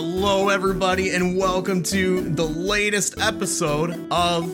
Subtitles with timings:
[0.00, 4.48] Hello, everybody, and welcome to the latest episode of.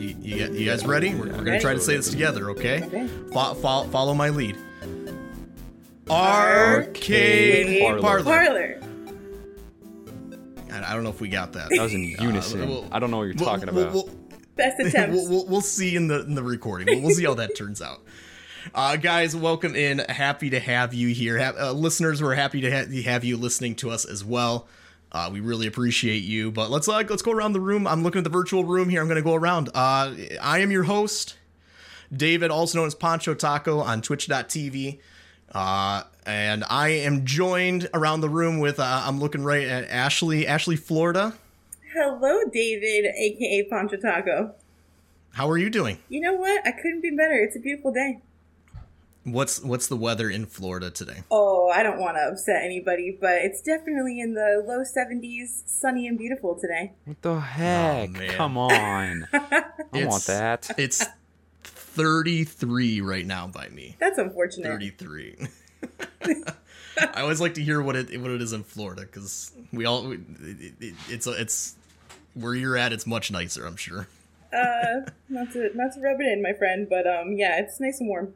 [0.00, 1.14] You, you, you guys ready?
[1.14, 2.80] We're, we're gonna try to say this together, okay?
[3.30, 4.56] Fo- fo- follow my lead.
[6.08, 8.00] Arcade Parlor.
[8.00, 8.24] Parlor.
[8.24, 8.80] Parlor.
[10.72, 11.68] I I don't know if we got that.
[11.68, 12.66] That was in unison.
[12.66, 13.92] we'll- I don't know what you're We'll- talking we'll- about.
[13.92, 14.10] we'll-
[14.56, 15.14] Best attempts.
[15.16, 16.86] we'll, we'll, we'll see in the in the recording.
[16.88, 18.00] We'll, we'll see how that turns out.
[18.74, 19.98] Uh, guys, welcome in.
[19.98, 21.38] Happy to have you here.
[21.38, 24.66] Ha- uh, listeners, we're happy to ha- have you listening to us as well.
[25.10, 26.50] Uh, we really appreciate you.
[26.50, 27.86] But let's uh, let's go around the room.
[27.86, 29.00] I'm looking at the virtual room here.
[29.00, 29.70] I'm going to go around.
[29.74, 31.36] Uh, I am your host,
[32.14, 34.98] David, also known as Poncho Taco on Twitch.tv.
[35.52, 40.46] Uh, and I am joined around the room with uh, I'm looking right at Ashley,
[40.46, 41.34] Ashley, Florida.
[41.94, 44.54] Hello, David, aka Poncho Taco.
[45.32, 45.98] How are you doing?
[46.08, 46.66] You know what?
[46.66, 47.34] I couldn't be better.
[47.34, 48.20] It's a beautiful day.
[49.32, 51.22] What's what's the weather in Florida today?
[51.30, 56.06] Oh, I don't want to upset anybody, but it's definitely in the low 70s, sunny
[56.06, 56.92] and beautiful today.
[57.04, 58.10] what the heck?
[58.10, 58.30] man.
[58.30, 59.28] Come on.
[59.32, 59.64] I
[60.06, 60.70] want that.
[60.78, 61.04] It's
[61.64, 63.96] 33 right now by me.
[63.98, 64.68] That's unfortunate.
[64.68, 65.36] 33.
[66.98, 70.12] I always like to hear what it what it is in Florida because we all
[70.12, 70.20] it,
[70.80, 71.76] it, it's it's
[72.34, 72.92] where you're at.
[72.92, 74.08] It's much nicer, I'm sure.
[74.52, 78.00] Uh, not to not to rub it in, my friend, but um, yeah, it's nice
[78.00, 78.34] and warm.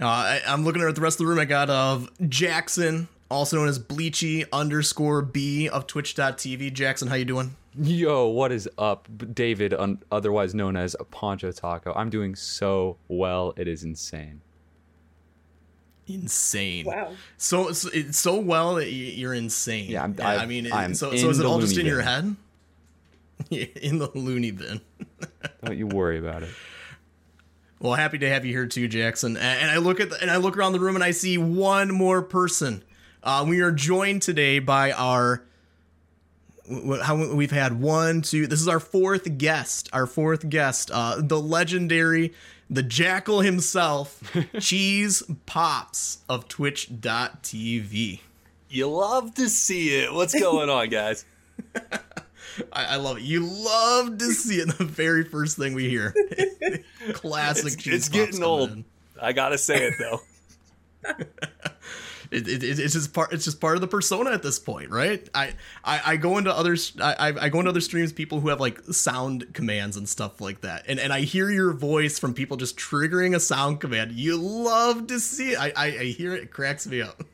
[0.00, 1.38] Uh, I, I'm looking at the rest of the room.
[1.38, 6.72] I got of Jackson, also known as Bleachy underscore B of Twitch.tv.
[6.72, 7.54] Jackson, how you doing?
[7.80, 9.08] Yo, what is up?
[9.34, 11.92] David, un- otherwise known as Poncho Taco.
[11.94, 13.52] I'm doing so well.
[13.56, 14.40] It is insane.
[16.08, 16.86] Insane.
[16.86, 17.12] Wow.
[17.36, 19.90] So, so it's so well that you're insane.
[19.90, 22.02] Yeah, I'm- I, I've- mean, I'm so so is it all just loony in your
[22.02, 22.36] head?
[23.48, 24.80] Yeah, in the loony bin.
[25.64, 26.50] Don't you worry about it.
[27.80, 29.38] Well, happy to have you here too, Jackson.
[29.38, 31.90] And I look at the, and I look around the room and I see one
[31.92, 32.84] more person.
[33.22, 35.44] Uh, we are joined today by our.
[37.02, 38.46] How we've had one, two.
[38.46, 39.88] This is our fourth guest.
[39.92, 42.32] Our fourth guest, uh, the legendary,
[42.68, 44.22] the Jackal himself,
[44.60, 48.20] Cheese Pops of Twitch.tv.
[48.68, 50.12] You love to see it.
[50.12, 51.24] What's going on, guys?
[52.72, 53.22] I, I love it.
[53.22, 54.76] You love to see it.
[54.78, 56.14] The very first thing we hear,
[57.12, 57.66] classic.
[57.74, 58.70] It's, Cheese it's getting old.
[58.72, 58.84] in.
[59.20, 60.20] I gotta say it though.
[62.30, 64.90] it, it, it- it's just part it's just part of the persona at this point
[64.90, 65.52] right i
[65.84, 68.80] i, I go into other I, I go into other streams people who have like
[68.92, 72.76] sound commands and stuff like that and and i hear your voice from people just
[72.78, 76.50] triggering a sound command you love to see it i i, I hear it, it
[76.50, 77.24] cracks me up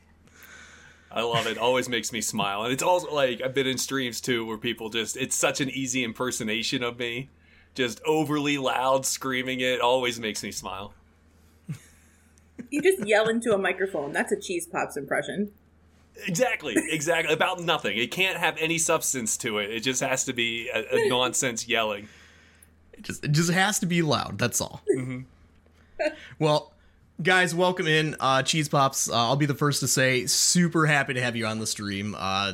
[1.16, 1.56] I love it.
[1.56, 2.64] Always makes me smile.
[2.64, 5.70] And it's also like I've been in streams too where people just it's such an
[5.70, 7.30] easy impersonation of me.
[7.74, 10.92] Just overly loud screaming it always makes me smile.
[12.70, 14.12] You just yell into a microphone.
[14.12, 15.52] That's a cheese pops impression.
[16.26, 17.32] Exactly, exactly.
[17.32, 17.96] About nothing.
[17.96, 19.70] It can't have any substance to it.
[19.70, 22.08] It just has to be a, a nonsense yelling.
[22.92, 25.20] it just it just has to be loud that's all mm-hmm.
[26.38, 26.72] well
[27.22, 28.14] guys welcome in.
[28.20, 31.46] Uh cheese pops uh, i'll be the first to say super happy to have you
[31.46, 32.14] on the stream.
[32.16, 32.52] Uh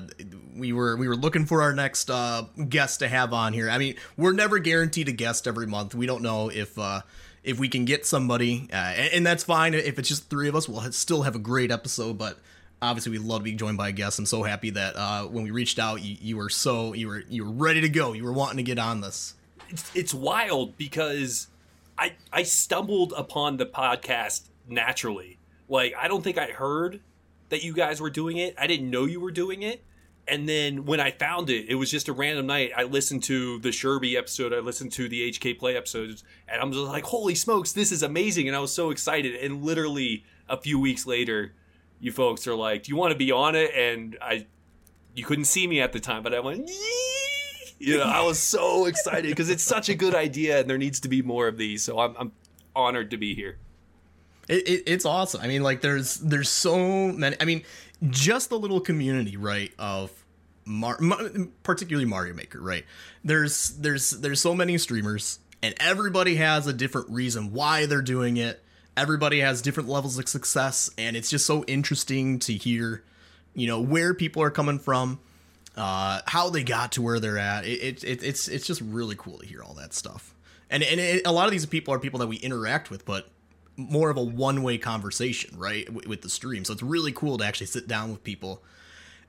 [0.55, 3.69] we were we were looking for our next uh guest to have on here.
[3.69, 5.95] I mean we're never guaranteed a guest every month.
[5.95, 7.01] We don't know if uh
[7.43, 9.75] if we can get somebody uh, and, and that's fine.
[9.75, 12.39] If it's just three of us we'll still have a great episode but
[12.81, 14.19] obviously we'd love to be joined by a guest.
[14.21, 17.25] I'm so happy that uh when we reached out you, you were so you were
[17.29, 18.13] you were ready to go.
[18.13, 19.35] You were wanting to get on this.
[19.71, 21.49] It's, it's wild because
[21.99, 24.43] I I stumbled upon the podcast
[24.75, 25.39] naturally.
[25.69, 27.01] Like I don't think I heard
[27.49, 28.55] that you guys were doing it.
[28.59, 29.85] I didn't know you were doing it.
[30.29, 32.71] And then when I found it, it was just a random night.
[32.77, 34.53] I listened to the Sherby episode.
[34.53, 38.05] I listened to the HK Play episodes, and I'm just like, "Holy smokes, this is
[38.05, 39.35] amazing!" And I was so excited.
[39.35, 41.55] And literally a few weeks later,
[41.99, 44.47] you folks are like, "Do you want to be on it?" And I,
[45.15, 48.39] you couldn't see me at the time, but I went, "Yee!" you know, I was
[48.39, 51.59] so excited because it's such a good idea, and there needs to be more of
[51.59, 51.83] these.
[51.83, 52.33] So I'm, I'm
[52.77, 53.59] honored to be here.
[54.49, 55.41] It, it, it's awesome.
[55.41, 57.37] I mean, like there's there's so many.
[57.41, 57.63] I mean,
[58.11, 59.73] just the little community, right?
[59.79, 60.11] Of
[60.65, 61.29] Mar- Ma-
[61.63, 62.85] particularly Mario Maker, right?
[63.25, 68.37] There's there's there's so many streamers, and everybody has a different reason why they're doing
[68.37, 68.63] it.
[68.97, 73.03] Everybody has different levels of success, and it's just so interesting to hear,
[73.55, 75.19] you know, where people are coming from,
[75.77, 77.65] uh, how they got to where they're at.
[77.65, 80.35] It, it, it it's it's just really cool to hear all that stuff.
[80.69, 83.29] And and it, a lot of these people are people that we interact with, but
[83.77, 86.65] more of a one-way conversation, right, w- with the stream.
[86.65, 88.63] So it's really cool to actually sit down with people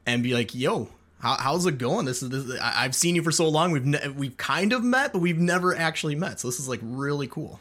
[0.05, 2.05] and be like, "Yo, how, how's it going?
[2.05, 3.71] This is this, I, I've seen you for so long.
[3.71, 6.39] We've ne- we've kind of met, but we've never actually met.
[6.39, 7.59] So this is like really cool."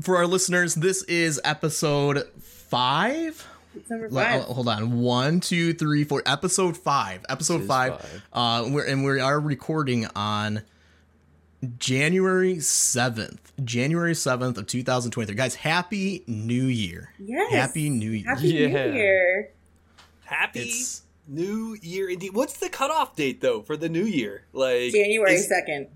[0.00, 3.46] For our listeners, this is episode five.
[3.88, 4.42] Number five.
[4.42, 5.00] hold on.
[5.00, 6.22] One, two, three, four.
[6.26, 7.24] Episode five.
[7.28, 8.00] Episode five.
[8.00, 8.22] five.
[8.32, 10.62] Uh, we're and we are recording on
[11.78, 13.52] January seventh.
[13.64, 15.36] January seventh of two thousand twenty-three.
[15.36, 17.12] Guys, happy New Year.
[17.18, 17.52] Yes.
[17.52, 18.24] Happy New Year.
[18.34, 18.66] Happy Yeah.
[18.86, 19.50] New Year.
[20.24, 22.34] Happy It's- New Year indeed.
[22.34, 24.44] What's the cutoff date though for the New Year?
[24.52, 25.88] Like January 2nd.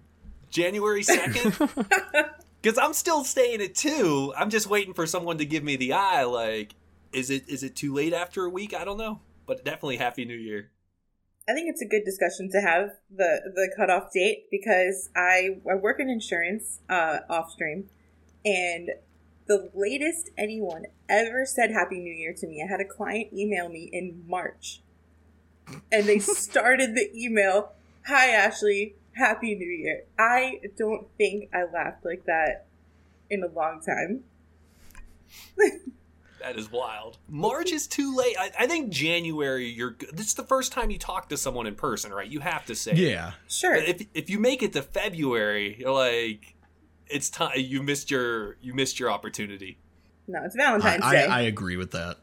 [0.50, 1.55] January second.
[2.61, 4.35] Because I'm still staying at two.
[4.37, 6.25] I'm just waiting for someone to give me the eye.
[6.25, 6.75] Like,
[7.12, 8.75] is it is it too late after a week?
[8.75, 10.69] I don't know, but definitely Happy New Year.
[11.48, 15.76] I think it's a good discussion to have the the cutoff date because I I
[15.76, 17.88] work in insurance uh, off stream,
[18.44, 18.90] and
[19.46, 23.70] the latest anyone ever said Happy New Year to me, I had a client email
[23.70, 24.82] me in March,
[25.90, 27.72] and they started the email,
[28.06, 32.66] "Hi Ashley, Happy New Year." I don't think I laughed like that
[33.30, 34.24] in a long time.
[36.40, 37.19] That is wild.
[37.29, 38.37] March is too late.
[38.38, 39.69] I, I think January.
[39.69, 39.90] You're.
[39.90, 40.11] good.
[40.12, 42.29] This is the first time you talk to someone in person, right?
[42.29, 42.94] You have to say.
[42.94, 43.32] Yeah.
[43.49, 43.75] Sure.
[43.75, 46.55] If if you make it to February, you're like,
[47.08, 47.52] it's time.
[47.56, 49.79] You missed your you missed your opportunity.
[50.26, 51.26] No, it's Valentine's I, Day.
[51.26, 52.19] I agree with that.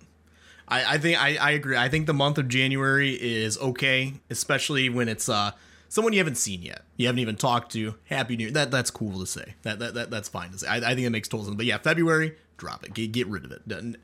[0.68, 1.78] I, I think I, I agree.
[1.78, 5.52] I think the month of January is okay, especially when it's uh
[5.90, 6.82] someone you haven't seen yet.
[6.98, 7.96] You haven't even talked to.
[8.06, 8.54] Happy New Year.
[8.54, 9.56] That that's cool to say.
[9.64, 10.68] That that, that that's fine to say.
[10.68, 11.56] I, I think it makes total sense.
[11.56, 12.94] But yeah, February, drop it.
[12.94, 13.98] Get get rid of it.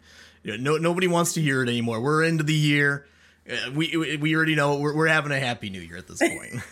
[0.43, 2.01] No nobody wants to hear it anymore.
[2.01, 3.05] We're into the year.
[3.49, 6.63] Uh, we we already know we're we're having a happy New Year at this point.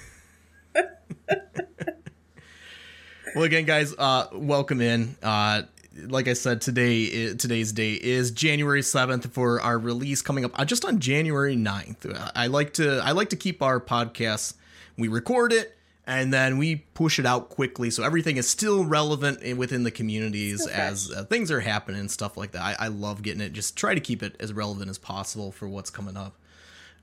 [3.36, 5.16] well, again, guys, uh, welcome in.
[5.22, 5.64] Uh,
[6.08, 10.66] like I said, today today's day is January seventh for our release coming up uh,
[10.66, 12.14] just on January 9th.
[12.14, 14.56] Uh, I like to I like to keep our podcasts.
[14.98, 15.78] We record it
[16.10, 20.64] and then we push it out quickly, so everything is still relevant within the communities
[20.64, 22.62] Still as uh, things are happening and stuff like that.
[22.64, 23.54] I, I love getting it.
[23.54, 26.36] Just try to keep it as relevant as possible for what's coming up.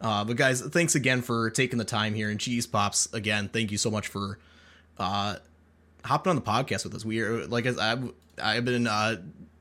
[0.01, 2.29] Uh, but guys, thanks again for taking the time here.
[2.31, 4.39] And Cheese Pops, again, thank you so much for
[4.99, 5.37] uh,
[6.05, 7.05] hopping on the podcast with us.
[7.05, 8.13] We are like I- I've
[8.43, 9.17] I've been uh,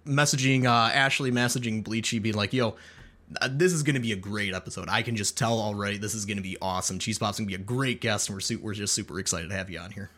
[0.07, 2.75] messaging uh, Ashley, messaging Bleachy, being like, "Yo,
[3.49, 4.87] this is going to be a great episode.
[4.89, 5.97] I can just tell already.
[5.97, 6.99] This is going to be awesome.
[6.99, 9.49] Cheese Pop's going to be a great guest, and we're su- we're just super excited
[9.49, 10.09] to have you on here."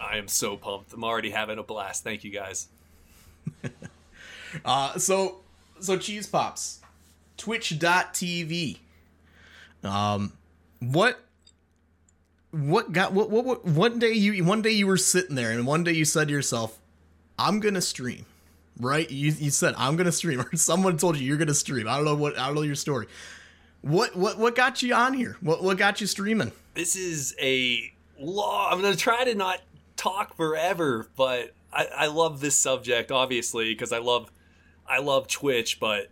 [0.00, 0.92] I am so pumped.
[0.92, 2.02] I'm already having a blast.
[2.04, 2.68] Thank you guys.
[4.64, 5.40] Uh, so
[5.80, 6.80] so Cheese Pops,
[7.36, 8.78] Twitch.tv.
[9.82, 10.32] Um,
[10.80, 11.18] what
[12.50, 15.66] what got what what what one day you one day you were sitting there and
[15.66, 16.78] one day you said to yourself,
[17.38, 18.26] "I'm gonna stream."
[18.82, 19.10] Right?
[19.10, 21.88] You you said I'm gonna stream, or someone told you you're gonna stream.
[21.88, 23.06] I don't know what I don't know your story.
[23.82, 25.36] What what what got you on here?
[25.40, 26.52] What what got you streaming?
[26.74, 28.70] This is a law.
[28.70, 29.60] I'm gonna try to not
[29.96, 34.30] talk forever, but I, I love this subject obviously because I love
[34.86, 36.08] I love Twitch, but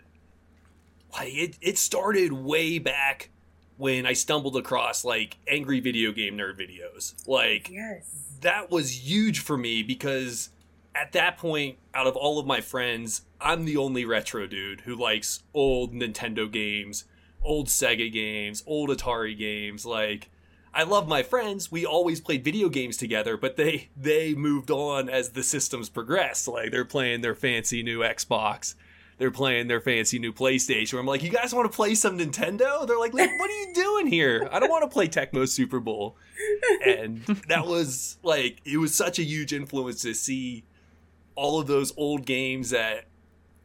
[1.12, 3.30] like it it started way back
[3.76, 7.14] when I stumbled across like angry video game nerd videos.
[7.26, 8.04] Like yes.
[8.42, 10.50] that was huge for me because
[10.94, 14.94] at that point, out of all of my friends, I'm the only retro dude who
[14.94, 17.04] likes old Nintendo games,
[17.42, 19.86] old Sega games, old Atari games.
[19.86, 20.30] Like,
[20.74, 21.70] I love my friends.
[21.70, 26.48] We always played video games together, but they they moved on as the systems progressed.
[26.48, 28.74] Like, they're playing their fancy new Xbox.
[29.18, 30.98] They're playing their fancy new PlayStation.
[30.98, 32.86] I'm like, you guys want to play some Nintendo?
[32.86, 34.48] They're like, "Like, what are you doing here?
[34.50, 36.16] I don't want to play Tecmo Super Bowl
[36.84, 40.64] and that was like it was such a huge influence to see
[41.34, 43.06] all of those old games that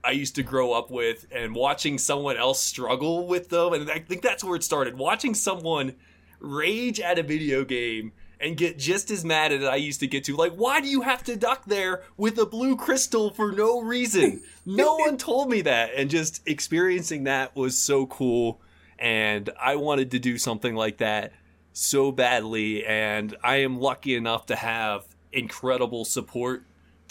[0.03, 3.99] I used to grow up with and watching someone else struggle with them and I
[3.99, 4.97] think that's where it started.
[4.97, 5.95] Watching someone
[6.39, 10.25] rage at a video game and get just as mad as I used to get
[10.25, 13.81] to like why do you have to duck there with a blue crystal for no
[13.81, 14.43] reason?
[14.65, 18.61] No one told me that and just experiencing that was so cool
[18.99, 21.33] and I wanted to do something like that
[21.73, 26.63] so badly and I am lucky enough to have incredible support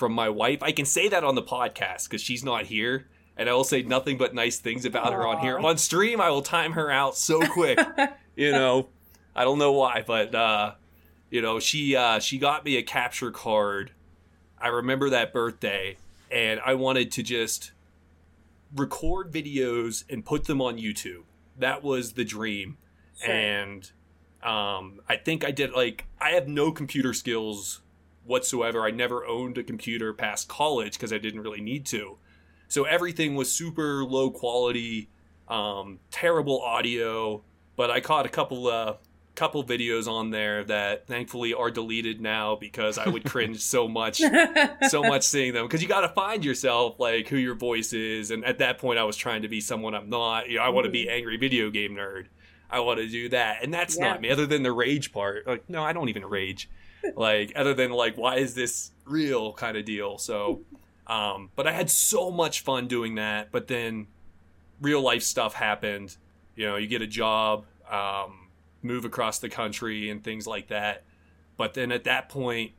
[0.05, 0.63] from my wife.
[0.63, 3.07] I can say that on the podcast cuz she's not here
[3.39, 5.59] and I will say nothing but nice things about her on here.
[5.59, 7.79] On stream I will time her out so quick.
[8.37, 8.91] you know,
[9.35, 10.75] I don't know why, but uh
[11.31, 13.93] you know, she uh she got me a capture card.
[14.61, 15.97] I remember that birthday
[16.31, 17.73] and I wanted to just
[18.77, 21.23] record videos and put them on YouTube.
[21.59, 22.77] That was the dream
[23.23, 23.33] Sure.
[23.33, 23.91] and
[24.43, 27.81] um, I think I did like I have no computer skills
[28.25, 28.83] whatsoever.
[28.85, 32.19] I never owned a computer past college because I didn't really need to.
[32.69, 35.09] So everything was super low quality,
[35.49, 37.43] um, terrible audio.
[37.77, 38.95] But I caught a couple uh,
[39.35, 44.19] couple videos on there that thankfully are deleted now because I would cringe so much
[44.89, 48.31] so much seeing them because you got to find yourself like who your voice is
[48.31, 50.69] and at that point I was trying to be someone I'm not you know I
[50.69, 52.27] want to be angry video game nerd
[52.71, 54.11] I want to do that and that's Yeah.
[54.11, 56.71] not me other than the rage part like no I don't even rage
[57.17, 60.63] like other than like why is this real kind of deal so
[61.07, 64.07] um but I had so much fun doing that but then
[64.81, 66.17] real life stuff happened
[66.57, 68.49] you know you get a job um
[68.83, 71.05] move across the country and things like that
[71.57, 72.73] but then at that point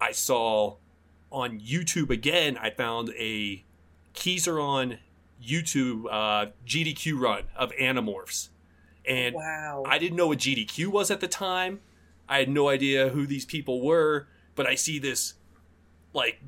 [0.00, 0.76] I saw
[1.30, 3.64] on YouTube again, I found a
[4.14, 4.98] Keezer on
[5.42, 8.48] YouTube uh, GDQ run of Animorphs.
[9.04, 9.84] And wow.
[9.86, 11.80] I didn't know what GDQ was at the time.
[12.28, 15.34] I had no idea who these people were, but I see this
[16.12, 16.40] like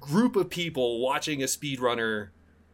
[0.00, 2.28] group of people watching a speedrunner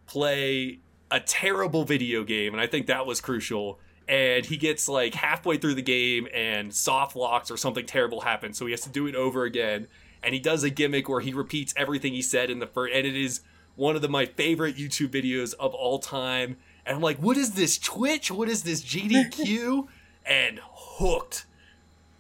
[0.07, 3.79] play a terrible video game, and I think that was crucial.
[4.09, 8.59] And he gets like halfway through the game and soft locks or something terrible happens,
[8.59, 9.89] so he has to do it over again.
[10.23, 13.07] And he does a gimmick where he repeats everything he said in the first, and
[13.07, 13.41] it is
[13.75, 16.57] one of the, my favorite YouTube videos of all time.
[16.85, 18.31] And I'm like, what is this Twitch?
[18.31, 19.87] What is this GDQ?
[20.27, 21.47] and hooked,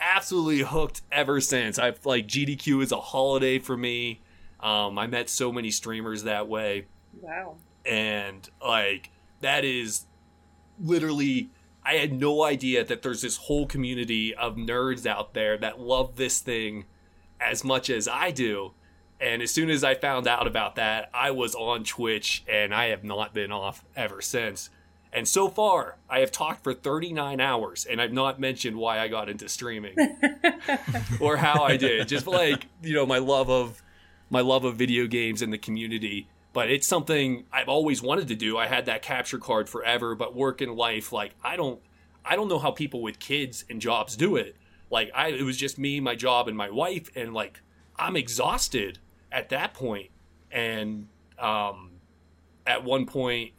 [0.03, 1.79] absolutely hooked ever since.
[1.79, 4.21] I've like GDQ is a holiday for me.
[4.61, 6.87] Um, I met so many streamers that way
[7.21, 7.57] wow.
[7.85, 10.07] and like that is
[10.81, 11.51] literally
[11.85, 16.17] I had no idea that there's this whole community of nerds out there that love
[16.17, 16.85] this thing
[17.41, 18.73] as much as I do.
[19.21, 22.87] And as soon as I found out about that, I was on Twitch and I
[22.87, 24.71] have not been off ever since.
[25.13, 29.09] And so far, I have talked for 39 hours and I've not mentioned why I
[29.09, 29.95] got into streaming
[31.21, 32.09] or how I did.
[32.09, 33.83] Just like, you know, my love of
[34.31, 36.29] my love of video games and the community.
[36.55, 38.57] But it's something I've always wanted to do.
[38.57, 41.81] I had that capture card forever, but work and life, like I don't
[42.25, 44.57] I don't know how people with kids and jobs do it.
[44.91, 47.61] Like I it was just me, my job, and my wife, and like
[47.99, 48.99] I'm exhausted
[49.31, 50.11] at that point.
[50.51, 51.91] And um
[52.67, 53.53] at one point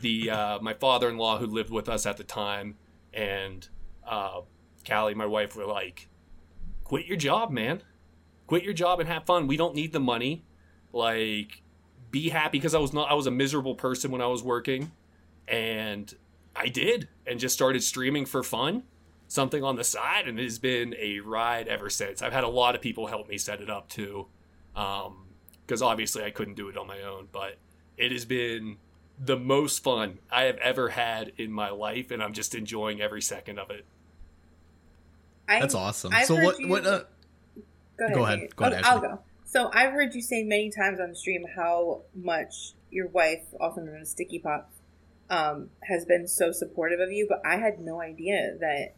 [0.00, 2.76] the uh my father in law who lived with us at the time
[3.12, 3.68] and
[4.06, 4.40] uh
[4.88, 6.08] Callie, my wife, were like,
[6.84, 7.82] Quit your job, man
[8.50, 9.46] quit your job and have fun.
[9.46, 10.44] We don't need the money.
[10.92, 11.62] Like,
[12.10, 13.08] be happy because I was not.
[13.08, 14.90] I was a miserable person when I was working,
[15.46, 16.12] and
[16.56, 18.82] I did, and just started streaming for fun,
[19.28, 22.22] something on the side, and it has been a ride ever since.
[22.22, 24.26] I've had a lot of people help me set it up too,
[24.74, 27.54] because obviously I couldn't do it on my own, but
[27.96, 28.78] it has been
[29.22, 33.20] the most fun I have ever had in my life, and I'm just enjoying every
[33.22, 33.84] second of it.
[35.48, 36.12] I, That's awesome.
[36.14, 37.04] I've so what you- what uh
[37.98, 38.14] Go ahead.
[38.16, 38.56] Go ahead.
[38.56, 39.18] Go ahead, Oh, I'll go.
[39.44, 44.00] So I've heard you say many times on stream how much your wife, also known
[44.00, 44.70] as Sticky Pop,
[45.28, 47.26] um, has been so supportive of you.
[47.28, 48.94] But I had no idea that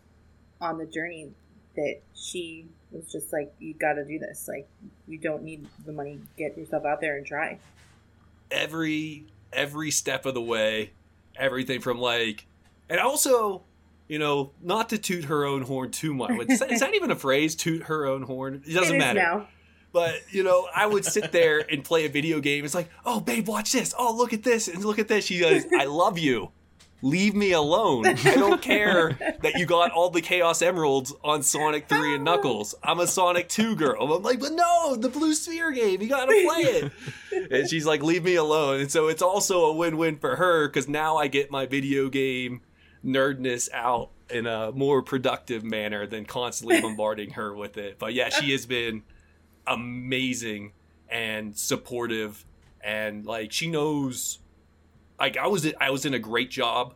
[0.60, 1.32] on the journey
[1.74, 4.46] that she was just like, "You got to do this.
[4.46, 4.68] Like,
[5.08, 6.20] you don't need the money.
[6.36, 7.58] Get yourself out there and try."
[8.52, 10.92] every every step of the way
[11.36, 12.46] everything from like
[12.90, 13.62] and also
[14.08, 16.30] you know not to toot her own horn too much.
[16.48, 18.62] Is that, is that even a phrase toot her own horn?
[18.66, 19.18] It doesn't It matter.
[19.20, 19.48] now.
[19.92, 22.64] but you know i would sit there and play a video game.
[22.64, 23.94] It's like oh babe watch this.
[23.98, 24.68] Oh look at this.
[24.68, 25.24] And look at this.
[25.26, 26.50] She goes i love you
[27.02, 31.88] leave me alone i don't care that you got all the chaos emeralds on sonic
[31.88, 35.72] 3 and knuckles i'm a sonic 2 girl i'm like but no the blue sphere
[35.72, 36.92] game you gotta play it
[37.50, 40.88] and she's like, "Leave me alone." And so it's also a win-win for her because
[40.88, 42.62] now I get my video game
[43.04, 47.98] nerdness out in a more productive manner than constantly bombarding her with it.
[47.98, 49.02] But yeah, she has been
[49.66, 50.72] amazing
[51.08, 52.44] and supportive,
[52.82, 54.38] and like she knows.
[55.18, 56.94] Like I was, I was in a great job.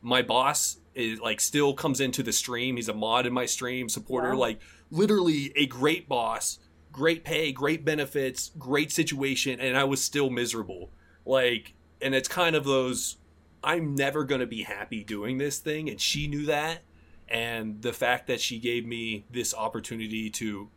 [0.00, 2.76] My boss is like still comes into the stream.
[2.76, 4.30] He's a mod in my stream supporter.
[4.30, 4.38] Wow.
[4.38, 6.58] Like literally a great boss
[6.98, 10.90] great pay, great benefits, great situation, and I was still miserable.
[11.24, 13.16] Like, and it's kind of those
[13.62, 16.80] I'm never going to be happy doing this thing, and she knew that.
[17.28, 20.70] And the fact that she gave me this opportunity to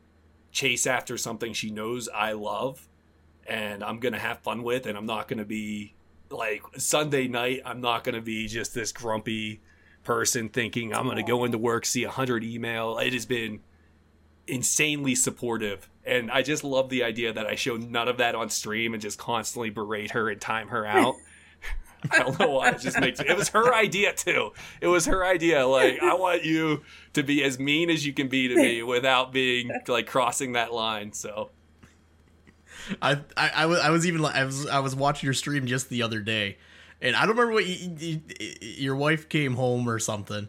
[0.51, 2.89] chase after something she knows I love
[3.47, 5.95] and I'm going to have fun with, and I'm not going to be
[6.31, 9.61] like Sunday night, I'm not going to be just this grumpy
[10.03, 12.97] person thinking I'm going to go into work, see a hundred email.
[12.97, 13.59] It has been
[14.47, 15.89] insanely supportive.
[16.05, 19.01] And I just love the idea that I show none of that on stream and
[19.01, 21.15] just constantly berate her and time her out.
[22.11, 22.69] I don't know why.
[22.69, 24.53] It just makes it was her idea too.
[24.81, 25.67] It was her idea.
[25.67, 26.81] Like, I want you
[27.13, 30.73] to be as mean as you can be to me without being like crossing that
[30.73, 31.13] line.
[31.13, 31.51] So
[33.01, 35.65] I, I, I was I was even like I was I was watching your stream
[35.65, 36.57] just the other day,
[37.01, 38.21] and I don't remember what you, you,
[38.61, 40.47] your wife came home or something,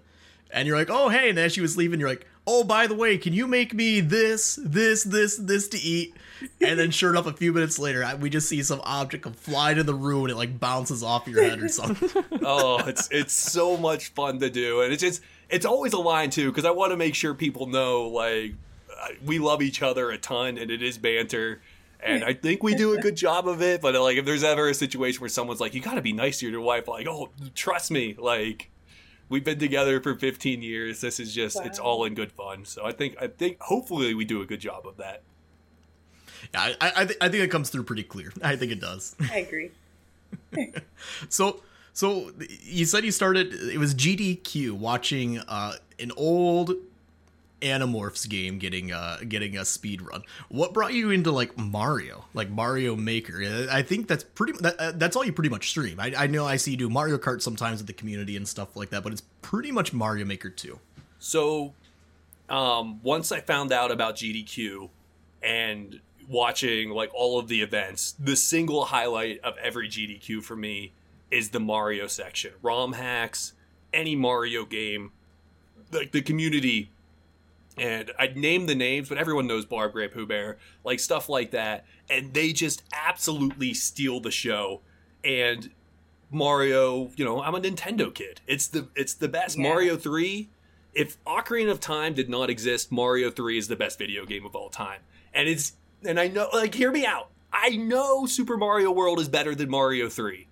[0.51, 2.95] and you're like, oh hey, and as she was leaving, you're like, oh by the
[2.95, 6.15] way, can you make me this, this, this, this to eat?
[6.61, 9.33] And then sure enough, a few minutes later, I- we just see some object come
[9.33, 12.25] fly to the room and it like bounces off your head or something.
[12.45, 16.31] oh, it's it's so much fun to do, and it's just it's always a line
[16.31, 18.55] too because I want to make sure people know like
[19.01, 21.61] uh, we love each other a ton, and it is banter.
[22.05, 24.69] And I think we do a good job of it, but like if there's ever
[24.69, 27.31] a situation where someone's like, "You got to be nice to your wife," like, "Oh,
[27.55, 28.71] trust me," like
[29.29, 31.01] we've been together for 15 years.
[31.01, 32.65] This is just it's all in good fun.
[32.65, 35.23] So I think I think hopefully we do a good job of that.
[36.53, 38.33] Yeah, I, I, I, th- I think it comes through pretty clear.
[38.43, 39.15] I think it does.
[39.31, 39.71] I agree.
[41.29, 42.33] So, so
[42.63, 43.53] you said you started.
[43.53, 46.73] It was GDQ watching uh, an old
[47.63, 50.23] Animorphs game getting uh getting a speed run.
[50.49, 53.43] What brought you into like Mario, like Mario Maker?
[53.71, 54.53] I think that's pretty.
[54.61, 55.99] That, uh, that's all you pretty much stream.
[55.99, 58.77] I, I know I see you do Mario Kart sometimes with the community and stuff
[58.77, 60.79] like that, but it's pretty much Mario Maker too.
[61.19, 61.75] So,
[62.49, 64.91] um, once I found out about GDQ
[65.43, 70.93] and watching like all of the events, the single highlight of every GDQ for me
[71.31, 72.53] is the Mario section.
[72.63, 73.55] ROM hacks,
[73.93, 75.13] any Mario game,
[75.93, 76.91] like the community.
[77.79, 81.87] And I'd name the names, but everyone knows Barb GrandPOOBear, like stuff like that.
[82.11, 84.83] And they just absolutely steal the show.
[85.25, 85.71] And
[86.31, 88.43] Mario, you know, I'm a Nintendo kid.
[88.47, 89.57] It's the it's the best.
[89.57, 89.63] Yeah.
[89.63, 90.51] Mario 3
[90.95, 94.55] if Ocarina of Time did not exist, Mario 3 is the best video game of
[94.55, 95.01] all time.
[95.33, 95.73] And it's
[96.05, 97.31] and I know like hear me out.
[97.53, 100.49] I know Super Mario World is better than Mario 3.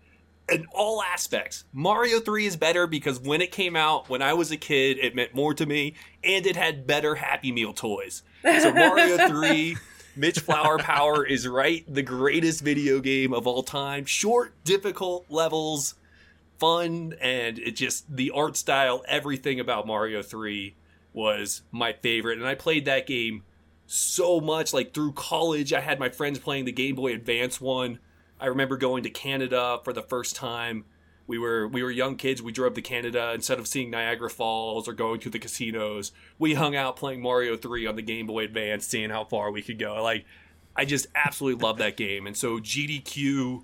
[0.50, 1.64] In all aspects.
[1.72, 5.14] Mario 3 is better because when it came out, when I was a kid, it
[5.14, 8.22] meant more to me, and it had better Happy Meal toys.
[8.42, 9.76] So Mario 3,
[10.16, 14.04] Mitch Flower Power is right, the greatest video game of all time.
[14.04, 15.94] Short, difficult levels,
[16.60, 20.74] fun and it just the art style everything about mario 3
[21.14, 23.42] was my favorite and i played that game
[23.86, 27.98] so much like through college i had my friends playing the game boy advance one
[28.40, 30.84] i remember going to canada for the first time.
[31.26, 32.42] We were we were young kids.
[32.42, 33.30] We drove to canada.
[33.34, 37.56] Instead of seeing niagara falls or going to the casinos we hung out playing mario
[37.56, 40.02] 3 on the game boy advance seeing how far we could go.
[40.02, 40.24] Like
[40.74, 42.26] i just absolutely love that game.
[42.26, 43.62] And so gdq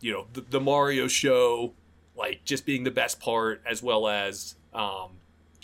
[0.00, 1.72] you know the, the mario show
[2.16, 5.12] like just being the best part as well as um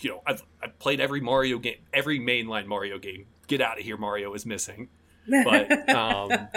[0.01, 3.27] you know i've, I've played every mario game every mainline mario game.
[3.47, 4.89] Get out of here mario is missing.
[5.45, 6.49] But um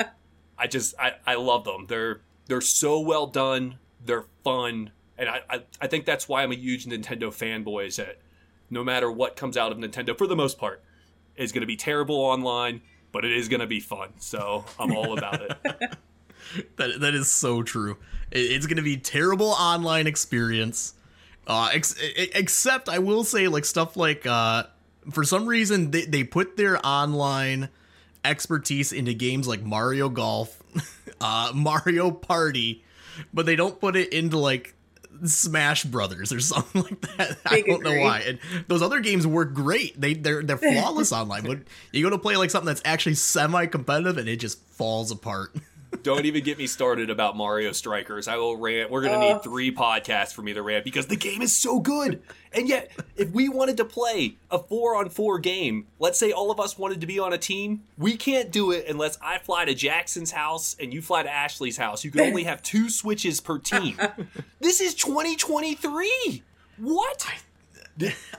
[0.62, 1.88] i just I, I love them.
[1.88, 3.78] They're they're so well done.
[4.06, 4.91] They're fun.
[5.17, 8.19] And I, I i think that's why i'm a huge nintendo fanboy is that
[8.69, 10.82] no matter what comes out of nintendo for the most part
[11.36, 14.10] is going to be terrible online but it is going to be fun.
[14.19, 15.52] So i'm all about it.
[16.78, 17.97] That that is so true.
[18.32, 20.95] It- it's gonna be terrible online experience.
[21.47, 24.63] Uh, ex- except I will say like stuff like uh,
[25.12, 27.69] for some reason they they put their online
[28.23, 30.62] expertise into games like Mario Golf,
[31.21, 32.84] uh, Mario Party,
[33.34, 34.75] but they don't put it into like
[35.25, 37.38] Smash Brothers or something like that.
[37.45, 38.19] I Big don't know why.
[38.25, 39.99] And those other games work great.
[39.99, 41.43] They they're they're flawless online.
[41.43, 41.60] But
[41.91, 45.55] you go to play like something that's actually semi competitive and it just falls apart.
[46.04, 48.27] Don't even get me started about Mario Strikers.
[48.27, 48.89] I will rant.
[48.89, 49.30] We're going to Oh.
[49.30, 49.39] need uh.
[49.39, 52.23] three podcasts for me to rant because the game is so good.
[52.54, 56.49] And yet, if we wanted to play a four on four game, let's say all
[56.49, 59.65] of us wanted to be on a team, we can't do it unless I fly
[59.65, 62.04] to Jackson's house and you fly to Ashley's house.
[62.04, 63.97] You can only have two switches per team.
[64.60, 66.43] this is 2023.
[66.77, 67.27] What?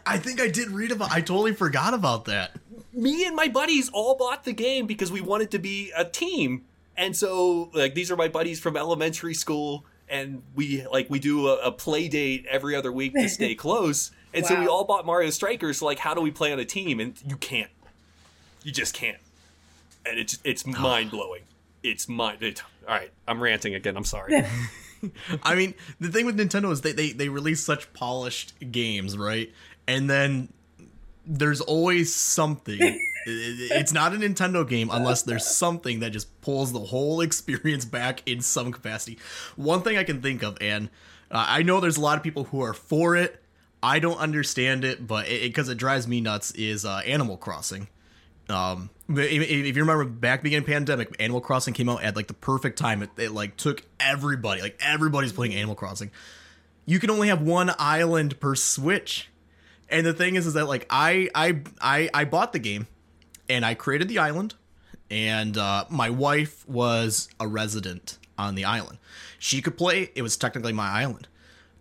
[0.07, 1.13] I think I did read about.
[1.13, 2.53] I totally forgot about that.
[2.93, 6.65] me and my buddies all bought the game because we wanted to be a team
[6.97, 11.49] and so like these are my buddies from elementary school and we like we do
[11.49, 14.11] a, a play date every other week to stay close.
[14.35, 16.65] And so we all bought mario strikers so like how do we play on a
[16.65, 17.01] team?
[17.01, 17.71] And you can't.
[18.63, 19.19] You just can't.
[20.07, 21.43] And it's it's mind-blowing.
[21.83, 24.45] It's mind it, all right i'm ranting again i'm sorry.
[25.43, 29.53] I mean, the thing with Nintendo is they, they they release such polished games, right?
[29.87, 30.53] And then
[31.27, 33.01] there's always something.
[33.25, 38.21] It's not a Nintendo game unless there's something that just pulls the whole experience back
[38.27, 39.17] in some capacity.
[39.55, 40.89] One thing I can think of, and
[41.31, 43.41] uh, I know there's a lot of people who are for it.
[43.81, 47.87] I don't understand it, but because it, drives me nuts, is uh, Animal Crossing.
[48.49, 52.35] Um, if, if you remember back beginning pandemic, Animal Crossing came out at like the
[52.35, 53.03] perfect time.
[53.03, 56.11] It, it like took everybody, like everybody's playing Animal Crossing.
[56.87, 59.29] You can only have one island per Switch,
[59.93, 62.89] and the thing is, is that like I I I I bought the game,
[63.49, 64.55] and I created the island,
[65.11, 68.99] and uh, my wife was a resident on the island.
[69.39, 70.11] She could play.
[70.15, 71.29] It was technically my island.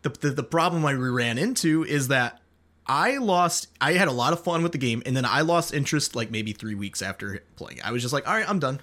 [0.03, 2.41] The the, the problem I ran into is that
[2.85, 3.67] I lost.
[3.79, 6.29] I had a lot of fun with the game, and then I lost interest like
[6.29, 7.79] maybe three weeks after playing.
[7.83, 8.81] I was just like, all right, I'm done.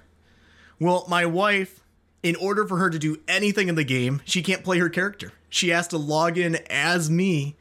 [0.81, 1.85] Well, my wife,
[2.23, 5.33] in order for her to do anything in the game, she can't play her character.
[5.51, 7.57] She has to log in as me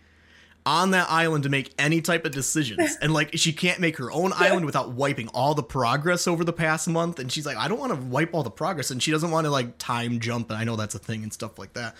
[0.68, 2.98] on that island to make any type of decisions.
[3.08, 6.52] And like she can't make her own island without wiping all the progress over the
[6.52, 7.20] past month.
[7.20, 8.92] And she's like, I don't want to wipe all the progress.
[8.92, 10.50] And she doesn't want to like time jump.
[10.50, 11.96] And I know that's a thing and stuff like that.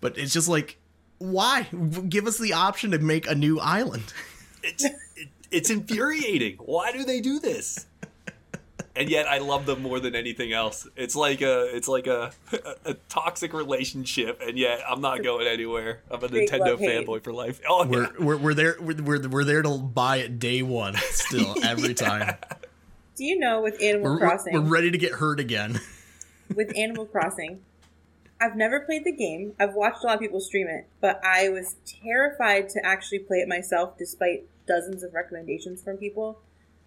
[0.00, 0.78] But it's just like,
[1.18, 1.64] why?
[2.08, 4.12] Give us the option to make a new island.
[4.62, 4.86] It's
[5.50, 6.56] it's infuriating.
[6.58, 7.86] Why do they do this?
[8.96, 10.88] And yet I love them more than anything else.
[10.96, 12.32] It's like a it's like a
[12.84, 16.00] a, toxic relationship, and yet I'm not going anywhere.
[16.10, 17.60] I'm a Big Nintendo fanboy for life.
[17.68, 18.08] Oh We're, yeah.
[18.18, 18.76] we're, we're there.
[18.80, 22.36] We're, we're, we're there to buy it day one still every time.
[23.16, 24.52] Do you know with Animal We're, we're, Crossing?
[24.54, 25.80] we're ready to get hurt again.
[26.54, 27.60] with Animal Crossing.
[28.40, 29.54] I've never played the game.
[29.58, 33.38] I've watched a lot of people stream it, but I was terrified to actually play
[33.38, 36.38] it myself despite dozens of recommendations from people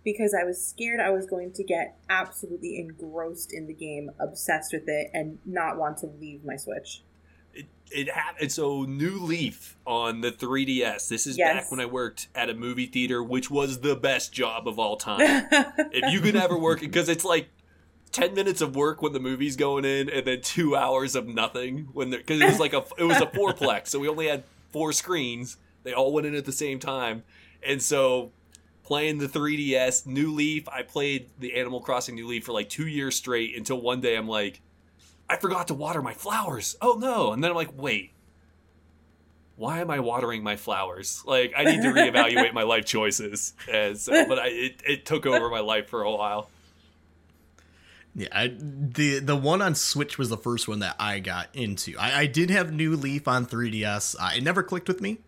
[0.04, 4.74] because I was scared I was going to get absolutely engrossed in the game, obsessed
[4.74, 7.04] with it, and not want to leave my Switch.
[7.54, 8.52] it, it happened.
[8.52, 11.08] So New Leaf on the 3DS.
[11.10, 11.56] This is Yes.
[11.64, 14.96] back when I worked at a movie theater, which was the best job of all
[14.98, 15.48] time.
[15.52, 17.50] if you could ever work, because it's like.
[18.12, 21.88] 10 minutes of work when the movie's going in and then two hours of nothing
[21.94, 24.92] when because it was like a it was a fourplex so we only had four
[24.92, 27.22] screens they all went in at the same time
[27.62, 28.32] and so
[28.90, 32.88] playing the 3ds new leaf i played the animal crossing new leaf for like two
[32.88, 34.62] years straight until one day i'm like
[35.30, 38.10] i forgot to water my flowers oh no and then i'm like wait
[39.58, 43.96] why am i watering my flowers like i need to reevaluate my life choices and
[43.96, 46.50] so but I, it, it took over my life for a while
[48.16, 51.96] Yeah, I, the the one on Switch was the first one that I got into.
[52.00, 54.16] I, I did have New Leaf on 3DS.
[54.20, 55.20] Uh, it never clicked with me.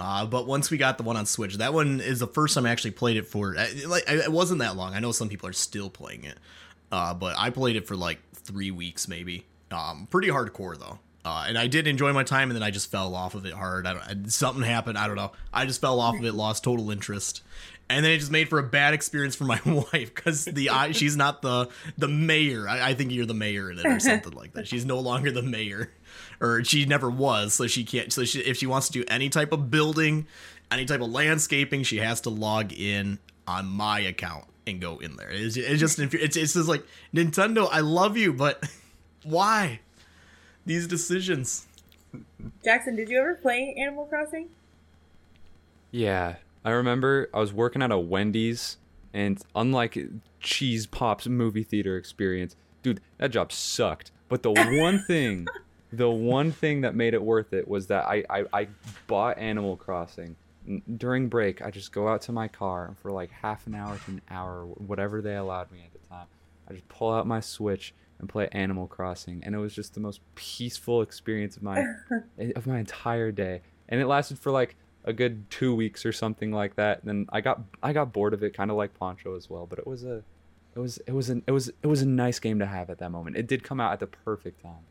[0.00, 2.66] Uh, but once we got the one on Switch, that one is the first time
[2.66, 3.56] I actually played it for.
[3.58, 4.94] I- Like, it wasn't that long.
[4.94, 6.38] I know some people are still playing it,
[6.92, 9.44] uh, but I played it for like three weeks, maybe.
[9.72, 11.00] Um, pretty hardcore though.
[11.24, 13.52] Uh, and I did enjoy my time, and then I just fell off of it
[13.52, 13.86] hard.
[13.86, 14.96] I don't, something happened.
[14.96, 15.32] I don't know.
[15.52, 17.42] I just fell off of it, lost total interest,
[17.90, 20.92] and then it just made for a bad experience for my wife because the I,
[20.92, 22.66] she's not the the mayor.
[22.68, 24.68] I, I think you're the mayor in it or something like that.
[24.68, 25.90] She's no longer the mayor,
[26.40, 27.54] or she never was.
[27.54, 28.12] So she can't.
[28.12, 30.26] So she, if she wants to do any type of building,
[30.70, 35.16] any type of landscaping, she has to log in on my account and go in
[35.16, 35.30] there.
[35.30, 36.08] It's, it's just hmm.
[36.12, 37.68] it's, it's just like Nintendo.
[37.70, 38.68] I love you, but
[39.24, 39.80] why
[40.66, 41.66] these decisions?
[42.64, 44.48] Jackson, did you ever play Animal Crossing?
[45.90, 48.76] Yeah, I remember I was working at a Wendy's,
[49.12, 49.98] and unlike
[50.40, 54.10] Cheese Pop's movie theater experience, dude, that job sucked.
[54.28, 55.46] But the one thing,
[55.92, 58.68] the one thing that made it worth it was that I I, I
[59.06, 60.36] bought Animal Crossing.
[60.98, 63.96] During break, I just go out to my car and for like half an hour
[63.96, 66.26] to an hour, whatever they allowed me at the time.
[66.68, 70.00] I just pull out my Switch and play Animal Crossing, and it was just the
[70.00, 71.84] most peaceful experience of my
[72.38, 73.62] eh, of my entire day.
[73.88, 77.04] And it lasted for like a good two weeks or something like that.
[77.04, 79.66] Then I got I got bored of it, kind of like Poncho as well.
[79.66, 80.22] But it was a
[80.74, 82.98] it was it was an it was it was a nice game to have at
[82.98, 83.36] that moment.
[83.36, 84.84] It did come out at the perfect time.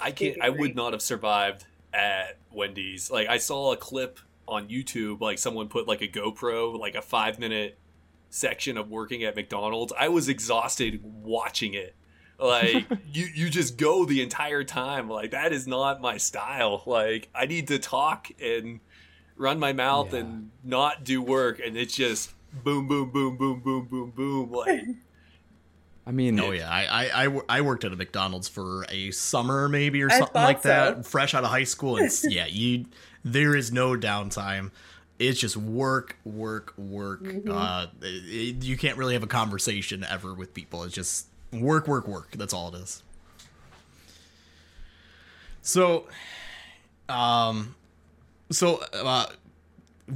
[0.00, 0.40] I can't.
[0.40, 3.10] I would not have survived at Wendy's.
[3.10, 7.02] Like I saw a clip on YouTube, like someone put like a GoPro, like a
[7.02, 7.78] five minute
[8.30, 9.92] section of working at McDonald's.
[9.98, 11.94] I was exhausted watching it.
[12.38, 15.08] Like you, you just go the entire time.
[15.08, 16.82] Like that is not my style.
[16.86, 18.80] Like I need to talk and
[19.36, 20.20] run my mouth Yeah.
[20.20, 22.32] and not do work, and it's just
[22.64, 24.50] boom, boom, boom, boom, boom, boom, boom.
[24.52, 24.82] Like
[26.06, 30.02] I mean, Oh yeah, I, I, I, worked at a McDonald's for a summer maybe
[30.02, 31.02] or something like that, so.
[31.10, 31.98] fresh out of high school.
[31.98, 32.86] And yeah, you
[33.24, 34.70] there is no downtime.
[35.18, 37.22] It's just work, work, work.
[37.22, 37.50] Mm-hmm.
[37.52, 38.06] Uh, it-
[38.60, 40.82] it- you can't really have a conversation ever with people.
[40.84, 42.30] It's just work, work, work.
[42.32, 43.02] That's all it is.
[45.62, 46.06] So,
[47.08, 47.74] um,
[48.50, 49.26] so uh,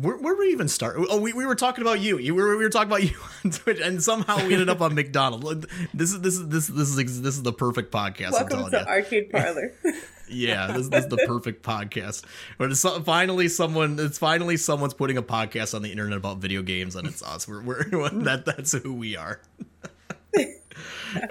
[0.01, 0.97] where, where we even start?
[0.99, 2.19] Oh, we, we were talking about you.
[2.19, 4.95] You were we were talking about you on Twitch, and somehow we ended up on
[4.95, 5.67] McDonald's.
[5.93, 8.27] This is this is this this is this is the perfect podcast.
[8.27, 8.87] I'm Welcome to you.
[8.87, 9.73] Arcade Parlor.
[10.27, 12.25] Yeah, this, this is the perfect podcast.
[12.57, 13.99] But it's finally someone.
[14.01, 17.47] It's finally someone's putting a podcast on the internet about video games, and it's us.
[17.47, 17.83] We're, we're
[18.25, 19.41] that that's who we are.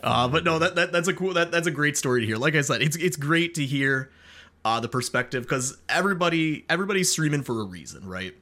[0.04, 2.38] uh, but no, that, that that's a cool that that's a great story to hear.
[2.38, 4.12] Like I said, it's it's great to hear
[4.64, 8.36] uh, the perspective because everybody everybody's streaming for a reason, right?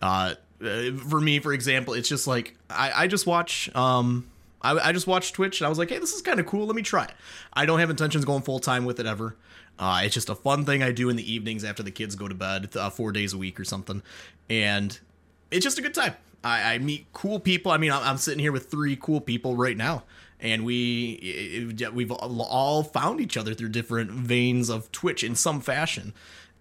[0.00, 4.28] Uh, uh, for me, for example, it's just like I, I just watch um
[4.62, 6.66] I, I just watched Twitch and I was like, hey, this is kind of cool.
[6.66, 7.12] Let me try it.
[7.52, 9.36] I don't have intentions going full time with it ever.
[9.78, 12.28] Uh, it's just a fun thing I do in the evenings after the kids go
[12.28, 14.02] to bed, uh, four days a week or something,
[14.50, 14.98] and
[15.50, 16.14] it's just a good time.
[16.44, 17.72] I, I meet cool people.
[17.72, 20.04] I mean, I'm, I'm sitting here with three cool people right now,
[20.38, 26.12] and we we've all found each other through different veins of Twitch in some fashion,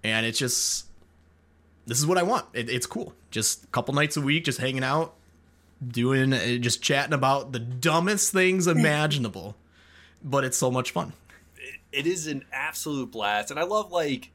[0.01, 0.85] and it's just
[1.89, 2.45] this is what I want.
[2.53, 3.13] It, it's cool.
[3.31, 5.15] Just a couple nights a week, just hanging out,
[5.85, 9.55] doing, uh, just chatting about the dumbest things imaginable,
[10.23, 11.13] but it's so much fun.
[11.91, 14.29] it is an absolute blast and i love like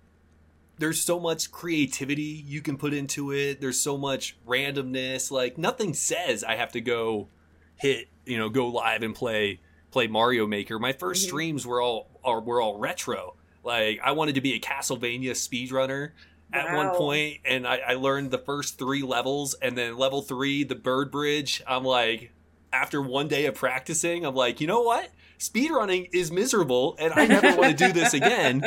[0.79, 5.95] there's so much creativity you can put into it there's so much randomness like nothing
[5.95, 7.29] says i have to go
[7.77, 9.61] hit you know go live and play
[9.93, 11.27] play mario maker my 1st Mhm.
[11.29, 16.11] streams were all are were all retro like i wanted to be a castlevania speedrunner
[16.53, 20.63] at one point and I, I learned the first three levels and then level three
[20.65, 22.31] the bird bridge i'm like
[22.73, 27.27] after one day of practicing i'm like you know what speedrunning is miserable and i
[27.27, 28.63] never want to do this again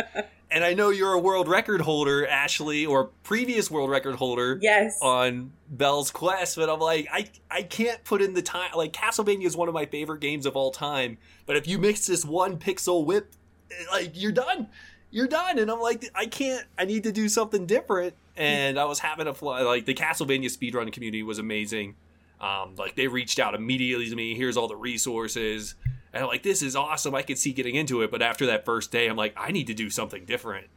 [0.52, 4.98] and i know you're a world record holder ashley or previous world record holder Yes.
[5.02, 8.70] on Belle's Quest, but I'm like, I I can't put in the time.
[8.74, 12.08] Like Castlevania is one of my favorite games of all time, but if you mix
[12.08, 13.34] this one pixel whip,
[13.70, 14.70] eh, like you're done,
[15.12, 15.60] you're done.
[15.60, 16.66] And I'm like, I can't.
[16.78, 18.16] I need to do something different.
[18.36, 19.62] And I was having a fly.
[19.62, 21.96] Like the Castlevania speedrun community was amazing.
[22.40, 24.36] Um, like they reached out immediately to me.
[24.36, 25.76] Here's all the resources.
[26.14, 27.16] And I'm like, this is awesome.
[27.16, 28.12] I could see getting into it.
[28.12, 30.68] But after that first day, I'm like, I need to do something different.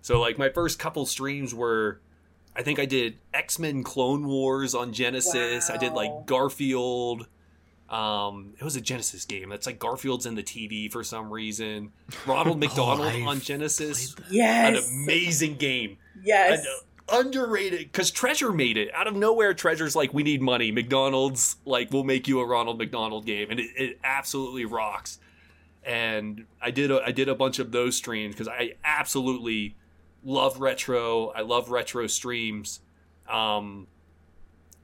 [0.00, 2.00] So like my first couple streams were
[2.58, 5.70] I think I did X Men Clone Wars on Genesis.
[5.70, 7.28] I did like Garfield.
[7.90, 9.48] Um, it was a Genesis game.
[9.48, 11.92] That's like Garfield's in the TV for some reason.
[12.26, 14.14] Ronald McDonald I've on Genesis.
[14.14, 14.88] played yes.
[14.88, 15.96] An amazing game.
[16.22, 16.64] yes.
[16.64, 16.72] An
[17.10, 19.54] underrated because Treasure made it out of nowhere.
[19.54, 20.70] Treasure's like, we need money.
[20.70, 25.18] McDonald's like, we'll make you a Ronald McDonald game, and it, it absolutely rocks.
[25.82, 29.74] And I did a, I did a bunch of those streams because I absolutely
[30.22, 31.28] love retro.
[31.28, 32.80] I love retro streams.
[33.28, 33.86] Um,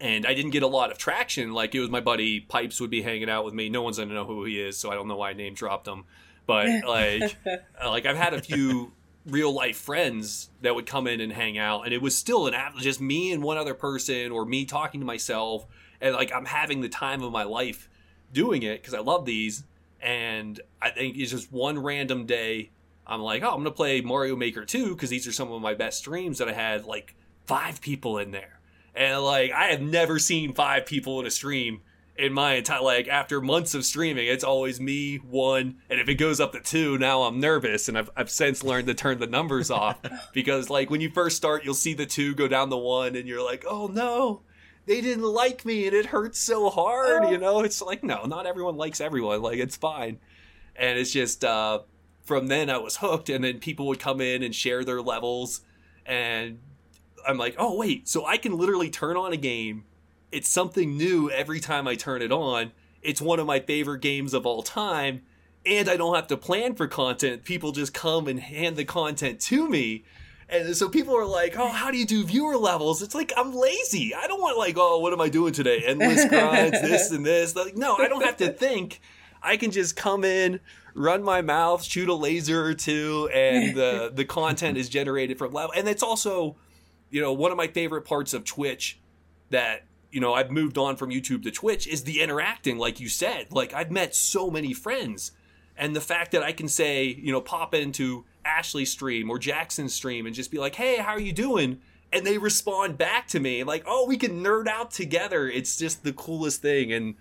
[0.00, 1.52] and I didn't get a lot of traction.
[1.52, 3.68] Like it was my buddy Pipes would be hanging out with me.
[3.68, 5.86] No one's gonna know who he is, so I don't know why I name dropped
[5.86, 6.04] him.
[6.46, 8.92] But like, uh, like I've had a few
[9.26, 12.54] real life friends that would come in and hang out, and it was still an
[12.54, 15.66] app, just me and one other person, or me talking to myself,
[16.00, 17.88] and like I'm having the time of my life
[18.34, 19.64] doing it because I love these.
[20.02, 22.70] And I think it's just one random day.
[23.06, 25.72] I'm like, oh, I'm gonna play Mario Maker 2 because these are some of my
[25.72, 27.14] best streams that I had like
[27.46, 28.60] five people in there,
[28.94, 31.82] and like I have never seen five people in a stream
[32.16, 36.14] in my entire like after months of streaming it's always me one and if it
[36.14, 39.26] goes up to two now i'm nervous and i've, I've since learned to turn the
[39.26, 39.98] numbers off.
[40.32, 43.26] Because like when you first start you'll see the two go down the one and
[43.28, 44.42] you're like oh no
[44.86, 47.60] they didn't like me and it hurts so hard you know?
[47.60, 50.18] It's like no not everyone likes everyone like it's fine.
[50.76, 51.80] And it's just uh
[52.22, 55.60] from then i was hooked and then people would come in and share their levels
[56.06, 56.58] and
[57.26, 59.84] i'm like oh wait so i can literally turn on a game
[60.34, 62.72] it's something new every time I turn it on.
[63.02, 65.22] It's one of my favorite games of all time,
[65.64, 67.44] and I don't have to plan for content.
[67.44, 70.04] People just come and hand the content to me.
[70.48, 73.54] And so people are like, "Oh, how do you do viewer levels?" It's like I'm
[73.54, 74.12] lazy.
[74.12, 77.54] I don't want like, "Oh, what am I doing today?" Endless grinds, this and this.
[77.54, 79.00] Like, no, I don't have to think.
[79.40, 80.58] I can just come in,
[80.94, 85.38] run my mouth, shoot a laser or two, and the uh, the content is generated
[85.38, 85.72] from level.
[85.76, 86.56] And it's also,
[87.14, 88.98] you know, one of my favorite parts of Twitch
[89.50, 93.08] that you know I've moved on from YouTube to Twitch is the interacting like you
[93.08, 93.52] said.
[93.52, 95.30] Like I've met so many friends
[95.76, 99.94] and the fact that I can say you know pop into Ashley's stream or Jackson's
[99.94, 101.78] stream and just be like hey how are you doing?
[102.12, 105.48] And they respond back to me like oh we can nerd out together.
[105.48, 106.92] It's just the coolest thing.
[106.92, 107.14] And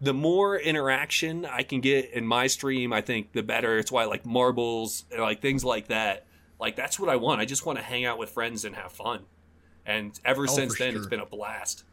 [0.00, 3.78] the more interaction I can get in my stream I think the better.
[3.78, 6.28] It's why like marbles like things like that
[6.60, 7.40] like that's what I want.
[7.40, 9.24] I just want to hang out with friends and have fun
[9.90, 11.84] and ever Oh, since then it's been a blast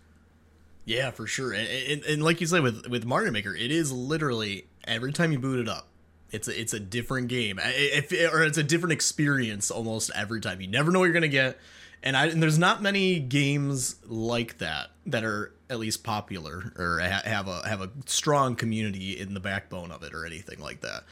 [0.85, 1.51] Yeah, for sure.
[1.53, 5.31] And, and, and like you said with with Mario Maker, it is literally every time
[5.33, 5.87] you boot it up,
[6.31, 7.59] it's a, it's a different game.
[7.59, 10.61] Or it's a different experience almost every time.
[10.61, 11.57] You never know what you're gonna get.
[12.03, 16.99] And I and there's not many games like that that are at least popular or
[17.01, 20.81] ha- have a have a strong community in the backbone of it or anything like
[20.81, 21.03] that.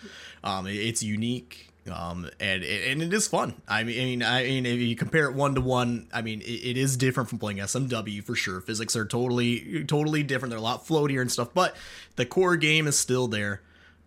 [0.43, 1.69] Um, it- it's unique.
[1.91, 3.62] Um, and and it is fun.
[3.67, 6.98] I mean, I mean, if you compare it one to one, I mean, it, is
[6.98, 8.60] different from playing SMW for sure.
[8.60, 10.50] Physics are totally totally different.
[10.50, 11.76] They're a lot floatier and stuff, but
[12.15, 13.62] the core game is still there.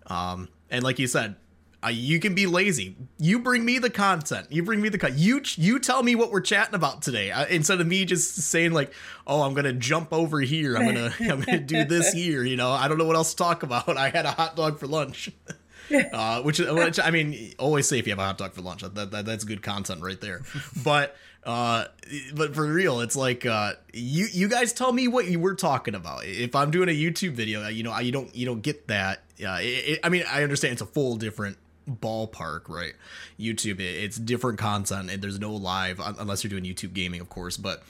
[0.09, 1.37] Um, and like you said,
[1.85, 2.97] uh, you can be lazy.
[3.19, 4.49] You bring me the content.
[4.51, 7.47] You bring me the con- you you tell me what we're chatting about today uh,
[7.47, 8.93] instead of me just saying like,
[9.27, 10.77] "Oh, I'm gonna jump over here.
[10.77, 13.37] I'm gonna I'm gonna do this here." You know, I don't know what else to
[13.37, 13.89] talk about.
[13.97, 15.31] I had a hot dog for lunch.
[16.13, 18.83] uh, which, which I mean, always say if you have a hot dog for lunch,
[18.83, 20.43] that, that that's good content right there.
[20.85, 21.87] But uh,
[22.35, 25.95] but for real, it's like uh, you you guys tell me what you were talking
[25.95, 26.25] about.
[26.25, 29.23] If I'm doing a YouTube video, you know, you don't you don't get that.
[29.43, 31.57] Uh, it, it, I mean, I understand it's a full different
[31.89, 32.93] ballpark, right?
[33.39, 37.57] YouTube, it's different content, and there's no live unless you're doing YouTube gaming, of course.
[37.57, 37.83] But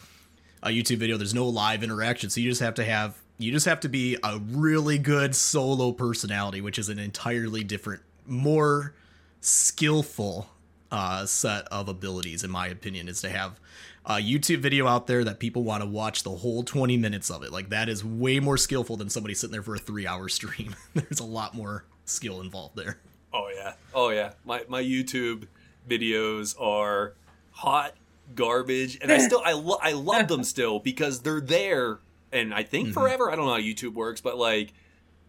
[0.63, 3.67] a YouTube video, there's no live interaction, so you just have to have you just
[3.67, 8.95] have to be a really good solo personality, which is an entirely different, more
[9.41, 10.51] skillful
[10.91, 13.61] uh, set of abilities, in my opinion, is to have
[14.05, 17.43] a YouTube video out there that people want to watch the whole 20 minutes of
[17.43, 17.53] it.
[17.53, 20.75] Like that is way more skillful than somebody sitting there for a three hour stream.
[20.95, 22.99] There's a lot more skill involved there.
[23.33, 24.33] Oh yeah, oh yeah.
[24.45, 25.47] My my YouTube
[25.89, 27.13] videos are
[27.51, 27.95] hot
[28.35, 31.99] garbage, and I still I lo- I love them still because they're there,
[32.33, 32.95] and I think mm-hmm.
[32.95, 33.31] forever.
[33.31, 34.73] I don't know how YouTube works, but like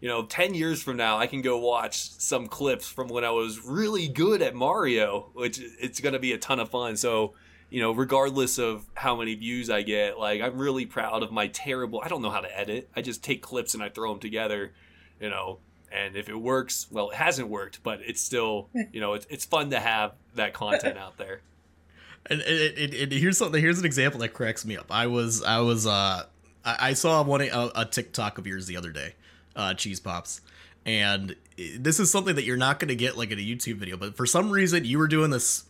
[0.01, 3.31] you know, 10 years from now, I can go watch some clips from when I
[3.31, 6.95] was really good at Mario, which it's going to be a ton of fun.
[6.95, 7.33] So,
[7.69, 11.47] you know, regardless of how many views I get, like, I'm really proud of my
[11.47, 12.89] terrible, I don't know how to edit.
[12.95, 14.71] I just take clips and I throw them together,
[15.19, 15.59] you know,
[15.91, 19.43] and if it works, well, it hasn't worked, but it's still, you know, it's, it's
[19.43, 21.41] fun to have that content out there.
[22.29, 24.87] And, and, and, here's something, here's an example that cracks me up.
[24.91, 26.25] I was, I was, uh,
[26.63, 29.15] I saw one a, a TikTok of yours the other day,
[29.55, 30.41] uh, Cheesepopps.
[30.85, 31.35] And
[31.77, 34.15] this is something that you're not going to get like in a YouTube video, but
[34.15, 35.65] for some reason you were doing this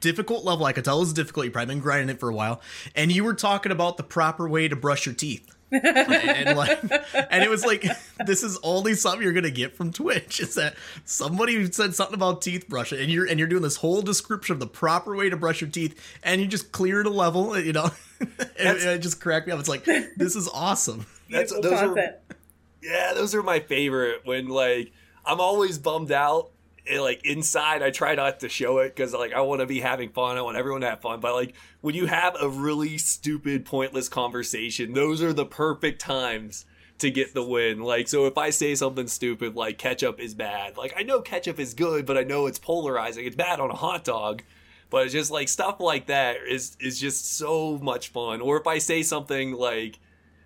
[0.00, 0.64] difficult level.
[0.64, 1.44] I could tell it was difficult.
[1.44, 2.60] You've probably been grinding it for a while,
[2.94, 5.51] and you were talking about the proper way to brush your teeth.
[5.72, 6.82] And like,
[7.30, 7.84] and it was like,
[8.26, 10.40] this is only something you're gonna get from Twitch.
[10.40, 14.02] Is that somebody said something about teeth brushing, and you're and you're doing this whole
[14.02, 17.58] description of the proper way to brush your teeth, and you just cleared a level,
[17.58, 19.60] you know, and, it just cracked me up.
[19.60, 21.06] It's like this is awesome.
[21.30, 21.98] That's those content.
[21.98, 22.36] are
[22.82, 24.22] yeah, those are my favorite.
[24.24, 24.92] When like
[25.24, 26.50] I'm always bummed out.
[26.90, 29.80] And, like inside, I try not to show it because like I want to be
[29.80, 30.36] having fun.
[30.36, 31.20] I want everyone to have fun.
[31.20, 36.64] But like when you have a really stupid, pointless conversation, those are the perfect times
[36.98, 37.80] to get the win.
[37.80, 41.60] Like, so if I say something stupid like ketchup is bad, like I know ketchup
[41.60, 43.26] is good, but I know it's polarizing.
[43.26, 44.42] It's bad on a hot dog.
[44.90, 48.40] But it's just like stuff like that is is just so much fun.
[48.40, 49.98] Or if I say something like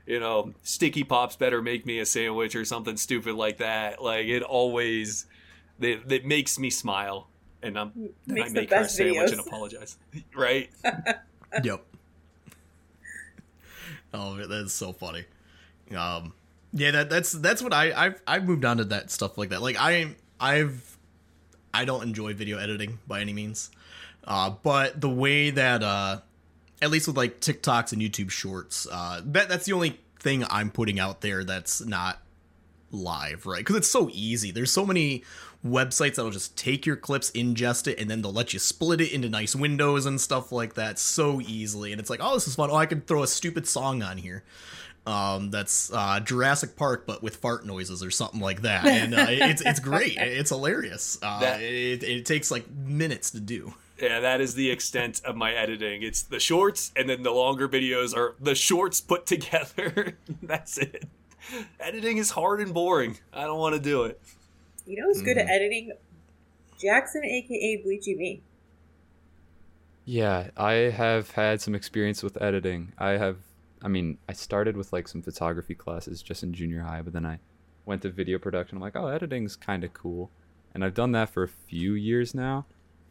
[0.06, 4.00] you know, Sticky Pops better make me a sandwich or something stupid like that.
[4.00, 5.26] Like it always,
[5.80, 7.28] it, it makes me smile,
[7.62, 9.32] and I'm then I make her a sandwich videos.
[9.32, 9.96] and apologize.
[10.34, 10.70] right?
[11.62, 11.84] yep.
[14.14, 15.24] Oh, that's so funny.
[15.96, 16.32] Um,
[16.72, 19.62] yeah, that that's that's what I I've I've moved on to that stuff like that.
[19.62, 20.96] Like I I've
[21.72, 23.70] I don't enjoy video editing by any means,
[24.24, 26.20] uh, but the way that uh
[26.82, 28.86] at least with like TikToks and YouTube Shorts.
[28.90, 32.20] Uh, that that's the only thing I'm putting out there that's not
[32.90, 33.58] live, right?
[33.58, 34.50] Because it's so easy.
[34.50, 35.24] There's so many
[35.66, 39.12] websites that'll just take your clips, ingest it, and then they'll let you split it
[39.12, 41.92] into nice windows and stuff like that so easily.
[41.92, 42.70] And it's like, oh, this is fun.
[42.70, 44.44] Oh, I can throw a stupid song on here.
[45.06, 49.26] Um, that's uh, Jurassic Park, but with fart noises or something like that, and uh,
[49.28, 50.16] it's it's great.
[50.16, 51.16] It's hilarious.
[51.22, 53.74] Uh, that- it, it takes like minutes to do.
[54.02, 56.02] Yeah, that is the extent of my editing.
[56.02, 60.18] It's the shorts, and then the longer videos are the shorts put together.
[60.42, 61.04] That's it.
[61.78, 63.16] Editing is hard and boring.
[63.32, 64.20] I don't want to do it.
[64.86, 65.42] You know who's good mm.
[65.42, 65.92] at editing?
[66.80, 68.42] Jackson, aka Bleachy B.
[70.04, 72.92] Yeah, I have had some experience with editing.
[72.96, 73.38] I have,
[73.82, 77.26] I mean, I started with like some photography classes just in junior high, but then
[77.26, 77.40] I
[77.84, 78.78] went to video production.
[78.78, 80.30] I'm like, oh, editing's kind of cool.
[80.72, 82.66] And I've done that for a few years now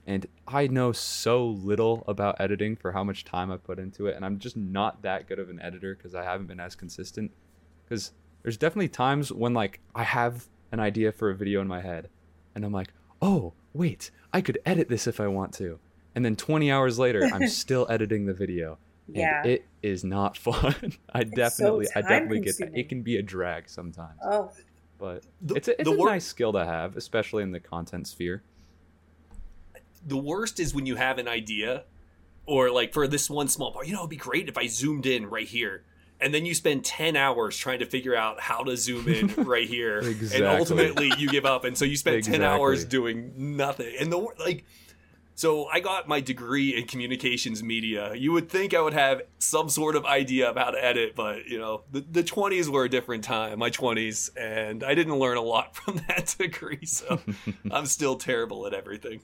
[0.08, 4.16] and I know so little about editing for how much time I put into it,
[4.16, 7.32] and I'm just not that good of an editor because I haven't been as consistent.
[7.84, 8.12] Because
[8.44, 12.10] there's definitely times when like I have an idea for a video in my head,
[12.54, 15.80] and I'm like, oh wait, I could edit this if I want to,
[16.14, 18.78] and then 20 hours later, I'm still editing the video.
[19.08, 20.94] Yeah, and it is not fun.
[21.14, 22.78] I it's definitely, so I definitely get that.
[22.78, 24.20] It can be a drag sometimes.
[24.24, 24.52] Oh,
[24.98, 28.08] but the, it's a, it's a wor- nice skill to have, especially in the content
[28.08, 28.44] sphere
[30.06, 31.84] the worst is when you have an idea
[32.46, 35.06] or like for this one small part, you know, it'd be great if I zoomed
[35.06, 35.84] in right here.
[36.22, 39.68] And then you spend 10 hours trying to figure out how to zoom in right
[39.68, 40.00] here.
[40.00, 40.38] exactly.
[40.38, 41.66] And ultimately you give up.
[41.66, 42.40] And so you spend exactly.
[42.40, 43.94] 10 hours doing nothing.
[44.00, 44.64] And the like,
[45.38, 48.16] so I got my degree in communications media.
[48.16, 51.46] You would think I would have some sort of idea of how to edit, but
[51.48, 55.36] you know, the, the 20s were a different time, my 20s, and I didn't learn
[55.36, 56.86] a lot from that degree.
[56.86, 57.20] So
[57.72, 59.20] I'm still terrible at everything.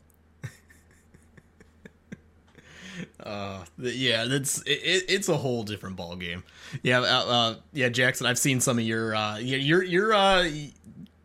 [3.24, 6.44] Uh, yeah, that's it, it's a whole different ball game.
[6.84, 8.28] Yeah, uh, uh, yeah, Jackson.
[8.28, 10.50] I've seen some of your uh, your your uh,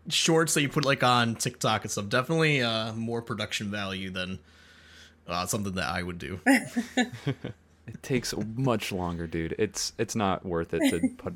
[0.09, 2.09] shorts that you put like on TikTok and stuff.
[2.09, 4.38] Definitely uh, more production value than
[5.26, 6.40] uh, something that I would do.
[7.86, 9.55] It takes much longer, dude.
[9.59, 11.34] It's it's not worth it to put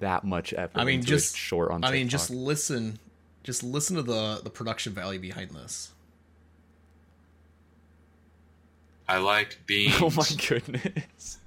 [0.00, 0.78] that much effort.
[0.78, 1.84] I mean, into just a short on.
[1.84, 2.98] I mean, just listen,
[3.44, 5.92] just listen to the the production value behind this.
[9.08, 9.94] I like beans.
[10.00, 11.38] Oh my goodness.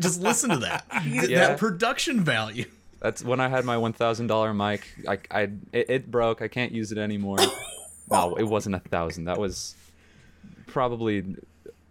[0.00, 0.84] Just listen to that.
[1.04, 1.48] Yeah.
[1.48, 2.64] That production value.
[3.00, 4.86] That's when I had my one thousand dollar mic.
[5.06, 5.40] I, I
[5.72, 6.40] it, it broke.
[6.42, 7.38] I can't use it anymore.
[8.10, 9.24] no, it wasn't a thousand.
[9.24, 9.74] That was
[10.66, 11.18] probably.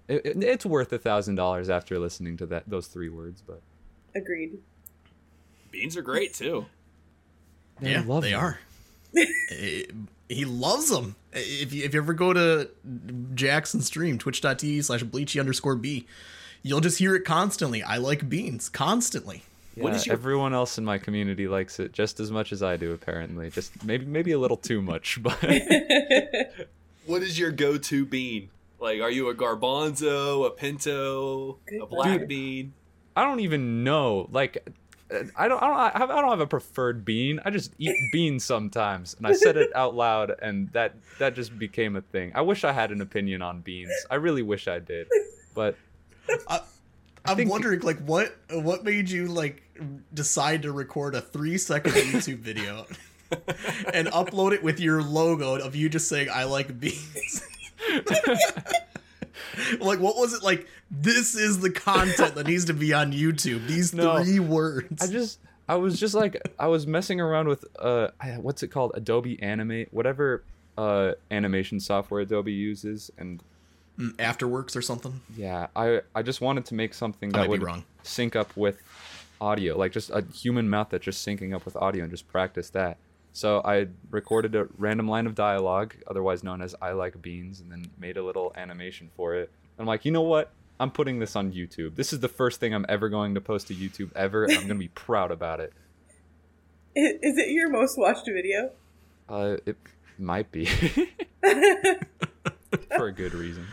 [0.07, 3.61] It, it- it's worth a thousand dollars after listening to that those three words, but
[4.15, 4.57] Agreed.
[5.71, 6.65] Beans are great too.
[7.79, 8.39] Man, I yeah, love they them.
[8.39, 8.59] are.
[10.29, 11.15] He loves them.
[11.35, 12.69] If you, if you ever go to
[13.33, 16.05] Jackson's stream, twitch.tv slash bleachy underscore b,
[16.61, 17.81] you'll just hear it constantly.
[17.83, 19.43] I like beans constantly.
[19.75, 22.61] Yeah, What is your- everyone else in my community likes it just as much as
[22.61, 22.91] I do.
[22.93, 25.39] Apparently, just maybe maybe a little too much, but
[27.05, 28.49] What is your go-to bean?
[28.79, 32.27] Like, are you a garbanzo, a pinto, a black Dude.
[32.29, 32.73] bean?
[33.15, 34.27] I don't even know.
[34.31, 34.67] Like,
[35.37, 37.39] I don't, I don't, I have- I don't have a preferred bean.
[37.45, 41.57] I just eat beans sometimes, and I said it out loud, and that that just
[41.59, 42.31] became a thing.
[42.33, 43.91] I wish I had an opinion on beans.
[44.09, 45.07] I really wish I did,
[45.53, 45.75] but
[47.25, 49.61] I'm think- wondering, like, what what made you like
[50.13, 52.85] decide to record a three second YouTube video
[53.93, 57.43] and upload it with your logo of you just saying "I like beans"?
[59.79, 60.67] like, what was it like?
[60.91, 63.67] This is the content that needs to be on YouTube.
[63.67, 64.23] These No.
[64.23, 65.01] three words.
[65.03, 68.09] I just I was just like I was messing around with uh
[68.41, 70.43] what's it called Adobe Animate whatever
[70.77, 73.41] uh animation software Adobe uses and
[73.99, 75.21] Mm, Afterworks or something.
[75.37, 77.83] yeah I I just wanted to make something that would wrong.
[78.01, 78.81] sync up with
[79.39, 82.71] audio like just a human mouth that's just syncing up with audio and just practice
[82.71, 82.97] that.
[83.33, 87.71] So I recorded a random line of dialogue otherwise known as I like beans and
[87.71, 89.51] then made a little animation for it.
[89.79, 90.51] I'm like, "You know what?
[90.79, 91.95] I'm putting this on YouTube.
[91.95, 94.59] This is the first thing I'm ever going to post to YouTube ever and I'm
[94.67, 95.73] going to be proud about it.
[96.95, 98.69] Is, Is, is it your most watched video?
[99.27, 99.77] Uh, it
[100.19, 100.65] might be
[102.95, 103.65] for a good reason.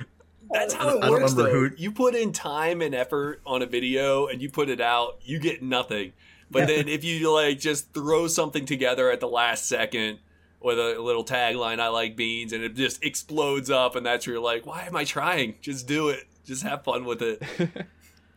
[0.50, 1.68] That's how it don't works, remember though.
[1.68, 5.18] who- You put in time and effort on a video, and you put it out,
[5.22, 6.12] you get nothing.
[6.50, 10.18] But then if you like just throw something together at the last second
[10.60, 14.34] with a little tagline, "I like beans," and it just explodes up, and that's where
[14.34, 15.54] you're like, "Why am I trying?
[15.60, 16.26] Just do it.
[16.44, 17.42] Just have fun with it."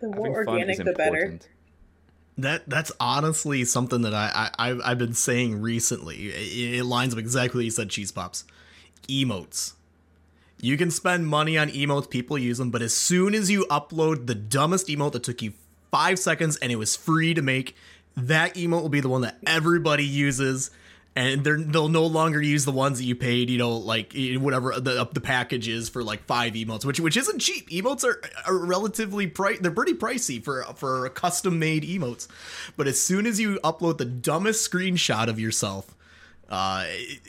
[0.03, 1.39] The more Having organic, is the better.
[2.38, 6.28] That that's honestly something that I, I I've, I've been saying recently.
[6.28, 7.88] It, it lines up exactly what you said.
[7.88, 8.43] Cheesepopps,
[9.07, 9.76] emotes.
[10.59, 12.09] You can spend money on emotes.
[12.09, 15.53] People use them, but as soon as you upload the dumbest emote that took you
[15.89, 17.74] five seconds and it was free to make,
[18.16, 20.72] that emote will be the one that everybody uses.
[21.16, 24.36] And they're, they'll no longer use the ones that you paid, you know, like eh,
[24.38, 27.70] whatever the the package is for like five emotes, which which isn't cheap.
[27.70, 32.28] Emotes are, are relatively price; they're pretty pricey for for custom made emotes.
[32.78, 35.95] But as soon as you upload the dumbest screenshot of yourself,
[36.49, 37.20] uh, it-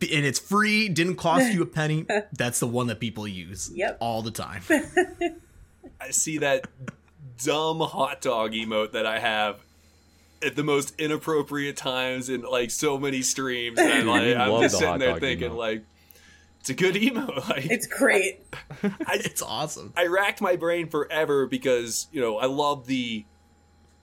[0.00, 2.04] it- and it's free, didn't cost you a penny,
[2.34, 3.96] that's the one that people use Yep.
[4.00, 4.60] all the time.
[6.00, 6.66] I see that
[7.42, 9.60] dumb hot dog emote that I have
[10.42, 14.78] at the most inappropriate times in like so many streams, and like, I'm just the
[14.78, 15.56] sitting there thinking emote.
[15.56, 15.84] like.
[16.60, 17.48] It's a good emote.
[17.48, 18.44] Like, It's great.
[18.82, 19.92] it's awesome.
[19.96, 23.24] I racked my brain forever because you know I love the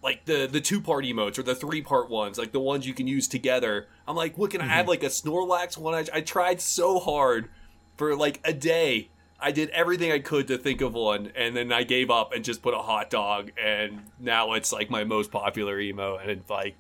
[0.06, 2.94] like the the two part emotes or the three part ones, like the ones you
[2.94, 3.88] can use together.
[4.08, 4.90] I'm like, what can I add mm-hmm.
[4.90, 5.96] like a Snorlax one?
[5.96, 7.50] I, I tried so hard
[7.98, 9.10] for like a day.
[9.40, 12.44] I did everything I could to think of one, and then I gave up and
[12.44, 16.50] just put a hot dog, and now it's like my most popular emo, and it's
[16.50, 16.76] like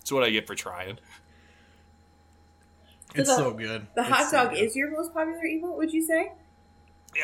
[0.00, 0.98] it's what I get for trying.
[3.14, 3.86] It's the- so good.
[3.94, 4.60] The It's hot so dog good.
[4.64, 6.32] is your most popular emote, would you say?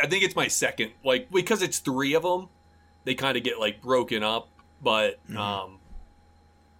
[0.02, 2.48] I think it's my second, like because it's three of them,
[3.04, 4.48] they kind of get like broken up.
[4.82, 5.36] But Mhm.
[5.36, 5.78] um,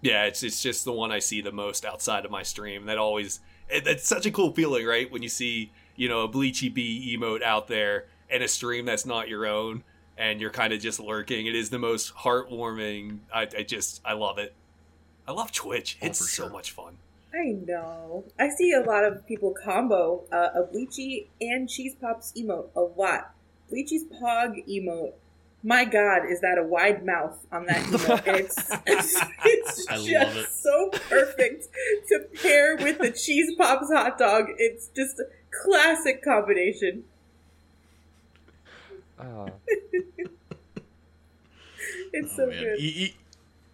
[0.03, 2.87] yeah, it's it's just the one I see the most outside of my stream.
[2.87, 5.11] That always it, it's such a cool feeling, right?
[5.11, 9.07] When you see you know a bleachy bee emote out there in a stream that's
[9.07, 9.82] not your own,
[10.16, 11.47] and you're kind of just lurking.
[11.47, 13.18] It is the most heartwarming.
[13.34, 14.55] I, I just I love it.
[15.26, 15.99] I love Twitch.
[16.03, 16.99] Oh, It's for so much fun.
[17.34, 18.24] I know.
[18.38, 23.34] I see a lot of people combo uh, a Bleachy and Cheesepopps emote a lot.
[23.70, 25.12] Bleachy's Pog emote.
[25.62, 28.26] My God, is that a wide mouth on that emote?
[28.26, 30.49] It's it's, it's just it.
[30.49, 31.66] so perfect
[32.09, 34.47] to pair with the Cheesepopps hot dog.
[34.59, 35.24] It's just a
[35.65, 37.05] classic combination.
[39.19, 39.49] Uh,
[42.13, 42.63] It's Oh, so man.
[42.63, 42.79] good.
[42.81, 43.17] E- e-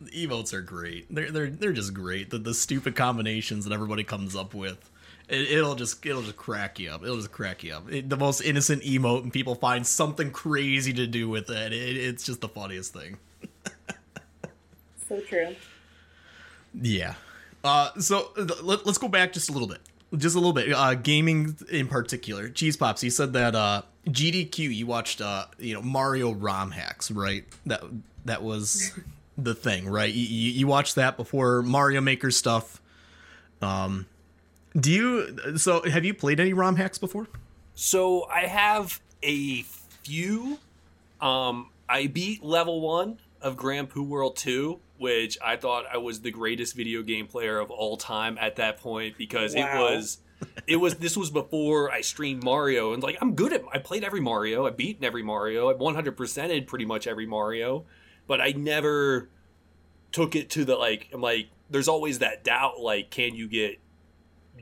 [0.00, 1.06] The emotes are great.
[1.14, 2.30] They're they're they're just great.
[2.30, 4.90] The the stupid combinations that everybody comes up with.
[5.28, 7.02] It, will just it'll just crack you up.
[7.04, 7.90] It'll just crack you up.
[7.90, 11.72] It, the most innocent emote, and people find something crazy to do with it.
[11.72, 13.16] it it's just the funniest thing.
[15.08, 15.54] so true.
[16.74, 17.14] Yeah.
[17.62, 18.30] Uh, so
[18.62, 19.78] let, us go back just a little bit,
[20.16, 20.72] just a little bit.
[20.72, 23.02] Uh, gaming in particular, Cheesepopps.
[23.02, 24.58] You said that uh, GDQ.
[24.74, 27.44] You watched, uh, you know, Mario ROM hacks, right?
[27.66, 27.82] That
[28.24, 28.92] that was
[29.38, 30.12] the thing, right?
[30.12, 32.80] You, you, you watched that before Mario Maker stuff.
[33.60, 34.06] Um,
[34.78, 35.58] do you?
[35.58, 37.28] So have you played any ROM hacks before?
[37.74, 40.58] So I have a few.
[41.20, 46.20] Um, I beat level one of Grand Poo World 2, which I thought I was
[46.20, 49.60] the greatest video game player of all time at that point because wow.
[49.60, 50.18] it was
[50.66, 54.04] it was this was before I streamed Mario and like I'm good at I played
[54.04, 57.84] every Mario, I've beaten every Mario, I've 100%ed pretty much every Mario,
[58.26, 59.28] but I never
[60.12, 63.80] took it to the like I'm like there's always that doubt like can you get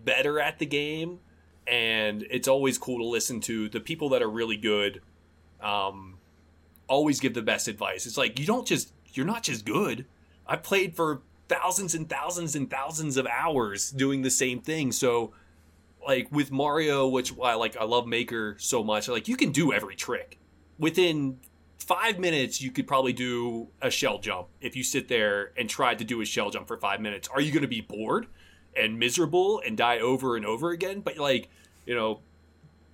[0.04, 1.18] better at the game
[1.66, 5.02] and it's always cool to listen to the people that are really good
[5.60, 6.16] um
[6.90, 8.04] always give the best advice.
[8.04, 10.04] It's like you don't just you're not just good.
[10.50, 14.90] I played for thousands and thousands and thousands of hours doing the same thing.
[14.90, 15.32] So
[16.04, 19.72] like with Mario, which I like I love Maker so much, like you can do
[19.72, 20.38] every trick.
[20.76, 21.38] Within
[21.78, 25.98] five minutes you could probably do a shell jump if you sit there and tried
[25.98, 27.28] to do a shell jump for five minutes.
[27.28, 28.26] Are you gonna be bored
[28.76, 31.00] and miserable and die over and over again?
[31.00, 31.48] But like,
[31.86, 32.22] you know,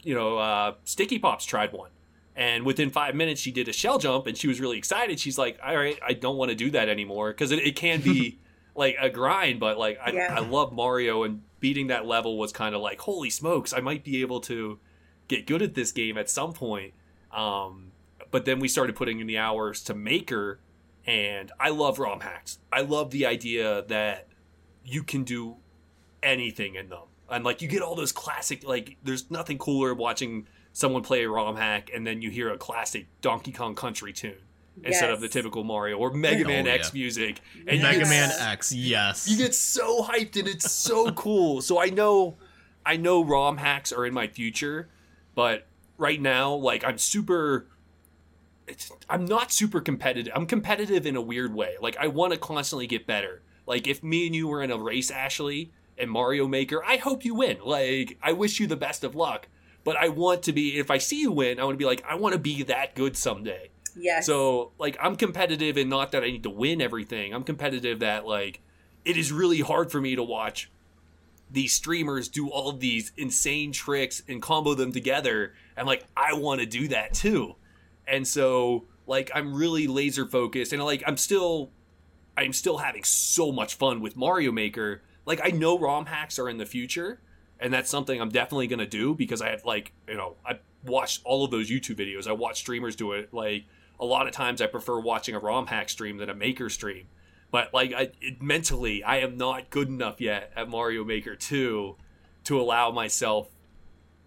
[0.03, 1.91] you know, uh, Sticky Pops tried one
[2.37, 5.19] and within five minutes, she did a shell jump and she was really excited.
[5.19, 7.31] She's like, all right, I don't want to do that anymore.
[7.31, 8.39] Because it, it, can be
[8.75, 10.35] like a grind, but like, I, yeah.
[10.37, 14.05] I love Mario and beating that level was kind of like, holy smokes, I might
[14.05, 14.79] be able to
[15.29, 16.93] get good at this game at some point.
[17.33, 17.93] Um,
[18.31, 20.61] but then we started putting in the hours to Maker,
[21.07, 22.59] and I love ROM hacks.
[22.71, 24.29] I love the idea that
[24.85, 25.57] you can do
[26.23, 27.05] anything in them.
[27.31, 30.47] And like, you get all those classic, like, there's nothing cooler watching
[30.77, 34.37] someone play a ROM hack and then you hear a classic Donkey Kong Country tune
[34.85, 37.41] instead of the typical Mario or Mega oh, Man X music.
[37.67, 39.27] And Mega get, Man X, yes.
[39.27, 41.63] You get so hyped and it's so cool.
[41.63, 42.37] So I know
[42.85, 44.91] I know ROM hacks are in my future,
[45.35, 45.67] but
[45.97, 47.69] right now like I'm super
[49.09, 50.31] I'm not super competitive.
[50.37, 51.77] I'm competitive in a weird way.
[51.81, 53.41] Like I want to constantly get better.
[53.67, 57.25] Like if me and you were in a race, Ashley, and Mario Maker, I hope
[57.25, 57.61] you win.
[57.65, 59.49] Like I wish you the best of luck
[59.87, 60.79] but I want to be.
[60.79, 62.97] If I see you win, I want to be like, I want to be that
[62.97, 63.71] good someday.
[63.97, 64.27] Yes.
[64.27, 67.33] So like, I'm competitive, and not that I need to win everything.
[67.33, 68.61] I'm competitive that like,
[69.05, 70.71] it is really hard for me to watch
[71.49, 75.55] these streamers do all of these insane tricks and combo them together.
[75.77, 77.55] And like, I want to do that too.
[78.09, 81.71] And so like, I'm really laser focused, and like, I'm still,
[82.37, 85.03] I'm still having so much fun with Mario Maker.
[85.25, 87.21] Like, I know ROM hacks are in the future
[87.61, 91.23] and that's something I'm definitely gonna do because I have like you know I watched
[91.25, 92.27] all of those YouTube videos.
[92.27, 93.33] I watch streamers do it.
[93.33, 93.65] Like
[93.99, 97.07] a lot of times, I prefer watching a ROM hack stream than a Maker stream.
[97.51, 101.97] But like I, it, mentally, I am not good enough yet at Mario Maker Two
[102.45, 103.49] to allow myself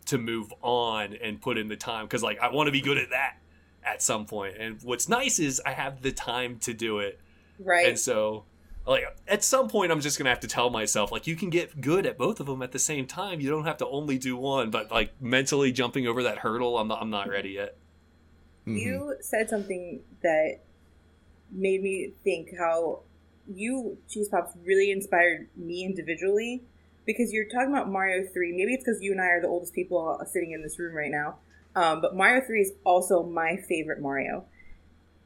[0.07, 2.97] to move on and put in the time because like I want to be good
[2.97, 3.38] at that
[3.84, 4.55] at some point.
[4.57, 7.19] And what's nice is I have the time to do it.
[7.59, 7.88] Right.
[7.88, 8.45] And so
[8.89, 11.79] like at some point i'm just gonna have to tell myself like you can get
[11.79, 13.39] good at both of them at the same time.
[13.39, 16.87] You don't have to only do one but like mentally jumping over that hurdle i'm
[16.87, 17.77] not, I'm not ready yet.
[18.67, 18.75] Mm-hmm.
[18.75, 20.59] you said something that
[21.51, 23.01] made me think how
[23.47, 26.63] you Cheesepopps really inspired me individually
[27.05, 29.73] because you're talking about mario 3 maybe it's because you and i are the oldest
[29.73, 31.37] people sitting in this room right now.
[31.75, 34.45] Um, but mario 3 is also my favorite mario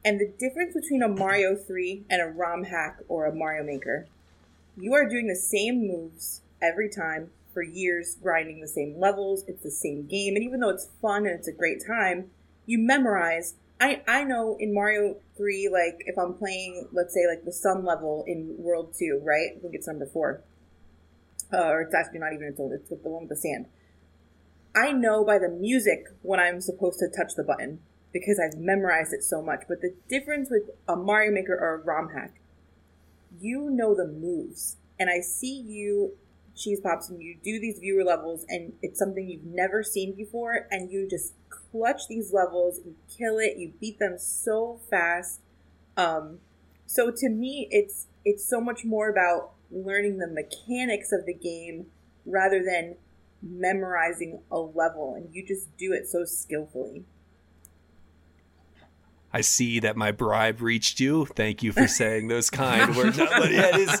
[0.04, 4.06] and the difference between a Mario 3 and a ROM hack or a Mario Maker,
[4.76, 9.44] you are doing the same moves every time for years, grinding the same levels.
[9.48, 10.34] It's the same game.
[10.34, 12.30] And even though it's fun and it's a great time,
[12.66, 13.54] you memorize.
[13.80, 17.84] I, I know in Mario 3, like if I'm playing, let's say, like the sun
[17.84, 19.52] level in World 2, right?
[19.56, 20.42] I think it's number 4.
[21.52, 23.66] Uh, or it's actually not even its old, it's the one with the sand.
[24.74, 27.78] I know by the music when I'm supposed to touch the button
[28.14, 29.64] because I've memorized it so much.
[29.68, 32.36] But the difference with a Mario Maker or a ROM hack,
[33.38, 34.76] you know the moves.
[34.98, 36.12] And I see you,
[36.56, 40.90] Cheesepopps, and you do these viewer levels, and it's something you've never seen before, and
[40.90, 45.40] you just clutch these levels, you kill it, you beat them so fast.
[45.96, 46.38] Um,
[46.86, 51.86] so to me, it's it's so much more about learning the mechanics of the game
[52.24, 52.94] rather than
[53.42, 57.04] memorizing a level, and you just do it so skillfully.
[59.34, 61.26] I see that my bribe reached you.
[61.26, 63.18] Thank you for saying those kind words.
[63.18, 64.00] No, but yeah, it is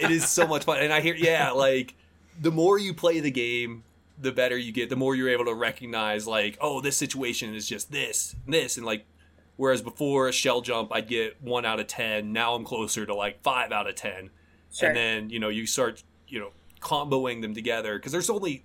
[0.00, 0.78] it is so much fun.
[0.80, 1.94] And I hear yeah, like
[2.40, 3.84] the more you play the game,
[4.18, 4.90] the better you get.
[4.90, 8.84] The more you're able to recognize like, oh, this situation is just this, this, and
[8.84, 9.06] like
[9.54, 12.32] whereas before a shell jump I'd get one out of ten.
[12.32, 14.30] Now I'm closer to like five out of ten.
[14.74, 14.88] Sure.
[14.88, 18.64] And then, you know, you start, you know, comboing them together because there's only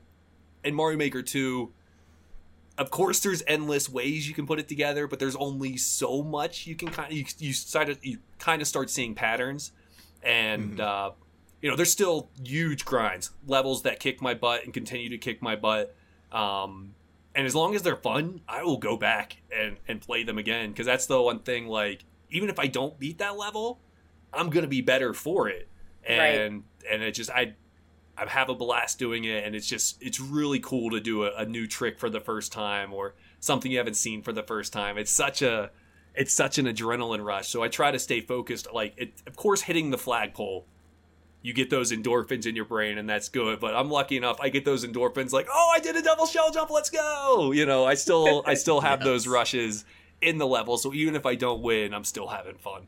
[0.63, 1.71] in Mario Maker 2
[2.77, 6.67] of course there's endless ways you can put it together but there's only so much
[6.67, 9.71] you can kind of you, you start to, you kind of start seeing patterns.
[10.23, 11.11] And uh
[11.61, 15.41] you know there's still huge grinds levels that kick my butt and continue to kick
[15.41, 15.95] my butt.
[16.31, 16.93] Um
[17.33, 20.71] and as long as they're fun i will go back and and play them again
[20.71, 23.79] because that's the one thing like even if i don't beat that level
[24.33, 25.67] i'm gonna be better for it.
[26.03, 27.53] And and it just i
[28.17, 31.31] I have a blast doing it, and it's just it's really cool to do a,
[31.37, 34.73] a, new trick for the first time or something you haven't seen for the first
[34.73, 34.97] time.
[34.97, 35.69] It's such a
[36.15, 37.47] it's such an adrenaline rush.
[37.49, 38.67] So I try to stay focused.
[38.73, 40.65] Like, it, of course, hitting the flagpole,
[41.43, 43.59] you get those endorphins in your brain, and that's good.
[43.59, 45.31] But I'm lucky enough; I get those endorphins.
[45.31, 46.71] Like, oh, I did a double shell jump.
[46.71, 47.51] Let's go!
[47.51, 49.05] You know, I still I still have yes.
[49.05, 49.85] those rushes
[50.21, 50.77] in the level.
[50.77, 52.87] So even if I don't win, I'm still having fun.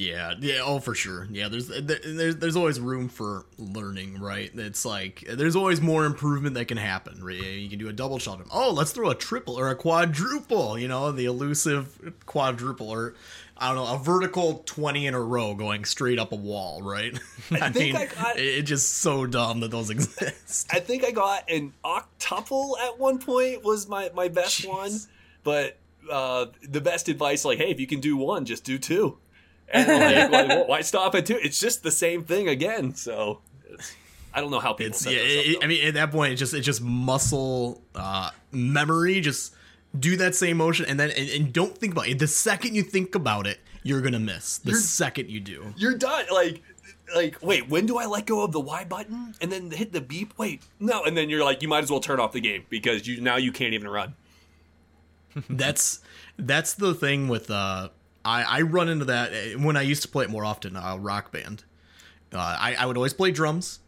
[0.00, 1.28] Yeah, yeah, oh for sure.
[1.30, 4.50] Yeah, there's there's there's always room for learning, right?
[4.54, 7.22] It's like there's always more improvement that can happen.
[7.22, 7.36] Right?
[7.36, 8.40] You can do a double shot.
[8.50, 10.78] Oh, let's throw a triple or a quadruple.
[10.78, 13.14] You know, the elusive quadruple, or
[13.58, 16.80] I don't know, a vertical twenty in a row going straight up a wall.
[16.80, 17.20] Right?
[17.50, 20.70] I, I mean, I got, it's just so dumb that those exist.
[20.72, 24.66] I think I got an octuple at one point was my my best Jeez.
[24.66, 24.92] one,
[25.44, 25.76] but
[26.10, 29.18] uh, the best advice like, hey, if you can do one, just do two.
[29.72, 31.38] And like, why stop at two?
[31.40, 32.94] It's just the same thing again.
[32.94, 33.40] So
[34.32, 34.92] I don't know how people.
[34.92, 39.20] It's, yeah, it, I mean, at that point, it just it just muscle uh, memory.
[39.20, 39.54] Just
[39.98, 42.18] do that same motion, and then and, and, don't think about it.
[42.18, 44.58] The second you think about it, you're gonna miss.
[44.58, 46.26] The you're, second you do, you're done.
[46.32, 46.62] Like.
[47.12, 50.00] Like, wait, when do I let go of the Y button and then hit the
[50.00, 50.32] beep?
[50.38, 53.04] Wait, no, and then you're like, you might as well turn off the game because
[53.04, 54.14] you now you can't even run.
[55.50, 56.02] that's
[56.38, 57.88] that's the thing with uh
[58.24, 60.76] I, I run into that eh, when I used to play it more often.
[60.76, 61.64] Uh, rock band.
[62.32, 63.80] Uh, I, I would always play drums,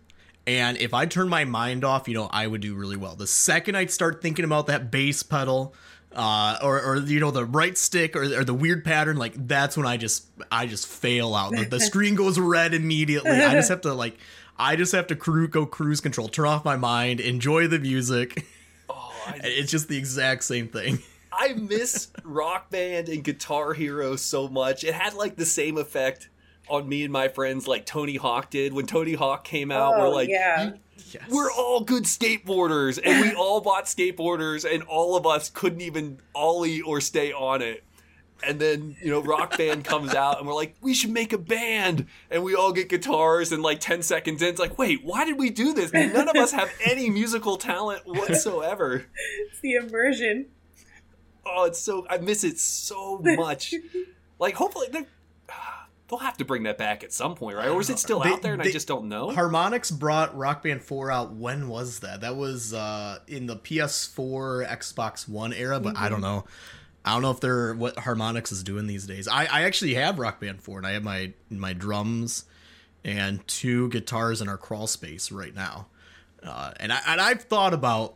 [0.46, 3.14] and if I turn my mind off, you know, I would do really well.
[3.14, 5.74] The second I'd start thinking about that bass pedal,
[6.14, 9.76] uh, or, or you know the right stick or, or the weird pattern, like that's
[9.76, 11.52] when I just I just fail out.
[11.52, 13.30] The, the screen goes red immediately.
[13.30, 14.18] I just have to like
[14.58, 18.44] I just have to cru- go cruise control, turn off my mind, enjoy the music.
[18.88, 19.40] Oh, I...
[19.44, 20.98] it's just the exact same thing.
[21.42, 24.84] I miss Rock Band and Guitar Hero so much.
[24.84, 26.28] It had like the same effect
[26.68, 29.94] on me and my friends like Tony Hawk did when Tony Hawk came out.
[29.96, 30.74] Oh, we're like, yeah.
[31.10, 31.24] Yes.
[31.28, 36.20] we're all good skateboarders, and we all bought skateboarders, and all of us couldn't even
[36.32, 37.82] ollie or stay on it.
[38.46, 41.38] And then you know, Rock Band comes out, and we're like, we should make a
[41.38, 45.24] band, and we all get guitars, and like ten seconds in, it's like, wait, why
[45.24, 45.92] did we do this?
[45.92, 49.06] None of us have any musical talent whatsoever.
[49.50, 50.46] It's the immersion
[51.46, 53.74] oh, it's so I miss it so much.
[54.38, 55.06] like, hopefully they
[56.10, 57.68] will have to bring that back at some point, right?
[57.68, 59.30] Or is it still they, out there and they, I just don't know?
[59.30, 61.34] Harmonix brought Rock Band 4 out.
[61.34, 62.20] When was that?
[62.20, 66.04] That was uh, in the PS4, Xbox One era, but mm-hmm.
[66.04, 66.44] I don't know.
[67.04, 69.26] I don't know if they're what Harmonix is doing these days.
[69.26, 72.44] I, I actually have Rock Band 4 and I have my my drums
[73.04, 75.88] and two guitars in our crawl space right now.
[76.42, 78.14] Uh, and I and I've thought about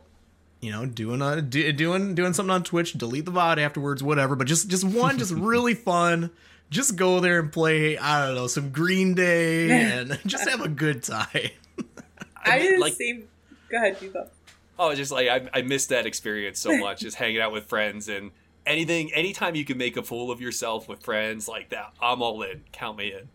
[0.61, 4.35] you know, doing a do, doing doing something on Twitch, delete the VOD afterwards, whatever.
[4.35, 6.31] But just just one, just really fun.
[6.69, 7.97] Just go there and play.
[7.97, 11.51] I don't know some Green Day and just have a good time.
[12.43, 13.23] I didn't like, see.
[13.69, 14.29] Go ahead, Hugo.
[14.79, 18.09] Oh, just like I, I missed that experience so much, just hanging out with friends
[18.09, 18.31] and
[18.65, 19.13] anything.
[19.13, 22.63] Anytime you can make a fool of yourself with friends like that, I'm all in.
[22.71, 23.29] Count me in.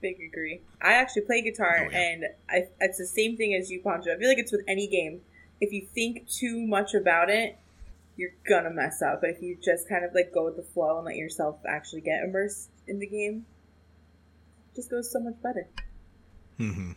[0.00, 0.60] Big agree.
[0.80, 1.98] I actually play guitar, oh, yeah.
[1.98, 4.14] and I, it's the same thing as you, Poncho.
[4.14, 5.22] I feel like it's with any game
[5.60, 7.58] if you think too much about it,
[8.16, 9.20] you're gonna mess up.
[9.20, 12.00] But if you just kind of like go with the flow and let yourself actually
[12.00, 13.46] get immersed in the game,
[14.72, 15.68] it just goes so much better.
[16.56, 16.92] Hmm.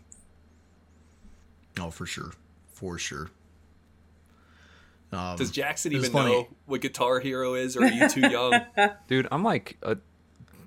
[1.79, 2.31] Oh, for sure,
[2.73, 3.29] for sure.
[5.11, 6.31] Um, Does Jackson even funny.
[6.31, 8.61] know what Guitar Hero is, or are you too young?
[9.07, 9.97] Dude, I'm like a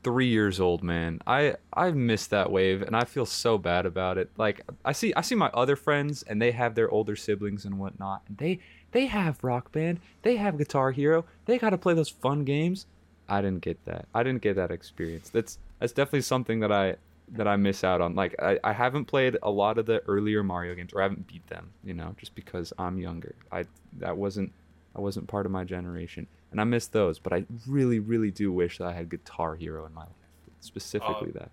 [0.05, 1.21] three years old, man.
[1.27, 4.31] I I missed that wave, and I feel so bad about it.
[4.37, 7.79] Like I see I see my other friends, and they have their older siblings and
[7.79, 8.61] whatnot, and they
[8.93, 12.87] they have Rock Band, they have Guitar Hero, they got to play those fun games.
[13.29, 14.07] I didn't get that.
[14.15, 15.31] I didn't get that experience.
[15.31, 16.97] That's that's definitely something that I
[17.31, 18.15] that I miss out on.
[18.15, 21.27] Like I, I haven't played a lot of the earlier Mario games, or I haven't
[21.27, 21.71] beat them.
[21.83, 23.35] You know, just because I'm younger.
[23.51, 23.65] I
[23.99, 24.53] that wasn't
[24.97, 27.19] I wasn't part of my generation, and I miss those.
[27.19, 30.11] But I really, really do wish that I had Guitar Hero in my life,
[30.61, 31.51] specifically Uh, that.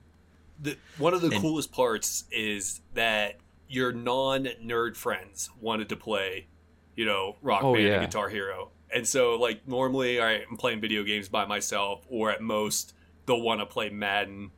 [0.61, 3.37] the, one of the And- coolest parts is that
[3.67, 6.47] your non nerd friends wanted to play,
[6.95, 7.93] you know, Rock Oh, Band yeah.
[8.01, 8.71] and Guitar Hero.
[8.93, 12.93] And so, like, normally all right, I'm playing video games by myself, or at most,
[13.25, 14.51] they'll want to play Madden.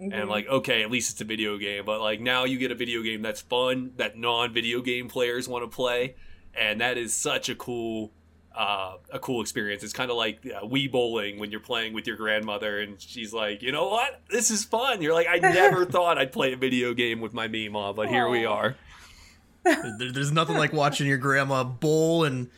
[0.00, 0.14] Mhm.
[0.14, 1.84] And, like, okay, at least it's a video game.
[1.84, 5.46] But, like, now you get a video game that's fun, that non video game players
[5.46, 6.16] want to play.
[6.54, 8.12] And that is such a cool.
[8.52, 9.84] Uh, a cool experience.
[9.84, 13.32] It's kind of like uh, Wii bowling when you're playing with your grandmother, and she's
[13.32, 14.22] like, "You know what?
[14.28, 17.46] This is fun." You're like, "I never thought I'd play a video game with my
[17.46, 18.74] Mima, but here we are."
[19.64, 22.50] There, there's nothing like watching your grandma bowl and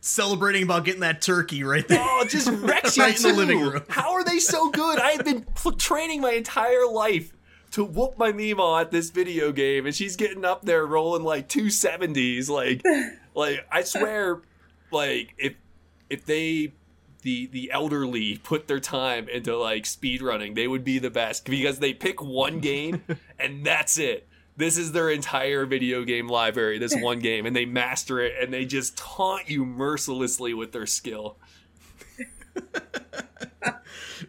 [0.00, 1.98] celebrating about getting that turkey right there.
[2.00, 3.82] Oh, just wrecks you Right in the living room.
[3.88, 4.98] How are they so good?
[4.98, 7.32] I have been pl- training my entire life
[7.72, 11.48] to whoop my Mima at this video game, and she's getting up there rolling like
[11.48, 12.48] two seventies.
[12.48, 12.82] Like,
[13.34, 14.40] like I swear,
[14.90, 15.54] like if
[16.08, 16.72] if they
[17.22, 21.44] the the elderly put their time into like speed running, they would be the best
[21.44, 23.02] because they pick one game
[23.38, 24.26] and that's it.
[24.56, 28.52] This is their entire video game library, this one game, and they master it and
[28.52, 31.36] they just taunt you mercilessly with their skill.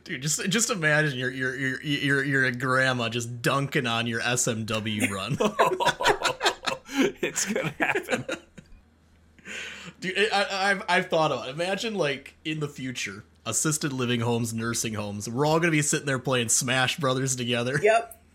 [0.10, 5.08] Dude, just just imagine your your your your your grandma just dunking on your SMW
[5.12, 5.38] run.
[7.22, 8.26] it's gonna happen.
[10.00, 11.50] Dude, I, I- I've I've thought about.
[11.50, 11.52] It.
[11.52, 15.30] Imagine like in the future, assisted living homes, nursing homes.
[15.30, 17.80] We're all gonna be sitting there playing Smash Brothers together.
[17.82, 18.16] Yep.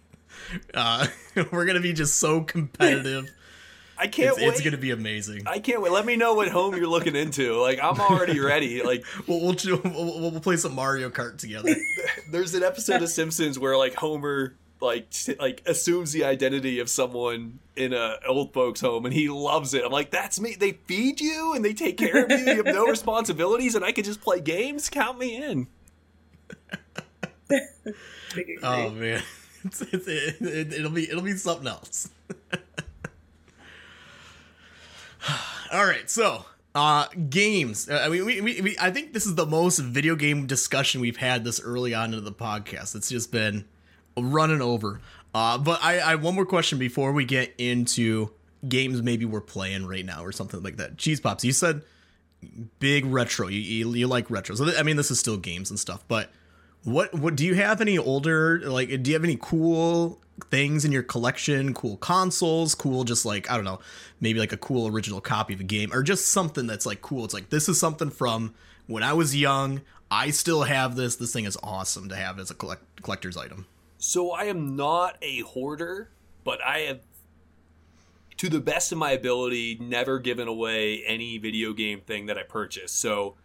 [0.75, 1.07] Uh,
[1.51, 3.33] we're gonna be just so competitive.
[4.05, 4.49] I can't It's, wait.
[4.49, 5.45] it's gonna be amazing.
[5.47, 5.91] I can't wait.
[5.91, 7.55] Let me know what home you're looking into.
[7.59, 8.83] Like I'm already ready.
[8.83, 11.75] Like We'll we'll, we'll we'll play some Mario Kart together.
[12.31, 16.91] there's an episode of Simpsons where like Homer like t- like assumes the identity of
[16.91, 19.83] someone in a old folks home and he loves it.
[19.83, 20.55] I'm like, that's me.
[20.55, 22.37] They feed you and they take care of you.
[22.37, 24.91] You have no responsibilities and I can just play games.
[24.91, 25.67] Count me in.
[28.63, 29.23] Oh man,
[29.65, 32.11] it's, it's, it, it, it'll be it'll be something else.
[35.75, 36.45] All right, so
[36.77, 37.89] uh, games.
[37.89, 41.01] Uh, I mean, we, we, we I think this is the most video game discussion
[41.01, 42.95] we've had this early on into the podcast.
[42.95, 43.65] It's just been
[44.17, 45.01] running over.
[45.35, 48.31] Uh, but I, I one more question before we get into
[48.69, 50.97] games maybe we're playing right now or something like that.
[50.97, 51.43] Cheesepopps.
[51.43, 51.83] You said
[52.79, 53.49] big retro.
[53.49, 54.55] You, you, you like retro.
[54.55, 56.31] So I mean, this is still games and stuff, but
[56.85, 60.21] what what do you have any older like do you have any cool
[60.51, 63.79] things in your collection cool consoles cool just like i don't know
[64.21, 67.25] maybe like a cool original copy of a game or just something that's like cool.
[67.25, 68.55] It's like this is something from
[68.87, 69.83] when i was young.
[70.11, 71.17] I still have this.
[71.17, 73.67] This thing is awesome to have as a collect- collector's item.
[73.99, 76.11] So I am not a hoarder,
[76.45, 77.01] but I have,
[78.37, 82.43] to the best of my ability, never given away any video game thing that I
[82.43, 82.93] purchase.
[82.93, 83.37] So,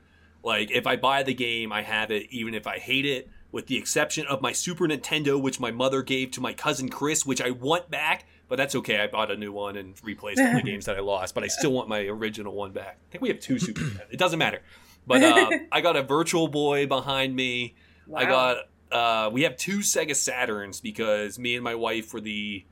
[0.44, 3.68] like, if I buy the game, I have it, even if I hate it, with
[3.68, 7.42] the exception of my Super Nintendo, which my mother gave to my cousin Chris, which
[7.42, 8.26] I want back.
[8.48, 9.00] But that's okay.
[9.00, 11.36] I bought a new one and replaced all the games that I lost.
[11.36, 12.98] But I still want my original one back.
[13.10, 14.02] I think we have two Super Nintendo.
[14.12, 14.62] It doesn't matter.
[15.06, 17.76] But uh, I got a Virtual Boy behind me.
[18.16, 18.58] I got
[18.92, 22.66] uh we have two Sega Saturns because me and my wife were the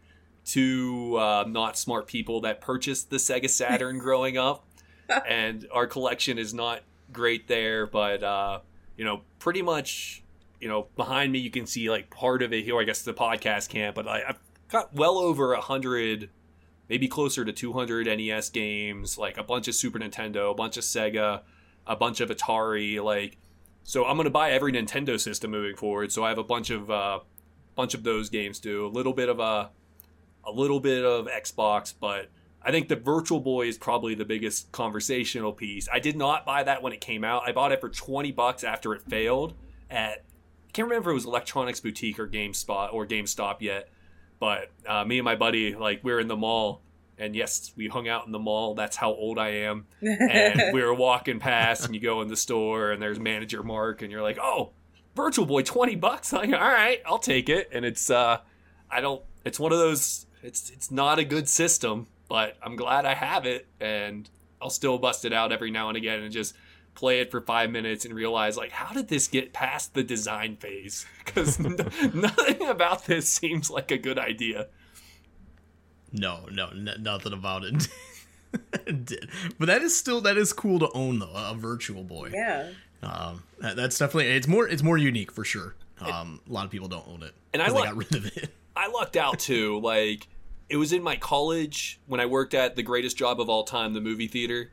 [0.45, 4.63] two uh, not smart people that purchased the Sega Saturn growing up.
[5.29, 6.81] And our collection is not
[7.13, 8.59] great there, but uh,
[8.97, 10.21] you know, pretty much,
[10.59, 12.79] you know, behind me you can see like part of it here.
[12.79, 14.39] I guess the podcast can't, but I, I've
[14.69, 16.29] got well over a hundred,
[16.89, 20.77] maybe closer to two hundred NES games, like a bunch of Super Nintendo, a bunch
[20.77, 21.41] of Sega,
[21.85, 23.37] a bunch of Atari, like
[23.87, 26.11] so I'm gonna buy every Nintendo system moving forward.
[26.11, 27.19] So I have a bunch of uh,
[27.75, 28.85] bunch of those games too.
[28.85, 29.71] A little bit of a
[30.43, 32.29] a little bit of Xbox, but
[32.61, 35.87] I think the Virtual Boy is probably the biggest conversational piece.
[35.91, 37.43] I did not buy that when it came out.
[37.47, 39.53] I bought it for twenty bucks after it failed
[39.89, 40.25] at
[40.77, 43.89] can't remember if it was Electronics Boutique or GameSpot or GameStop yet.
[44.39, 46.83] But uh, me and my buddy, like, we were in the mall,
[47.17, 48.75] and yes, we hung out in the mall.
[48.75, 52.35] That's how old I am and we were walking past and you go in the
[52.35, 54.69] store and there's manager mark and you're like oh
[55.15, 58.37] virtual boy 20 bucks like all right i'll take it and it's uh
[58.91, 63.03] i don't it's one of those it's it's not a good system but i'm glad
[63.03, 64.29] i have it and
[64.61, 66.53] i'll still bust it out every now and again and just
[66.97, 70.57] play it for five minutes and realize like how did this get past the design
[70.57, 71.57] phase because
[72.13, 74.67] nothing about this seems like a good idea
[76.11, 77.87] no no n- nothing about it
[79.05, 79.29] did
[79.59, 82.69] but that is still that is cool to own though a virtual boy yeah.
[83.03, 86.71] um that, that's definitely it's more it's more unique for sure um a lot of
[86.71, 89.17] people don't own it And I 'cause they like- got rid of it I lucked
[89.17, 89.79] out too.
[89.79, 90.27] Like
[90.69, 93.93] it was in my college when I worked at the greatest job of all time,
[93.95, 94.69] the movie theater.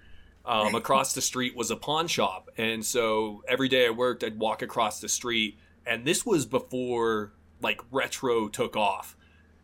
[0.46, 4.38] Um, across the street was a pawn shop, and so every day I worked, I'd
[4.38, 7.32] walk across the street, and this was before
[7.62, 9.16] like retro took off,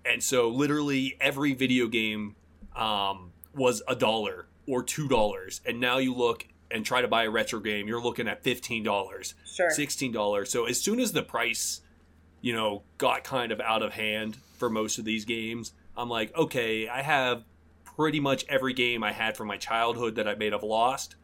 [0.05, 2.35] and so literally every video game
[2.75, 7.25] um, was a dollar or two dollars, and now you look and try to buy
[7.25, 9.71] a retro game, you're looking at fifteen dollars, Sure.
[9.71, 10.51] sixteen dollars.
[10.51, 11.81] So as soon as the price,
[12.41, 16.35] you know, got kind of out of hand for most of these games, I'm like,
[16.37, 17.43] okay, I have
[18.01, 21.17] pretty much every game I had from my childhood that I may have lost,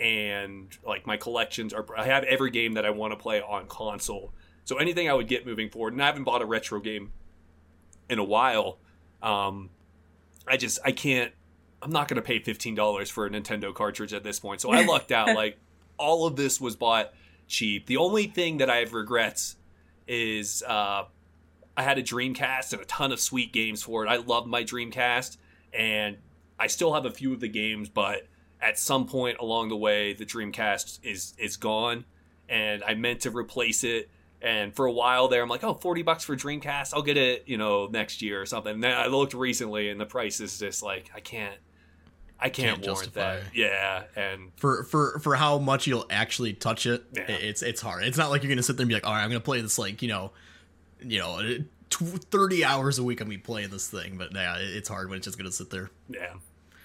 [0.00, 1.86] and like my collections are.
[1.96, 4.34] I have every game that I want to play on console.
[4.64, 7.12] So anything I would get moving forward, and I haven't bought a retro game
[8.10, 8.78] in a while.
[9.22, 9.70] Um,
[10.44, 11.30] I just I can't.
[11.80, 14.60] I'm not going to pay fifteen dollars for a Nintendo cartridge at this point.
[14.60, 15.36] So I lucked out.
[15.36, 15.56] like
[15.98, 17.14] all of this was bought
[17.46, 17.86] cheap.
[17.86, 19.54] The only thing that I have regrets
[20.08, 21.04] is uh,
[21.76, 24.08] I had a Dreamcast and a ton of sweet games for it.
[24.08, 25.36] I love my Dreamcast,
[25.72, 26.16] and
[26.58, 28.26] I still have a few of the games, but
[28.60, 32.04] at some point along the way, the Dreamcast is is gone,
[32.48, 34.08] and I meant to replace it.
[34.42, 36.92] And for a while there, I'm like, oh, 40 bucks for Dreamcast.
[36.92, 38.74] I'll get it, you know, next year or something.
[38.74, 41.56] And then I looked recently, and the price is just like, I can't,
[42.38, 43.36] I can't, Can't warrant justify.
[43.36, 43.42] that.
[43.54, 47.22] Yeah, and for for for how much you'll actually touch it Yeah.
[47.28, 49.22] it's it's hard it's not like you're gonna sit there and be like all right
[49.22, 50.32] i'm gonna play this like you know
[51.00, 51.58] you know
[51.90, 55.16] 30 hours a week i'm gonna be playing this thing but yeah it's hard when
[55.18, 55.90] it's just gonna sit there.
[56.08, 56.34] Yeah,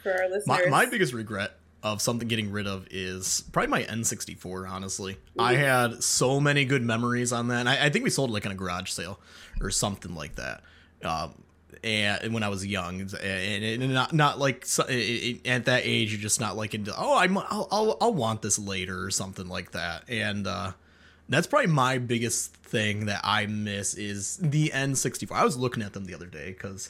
[0.04, 0.48] For our listeners.
[0.48, 5.18] my, my biggest regret of something getting rid of is probably my n64 honestly.
[5.38, 8.34] I had so many good memories on that and I, I think we sold it
[8.34, 9.20] like in a garage sale
[9.62, 10.62] or something like that.
[11.04, 11.34] Um
[11.82, 14.92] and when I was young, and, and not not like it-
[15.46, 18.42] it- at that age, you're just not like into oh I'm I'll, I'll I'll want
[18.42, 20.74] this later or something like that, and uh,
[21.30, 25.32] that's probably my biggest thing that I miss is the N64.
[25.32, 26.90] I was looking at them the other day because,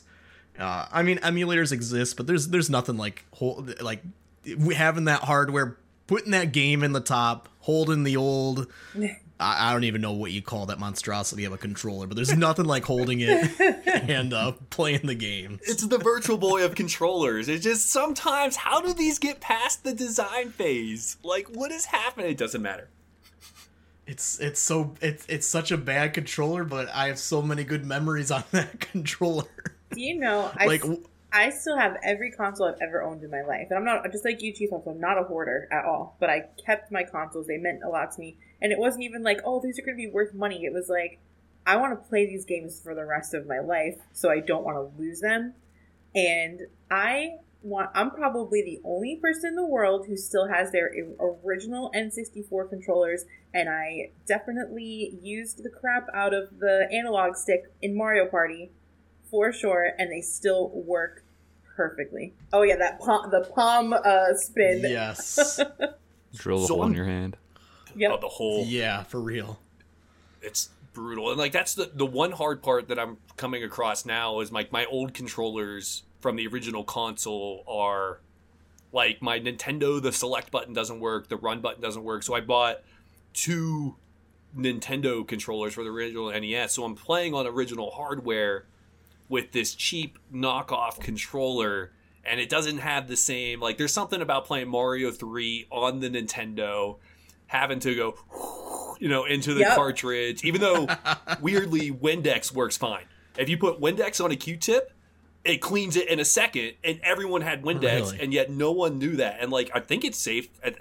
[0.58, 4.02] uh, I mean, emulators exist, but there's there's nothing like hold, like
[4.58, 5.78] we having that hardware,
[6.08, 8.68] putting that game in the top, holding the old.
[9.42, 12.36] I, I don't even know what you call that monstrosity of a controller, but there's
[12.36, 15.60] nothing like holding it and uh, playing the game.
[15.64, 17.48] it's the Virtual Boy of controllers.
[17.48, 21.16] It's just sometimes, how do these get past the design phase?
[21.24, 22.32] Like, what is happening?
[22.32, 22.90] It doesn't matter.
[24.10, 27.86] It's it's so it's it's such a bad controller, but I have so many good
[27.86, 29.46] memories on that controller.
[29.92, 30.98] Do you know, I, like s-
[31.32, 33.68] I still have every console I've ever owned in my life.
[33.70, 36.16] And I'm not, just like you, Chief, I'm not a hoarder at all.
[36.20, 37.46] But I kept my consoles.
[37.46, 38.36] They meant a lot to me.
[38.62, 40.66] And it wasn't even like, oh, these are going to be worth money.
[40.66, 41.20] It was like,
[41.68, 44.64] I want to play these games for the rest of my life, so I don't
[44.64, 45.54] want to lose them.
[46.16, 50.92] And I want, I'm probably the only person in the world who still has their
[51.20, 53.26] original N64 controllers.
[53.54, 58.72] And I definitely used the crap out of the analog stick in Mario Party
[59.30, 61.24] for sure, and they still work
[61.76, 62.34] perfectly.
[62.54, 64.80] Oh yeah, that palm, the palm uh, spin.
[64.84, 65.60] yes,
[66.36, 67.38] Drill a So hole in I'm- your hand.
[67.96, 68.12] Yep.
[68.14, 69.60] Oh, the whole yeah, for real.
[70.44, 74.40] it's brutal and like that's the the one hard part that i'm coming across now
[74.42, 78.20] is like my old controllers from the original console are
[78.92, 82.42] like my nintendo the select button doesn't work the run button doesn't work so i
[82.42, 82.82] bought
[83.34, 83.96] two
[84.58, 88.66] nintendo controllers for the original nes so i'm playing on original hardware
[89.28, 91.92] with this cheap knockoff controller
[92.26, 96.10] and it doesn't have the same like there's something about playing mario 3 on the
[96.10, 96.98] nintendo
[97.48, 98.16] having to go
[99.00, 99.76] you know into the Yep.
[99.76, 100.88] cartridge even though
[101.42, 103.06] weirdly windex works fine
[103.38, 104.92] if you put windex on a q-tip
[105.46, 107.82] it cleans it in a second and everyone had windex
[108.12, 108.20] Really?
[108.22, 110.76] and yet no one knew that and like i think it's safe at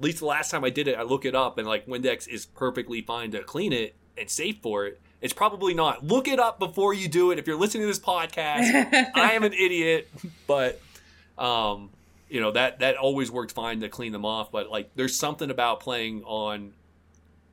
[0.00, 2.46] least the last time i did it i look it up and like windex is
[2.46, 6.58] perfectly fine to clean it and safe for it it's probably not look it up
[6.58, 10.08] before you do it if you're listening to this podcast I am an idiot,
[10.46, 10.80] but
[11.38, 11.90] um,
[12.30, 14.50] you know that that always worked fine to clean them off.
[14.50, 16.72] But like, there's something about playing on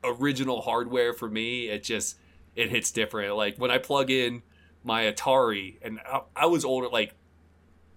[0.04, 1.68] original hardware for me.
[1.68, 2.16] It just
[2.56, 3.36] it hits different.
[3.36, 4.44] Like when I plug in
[4.88, 6.88] my Atari, and I, I was older.
[6.88, 7.14] Like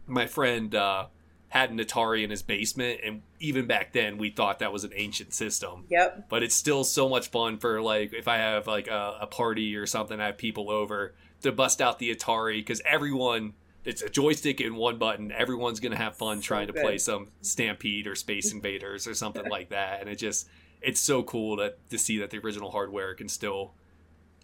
[0.07, 1.07] my friend uh,
[1.49, 4.91] had an Atari in his basement, and even back then we thought that was an
[4.95, 6.28] ancient system Yep.
[6.28, 9.76] but it's still so much fun for like if I have like a, a party
[9.76, 14.11] or something, I have people over to bust out the Atari because everyone it's a
[14.11, 15.32] joystick and one button.
[15.32, 16.82] Everyone's gonna have fun So trying to good.
[16.82, 20.49] play some Stampede or Space Invaders or something like that, and it just
[20.82, 23.72] it's so cool to to see that the original hardware can still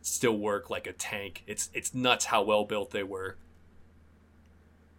[0.06, 1.42] still work like a tank.
[1.46, 3.36] It's it's nuts how well built they were.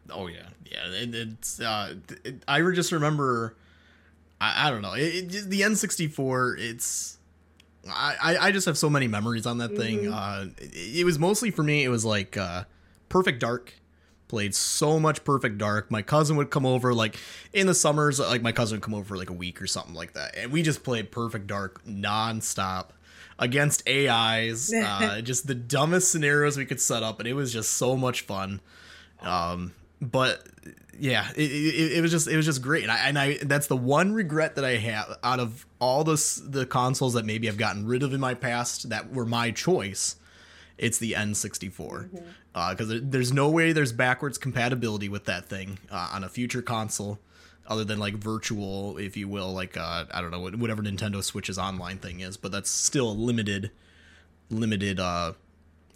[0.10, 0.88] Oh yeah, yeah.
[0.88, 3.56] It, it's uh, it, I just remember.
[4.40, 4.94] I, I don't know.
[4.94, 6.60] It, it the N64.
[6.60, 7.18] It's.
[7.90, 10.00] I, I I just have so many memories on that thing.
[10.06, 10.14] Mhm.
[10.14, 11.84] Uh, it, it was mostly for me.
[11.84, 12.66] It was like uh,
[13.10, 13.74] Perfect Dark.
[14.28, 15.90] Played so much Perfect Dark.
[15.90, 17.16] My cousin would come over like
[17.54, 19.94] in the summers, like my cousin would come over for like a week or something
[19.94, 22.88] like that, and we just played Perfect Dark nonstop
[23.40, 24.74] against AIs.
[24.88, 28.22] Uh, just the dumbest scenarios we could set up, and it was just so much
[28.22, 28.62] fun.
[29.22, 30.44] Um, but
[31.00, 33.68] yeah, it, it, it was just it was just great, and I, and I that's
[33.68, 37.58] the one regret that I have out of all the the consoles that maybe I've
[37.58, 40.16] gotten rid of in my past that were my choice.
[40.78, 42.10] It's the N64
[42.72, 46.62] because there there's no way there's backwards compatibility with that thing uh, on a future
[46.62, 47.20] console,
[47.68, 51.58] other than like virtual, if you will, like uh, I don't know whatever Nintendo Switch's
[51.58, 53.72] online thing is, but that's still a limited
[54.50, 55.34] limited uh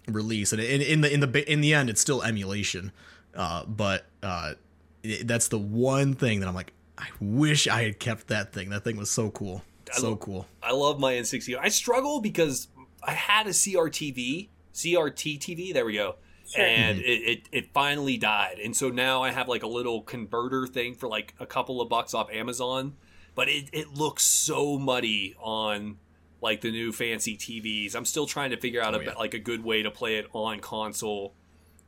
[0.08, 0.52] release.
[0.52, 2.92] And in, in the in the in the end it's still emulation.
[3.34, 4.54] Uh but uh
[5.02, 8.70] it, that's the one thing that i'm like i wish i had kept that thing.
[8.70, 9.62] That thing was so cool.
[9.92, 10.46] So love- cool.
[10.62, 11.56] I love my N60.
[11.60, 12.68] I struggle because
[13.02, 15.72] I had a CRTV, CRT TV.
[15.72, 16.16] There we go.
[16.46, 16.64] Sure.
[16.64, 18.58] And it, it, it finally died.
[18.62, 21.88] And so now I have like a little converter thing for like a couple of
[21.88, 22.94] bucks off Amazon.
[23.34, 25.98] But it, it looks so muddy on
[26.42, 27.94] like the new fancy TVs.
[27.94, 29.12] I'm still trying to figure out Oh, a, yeah.
[29.14, 31.32] like a good way to play it on console,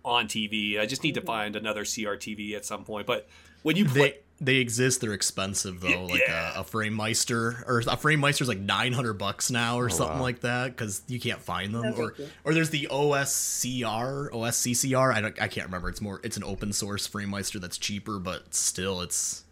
[0.05, 0.79] on TV.
[0.79, 1.27] I just need to Mhm.
[1.27, 3.07] find another CRTV at some point.
[3.07, 3.29] But
[3.63, 6.57] when you play, they they exist they're expensive though Yeah, like yeah.
[6.57, 10.23] a, a Framemeister or a Framemeister's like 900 bucks now or Oh, something wow.
[10.23, 12.29] like that because you can't find them No, or thank you.
[12.45, 16.73] or there's the oscr osccr i don't i can't remember it's more it's an open
[16.73, 19.45] source Framemeister that's cheaper but still it's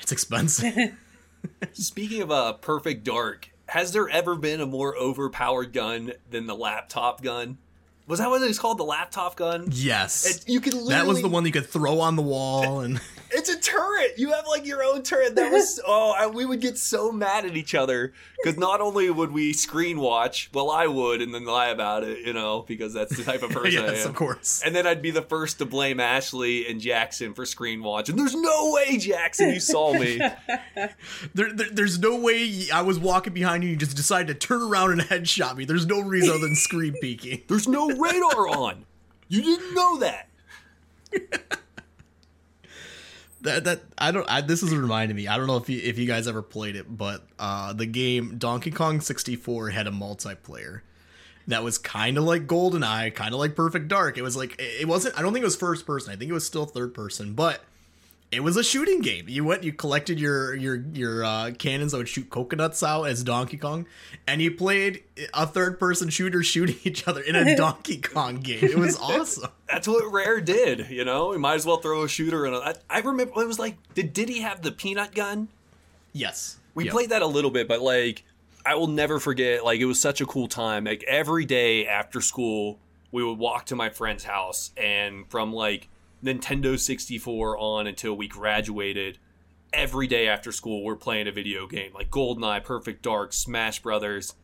[0.00, 0.74] it's expensive
[1.72, 6.56] Speaking of uh, perfect dark, has there ever been a more overpowered gun than the
[6.56, 7.58] laptop gun?
[8.08, 8.78] Was that what it was called?
[8.78, 9.68] The laptop gun?
[9.70, 12.80] yes It, you could literally, that was the one you could throw on the wall
[12.80, 13.00] and
[13.30, 14.14] It's a turret.
[14.16, 15.34] You have like your own turret.
[15.34, 18.12] That was oh, I, we would get so mad at each other
[18.42, 22.26] because not only would we screen watch, well, I would, and then lie about it,
[22.26, 24.08] you know, because that's the type of person I am.
[24.08, 27.82] of course And then I'd be the first to blame Ashley and Jackson for screen
[27.82, 28.08] watch.
[28.08, 30.18] And there's no way, Jackson, you saw me.
[31.34, 34.34] there, there, there's no way i was walking behind you and you just decided to
[34.46, 38.48] turn around and headshot me there's no reason other than screen peeking There's no radar
[38.48, 38.84] on.
[39.28, 40.28] You didn't know that.
[43.46, 44.28] That that I don't.
[44.28, 45.26] I, this is reminding me.
[45.26, 48.36] I don't know if you if you guys ever played it, but uh, the game
[48.38, 50.82] Donkey Kong 64 had a multiplayer
[51.46, 54.18] that was kind of like GoldenEye, kind of like Perfect Dark.
[54.18, 55.18] It was like it it wasn't.
[55.18, 56.12] I don't think it was first person.
[56.12, 57.62] I think it was still third person, but
[58.32, 59.26] it was a shooting game.
[59.28, 63.22] You went, you collected your your your uh, cannons that would shoot coconuts out as
[63.22, 63.86] Donkey Kong,
[64.26, 68.64] and you played a third person shooter shooting each other in a Donkey Kong game.
[68.64, 69.50] It was awesome.
[69.68, 71.28] That's what Rare did, you know?
[71.28, 72.58] We might as well throw a shooter in a.
[72.58, 75.48] I, I remember it was like, did Diddy have the peanut gun?
[76.12, 76.92] Yes, We Yep.
[76.92, 78.24] played that a little bit, but like,
[78.64, 79.64] I will never forget.
[79.64, 80.84] Like, it was such a cool time.
[80.84, 82.78] Like every day after school,
[83.12, 85.88] we would walk to my friend's house, and from like
[86.26, 89.18] Nintendo 64 on until we graduated,
[89.72, 94.34] every day after school, we're playing a video game like GoldenEye, Perfect Dark, Smash Brothers.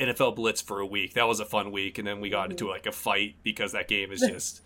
[0.00, 1.14] NFL Blitz for a week.
[1.14, 3.88] That was a fun week, and then we got into like a fight because that
[3.88, 4.62] game is just,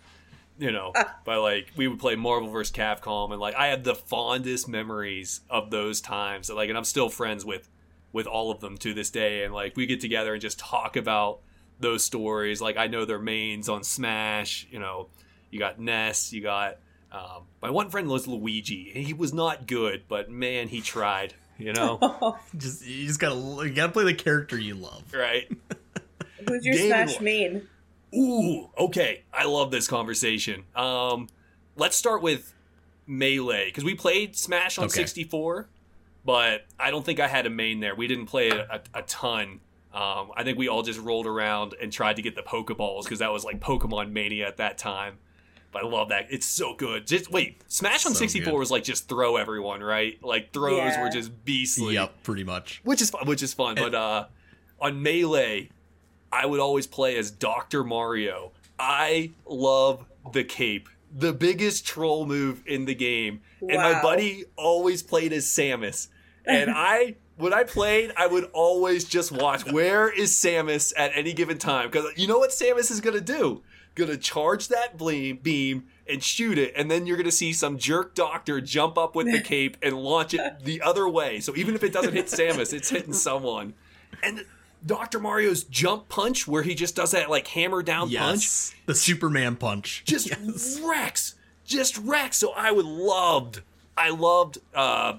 [0.57, 0.93] you know.
[1.25, 2.75] But like we would play Marvel vs.
[2.75, 6.49] Capcom, and like I have the fondest memories of those times.
[6.49, 7.69] Like, and I'm still friends with
[8.13, 9.43] with all of them to this day.
[9.43, 11.41] And like we get together and just talk about
[11.79, 12.61] those stories.
[12.61, 14.65] Like I know their mains on Smash.
[14.71, 15.09] You know,
[15.51, 16.31] you got Ness.
[16.33, 16.77] You got
[17.11, 18.91] um, my one friend was Luigi.
[18.93, 21.33] He was not good, but man, he tried.
[21.59, 25.03] You know, Just you just gotta you gotta play the character you love.
[25.11, 25.49] right?
[26.47, 27.67] Who's your Game Smash main?
[28.15, 29.23] Ooh, okay.
[29.33, 30.65] I love this conversation.
[30.75, 31.27] Um,
[31.75, 32.53] let's start with
[33.07, 34.93] Melee because we played Smash on Okay.
[34.99, 35.67] 64,
[36.23, 37.95] but I don't think I had a main there.
[37.95, 39.59] We didn't play it a, a ton.
[39.93, 43.19] Um, I think we all just rolled around and tried to get the Pokeballs because
[43.19, 45.17] that was like Pokemon Mania at that time.
[45.71, 46.27] But I love that.
[46.29, 47.05] It's so good.
[47.05, 48.57] Just wait, Smash on So 64 good.
[48.59, 50.17] was like just throw everyone, right?
[50.23, 51.03] Like throws Yeah.
[51.03, 52.81] were just beastly Yep, pretty much.
[52.83, 53.75] which is fun, which is fun.
[53.75, 54.25] But uh,
[54.79, 55.69] on melee,
[56.31, 58.51] I would always play as Doctor Mario.
[58.79, 65.01] I love the cape, the biggest troll move in the game, and my buddy always
[65.03, 66.07] played as Samus.
[66.45, 71.33] And I, when I played, I would always just watch where is Samus at any
[71.33, 73.63] given time because you know what Samus is gonna do?
[73.97, 78.13] Gonna charge that beam, beam and shoot it, and then you're gonna see some jerk
[78.13, 81.39] doctor jump up with the cape and launch it the other way.
[81.39, 83.73] So even if it doesn't hit Samus, it's hitting someone.
[84.21, 84.45] And
[84.85, 85.19] Dr.
[85.19, 90.03] Mario's jump punch, where he just does that like hammer down punch, the Superman punch.
[90.05, 90.79] just Yes.
[90.85, 91.33] wrecks,
[91.65, 92.37] just wrecks.
[92.37, 93.61] So I would loved,
[93.97, 95.17] I loved uh,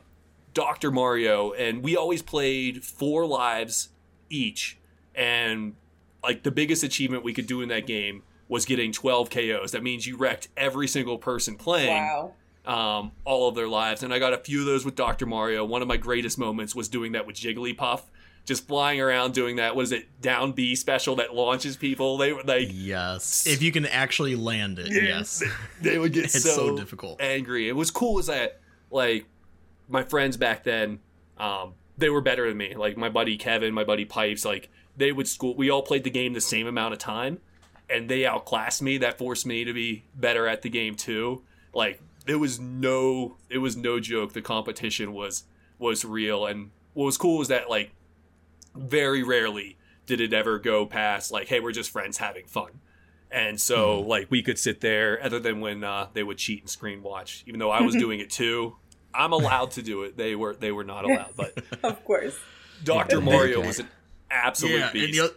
[0.54, 3.88] Doctor Mario, and we always played four lives
[4.30, 4.78] each,
[5.16, 5.74] and
[6.22, 9.72] like the biggest achievement we could do in that game was getting 12 KOs.
[9.72, 12.32] That means you wrecked every single person playing Wow.
[12.64, 14.02] um, all of their lives.
[14.02, 15.26] And I got a few of those with Dr.
[15.26, 15.64] Mario.
[15.64, 18.02] One of my greatest moments was doing that with Jigglypuff.
[18.46, 19.76] Just flying around doing that.
[19.76, 20.08] Was it?
[20.22, 22.16] Down B special that launches people.
[22.16, 23.46] They were like, Yes.
[23.46, 25.42] If you can actually land it, yes.
[25.82, 27.20] they would get It's so, so difficult.
[27.20, 27.68] angry.
[27.68, 29.26] It was cool is that like
[29.90, 31.00] my friends back then,
[31.36, 32.74] um, they were better than me.
[32.74, 35.54] Like my buddy Kevin, my buddy Pipes, like they would school.
[35.54, 37.40] We all played the game the same amount of time,
[37.90, 38.98] and they outclassed me.
[38.98, 41.42] That forced me to be better at the game too.
[41.74, 44.32] Like it was no, it was no joke.
[44.32, 45.44] The competition was
[45.78, 47.92] was real, and what was cool was that like
[48.74, 49.76] very rarely
[50.06, 52.80] did it ever go past like, hey, we're just friends having fun.
[53.30, 56.70] And so, like, we could sit there, other than when uh, they would cheat and
[56.70, 57.44] screen watch.
[57.46, 58.76] Even though I was doing it too,
[59.12, 60.16] I'm allowed to do it.
[60.16, 61.32] They were they were not allowed.
[61.36, 62.38] But Of course.
[62.84, 63.88] Doctor Mario was an
[64.30, 65.12] absolute yeah, and beast.
[65.18, 65.36] the, oth-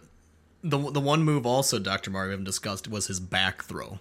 [0.64, 2.12] the the one move also Dr.
[2.12, 4.00] Mario we haven't discussed was his back throw.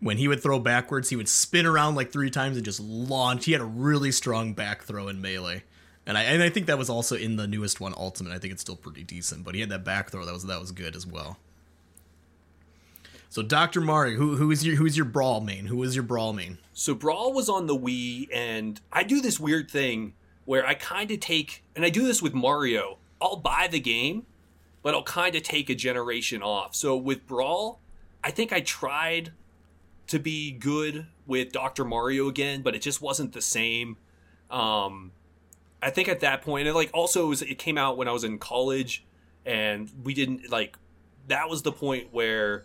[0.00, 3.44] When he would throw backwards, he would spin around like three times and just launch.
[3.44, 5.62] He had a really strong back throw in melee,
[6.06, 8.32] and I and I think that was also in the newest one, Ultimate.
[8.32, 10.60] I think it's still pretty decent, but he had that back throw that was that
[10.60, 11.38] was good as well.
[13.28, 13.80] So Dr.
[13.80, 15.66] Mario, who who is your who's your brawl main?
[15.66, 16.58] Who is your brawl main?
[16.74, 20.14] So Brawl was on the Wii, and I do this weird thing
[20.44, 22.98] where I kind of take, and I do this with Mario.
[23.20, 24.26] I'll buy the game,
[24.82, 26.74] but I'll kind of take a generation off.
[26.74, 27.80] So with Brawl,
[28.22, 29.32] I think I tried
[30.08, 31.84] to be good with Dr.
[31.84, 33.96] Mario again, but it just wasn't the same.
[34.50, 35.12] Um,
[35.82, 38.12] I think at that point, and like also it, was, it came out when I
[38.12, 39.04] was in college,
[39.46, 40.76] and we didn't like.
[41.28, 42.64] That was the point where,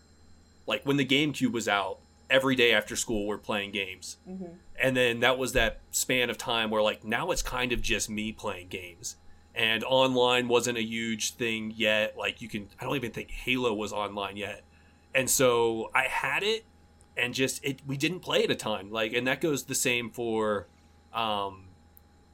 [0.66, 2.00] like, when the GameCube was out,
[2.30, 4.46] every day after school we're playing games hmm
[4.80, 8.10] and then that was that span of time where like now it's kind of just
[8.10, 9.16] me playing games
[9.58, 12.16] and online wasn't a huge thing yet.
[12.18, 14.64] Like you can i don't even think halo was online yet.
[15.16, 16.66] And so i had it
[17.18, 18.92] and just it we didn't play it a ton.
[18.92, 20.68] Like and that goes the same for
[21.14, 21.66] um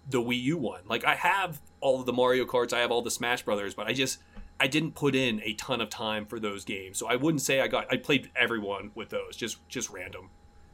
[0.10, 0.82] the wii u one.
[0.88, 3.88] Like i have all of the mario karts i have all the smash brothers but
[3.88, 4.20] i just
[4.60, 6.98] i didn't put in a ton of time for those games.
[6.98, 10.30] So i wouldn't say i got i played everyone with those just just random.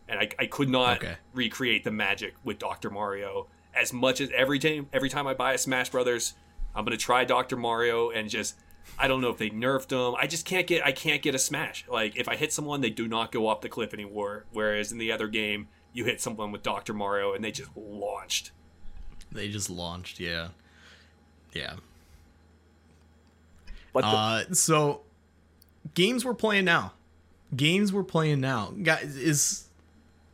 [0.08, 1.18] And I, I could not Okay.
[1.34, 2.90] recreate the magic with Dr.
[2.90, 6.34] Mario as much as every time every time I buy a Smash Brothers,
[6.76, 7.56] I'm gonna try Dr.
[7.56, 8.56] Mario and just
[8.98, 10.16] I don't know if they nerfed him.
[10.20, 11.86] I just can't get I can't get a smash.
[11.88, 14.46] Like if I hit someone, they do not go off the cliff anymore.
[14.52, 16.94] Whereas in the other game, you hit someone with Dr.
[16.94, 18.52] Mario and they just launched.
[19.32, 20.50] They just launched, yeah,
[21.54, 21.76] yeah.
[23.94, 25.02] But the, Uh, so
[25.94, 26.94] games we're playing now.
[27.56, 28.74] Games we're playing now.
[28.82, 29.70] Guys, is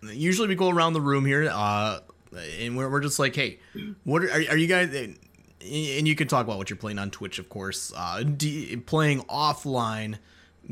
[0.01, 1.99] usually we go around the room here, uh,
[2.37, 3.59] and we're, we're just like, hey,
[4.03, 4.93] what are, are you guys?
[4.93, 7.91] And you can talk about what you're playing on Twitch, of course.
[7.95, 10.17] Uh, d- playing offline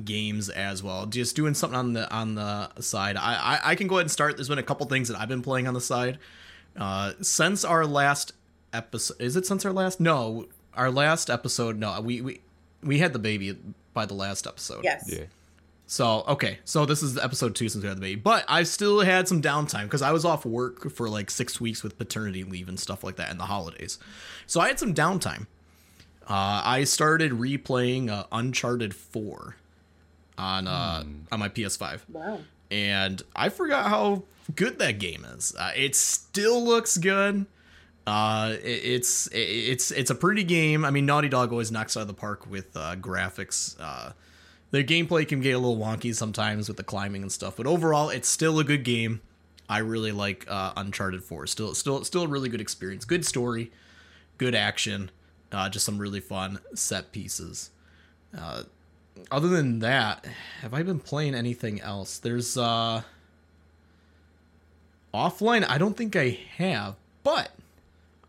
[0.04, 1.06] games as well.
[1.06, 3.18] Just doing something on the on the side.
[3.18, 4.38] I, I I can go ahead and start.
[4.38, 6.20] There's been a couple things that I've been playing on the side.
[6.78, 8.34] Uh, since our last
[8.72, 10.00] episode, is it since our last?
[10.00, 11.78] No, our last episode.
[11.78, 12.42] No, we we
[12.82, 13.58] we had the baby
[13.94, 14.84] by the last episode.
[14.84, 15.06] Yes.
[15.08, 15.26] Yeah.
[15.94, 19.02] So okay, so this is episode two since we had the baby, but I've still
[19.02, 22.68] had some downtime because I was off work for like six weeks with paternity leave
[22.68, 24.00] and stuff like that in the holidays.
[24.48, 25.46] So I had some downtime.
[26.24, 29.56] Uh, I started replaying uh, Uncharted Four
[30.36, 32.40] on uh, on my PS5 Wow.
[32.72, 34.24] and I forgot how
[34.56, 35.54] good that game is.
[35.56, 37.46] Uh, it still looks good.
[38.08, 40.86] Uh, it, it's it, it's it's a pretty game.
[40.86, 43.80] I mean, Naughty Dog always knocks out of the park with uh, graphics.
[44.74, 48.10] Their gameplay can get a little wonky sometimes with the climbing and stuff, but overall,
[48.10, 49.22] it's still a good game.
[49.70, 51.46] I really like uh, Uncharted Four.
[51.46, 53.06] Still, still, still a really good experience.
[53.06, 53.72] Good story,
[54.40, 55.12] good action,
[55.52, 57.70] uh, just some really fun set pieces.
[58.36, 58.64] Uh,
[59.30, 60.26] other than that,
[60.62, 62.18] have I been playing anything else?
[62.18, 63.04] There's uh
[65.14, 65.70] offline.
[65.70, 67.52] I don't think I have, but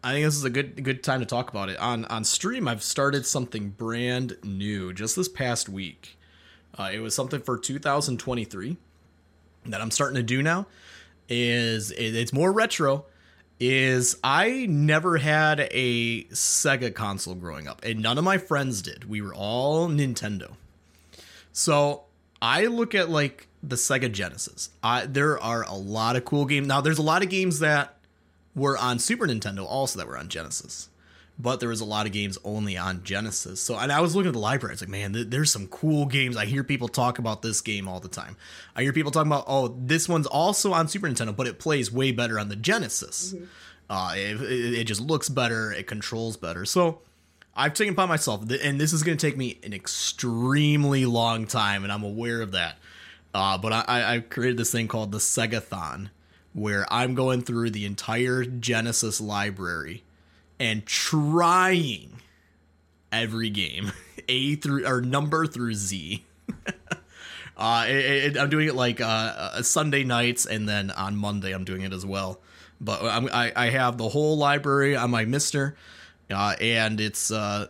[0.03, 1.79] I think this is a good good time to talk about it.
[1.79, 6.19] On on stream, I've started something brand new just this past week.
[6.79, 8.77] Uh, it was something for 2023
[9.67, 10.67] that I'm starting to do now.
[11.29, 13.07] Is it, it's more retro.
[13.61, 19.09] Is I never had a Sega console growing up, and none of my friends did.
[19.09, 20.55] We were all Nintendo.
[21.53, 22.03] So
[22.43, 24.71] I look at like the Sega Genesis.
[24.83, 26.67] I there are a lot of cool games.
[26.67, 27.97] Now there's a lot of games that
[28.55, 30.89] were on Super Nintendo also that were on Genesis.
[31.37, 33.61] But there was a lot of games only on Genesis.
[33.61, 34.73] So and I was looking at the library.
[34.75, 36.37] It's like, man, th- there's some cool games.
[36.37, 38.37] I hear people talk about this game all the time.
[38.77, 41.91] I hear people talking about, oh, this one's also on Super Nintendo, but it plays
[41.91, 43.35] way better on the Genesis.
[43.91, 45.73] Uh, it, it, it just looks better.
[45.73, 46.65] It controls better.
[46.65, 47.01] So
[47.57, 51.47] I've taken upon myself, th- and this is going to take me an extremely long
[51.47, 52.79] time, and I'm aware of that.
[53.35, 56.11] Uh, but I, I created this thing called the Segathon,
[56.53, 60.05] where I'm going through the entire Genesis library
[60.61, 62.21] and trying
[63.13, 63.93] every game,
[64.29, 66.25] A through or number through Z.
[67.57, 71.53] uh, it, it- I'm doing it like uh, uh, Sunday nights, and then on Monday
[71.53, 72.41] I'm doing it as well.
[72.81, 75.75] But I'm, I I have the whole library on my MiSTer,
[76.31, 77.69] uh, and it's uh,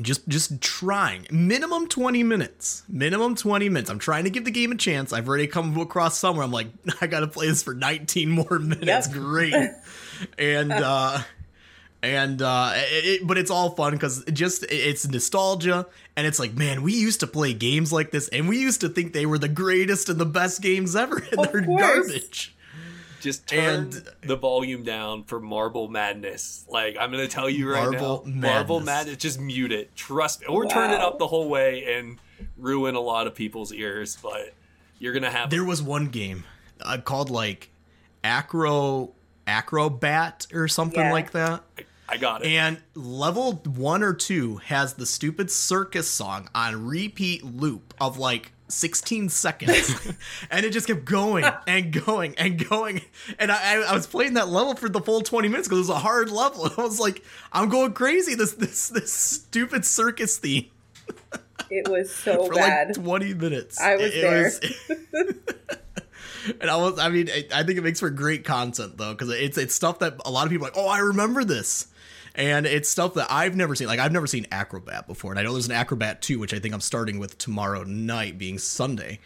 [0.00, 1.26] just just trying.
[1.30, 2.84] Minimum 20 minutes.
[2.88, 3.90] Minimum 20 minutes.
[3.90, 5.12] I'm trying to give the game a chance.
[5.12, 6.44] I've already come across somewhere.
[6.44, 6.68] I'm like
[7.00, 9.08] i gotta play this for 19 more minutes.
[9.08, 9.10] Yep.
[9.12, 9.54] great.
[10.38, 11.20] And uh
[12.04, 15.86] and uh it, it- but it's all fun because it just it's nostalgia
[16.16, 18.88] and it's like man we used to play games like this and we used to
[18.88, 21.80] think they were the greatest and the best games ever and Of they're course.
[21.82, 22.54] garbage
[23.20, 26.66] Just turn And- the volume down for Marble Madness.
[26.68, 29.06] Like I'm gonna tell you right Marble now, Marble Madness.
[29.06, 29.16] Madness.
[29.16, 29.96] Just mute it.
[29.96, 32.18] Trust me, or turn it up the whole way and
[32.58, 34.18] ruin a lot of people's ears.
[34.22, 34.52] But
[34.98, 36.44] you're gonna have There was one game
[36.82, 37.70] uh, called like
[38.22, 39.12] Acro
[39.46, 41.12] Acrobat or something Yeah.
[41.12, 41.62] like that.
[42.08, 42.48] I got it.
[42.48, 48.52] And level one or two has the stupid circus song on repeat loop of like
[48.68, 50.12] 16 seconds.
[50.50, 53.00] and it just kept going and going and going.
[53.38, 55.80] And I, I, I was playing that level for the full 20 minutes because it
[55.82, 56.70] was a hard level.
[56.78, 57.22] I was like,
[57.52, 58.34] I'm going crazy.
[58.34, 60.66] This this this stupid circus theme
[61.70, 62.88] It was so for bad.
[62.96, 63.80] like 20 minutes.
[63.80, 64.42] I was It- it there.
[64.44, 64.60] was-
[66.60, 69.30] and I was, I mean, I I think it makes for great content though, because
[69.30, 71.86] it's it's stuff that a lot of people are like, oh, I remember this,
[72.34, 73.86] and it's stuff that I've never seen.
[73.86, 76.58] Like I've never seen Acrobat before, and I know there's an Acrobat 2, which I
[76.58, 79.20] think I'm starting with tomorrow night, being Sunday.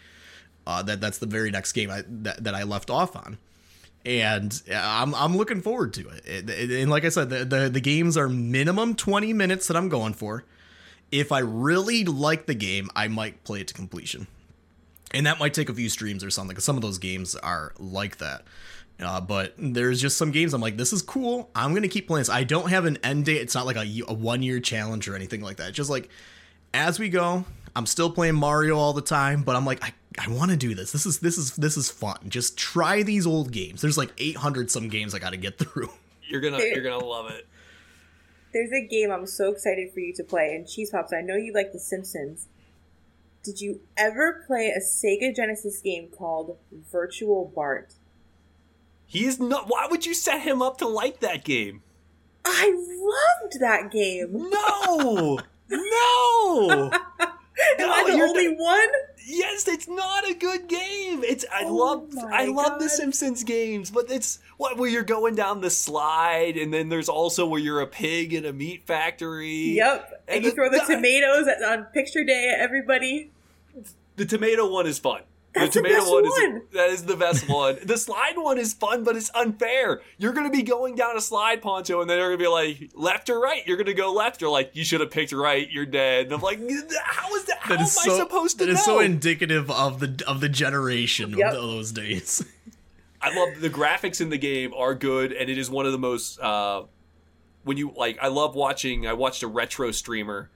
[0.67, 3.37] Uh, that that's the very next game I that, that I left off on,
[4.05, 7.81] and uh, I'm I'm looking forward to it- And like I said, the, the the
[7.81, 10.45] games are minimum 20 minutes that I'm going for.
[11.11, 14.27] If I really like the game, I might play it to completion
[15.11, 17.73] and that might take a few streams or something because some of those games are
[17.79, 18.43] like that
[19.01, 21.49] uh, but there's just some games i'm like this is cool.
[21.55, 22.29] I'm gonna keep playing this.
[22.29, 23.41] I don't have an end date.
[23.41, 25.69] It's not like a, a one year challenge or anything like that.
[25.69, 26.09] It's just like
[26.73, 27.43] as we go
[27.75, 30.75] i'm still playing mario all the time but i'm like i, I want to do
[30.75, 30.91] this.
[30.91, 32.17] This is this is this is fun.
[32.27, 33.81] Just try these old games.
[33.81, 35.89] There's like 800 some games i gotta get through.
[36.27, 37.47] You're gonna you're gonna love it.
[38.53, 41.53] There's a game I'm so excited for you to play, and Cheesepopps, I know you
[41.53, 42.47] like The Simpsons.
[43.43, 46.57] Did you ever play a Sega Genesis game called
[46.91, 47.93] Virtual Bart?
[49.09, 49.67] He is not.
[49.67, 51.81] Why would you set him up to like that game?
[52.45, 54.31] I loved that game.
[54.31, 56.91] No, no.
[57.77, 58.87] Am I the only one?
[59.25, 61.23] Yes, it's not a good game.
[61.23, 65.35] It's I Oh love I love the Simpsons games, but it's what where you're going
[65.35, 69.71] down the slide, and then there's also where you're a pig in a meat factory.
[69.75, 70.23] Yep.
[70.27, 73.31] And, And you the- throw the tomatoes at, on picture day at everybody.
[74.15, 75.21] The tomato one is fun.
[75.55, 76.57] That's the the tomato best one, one.
[76.57, 77.79] is that is the best one.
[77.83, 80.01] the slide one is fun, but it's unfair.
[80.17, 83.29] You're gonna be going down a slide, Poncho, and then they're gonna be like left
[83.29, 83.65] or right.
[83.65, 84.41] You're gonna go left.
[84.41, 85.69] You're like you should have picked right.
[85.71, 86.25] You're dead.
[86.25, 86.59] And I'm like,
[87.03, 87.57] how is that?
[87.59, 88.77] How that am is I so supposed to that know?
[88.79, 91.47] is so indicative of the of the generation Yep.
[91.47, 92.45] of those days
[93.21, 95.97] I love the graphics in the game are good, and it is one of the
[95.97, 96.39] most.
[96.39, 96.83] Uh,
[97.63, 99.05] when you like, I love watching.
[99.07, 100.49] I watched a retro streamer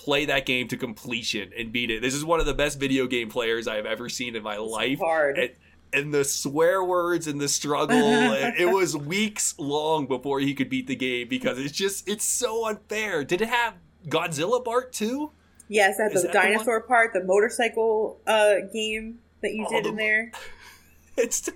[0.00, 2.00] play that game to completion and beat it.
[2.00, 4.56] This is one of the best video game players I have ever seen in my
[4.56, 4.98] life.
[4.98, 5.38] hard.
[5.38, 5.50] And,
[5.92, 10.86] and the swear words and the struggle, it was weeks long before he could beat
[10.86, 13.24] the game because it's just it's so unfair.
[13.24, 13.74] Did it have
[14.08, 15.32] Godzilla Bart too?
[15.68, 19.70] Yes, that's Is the that the dinosaur part, the motorcycle uh, game that you Oh,
[19.70, 20.32] did the- in there.
[21.16, 21.50] It's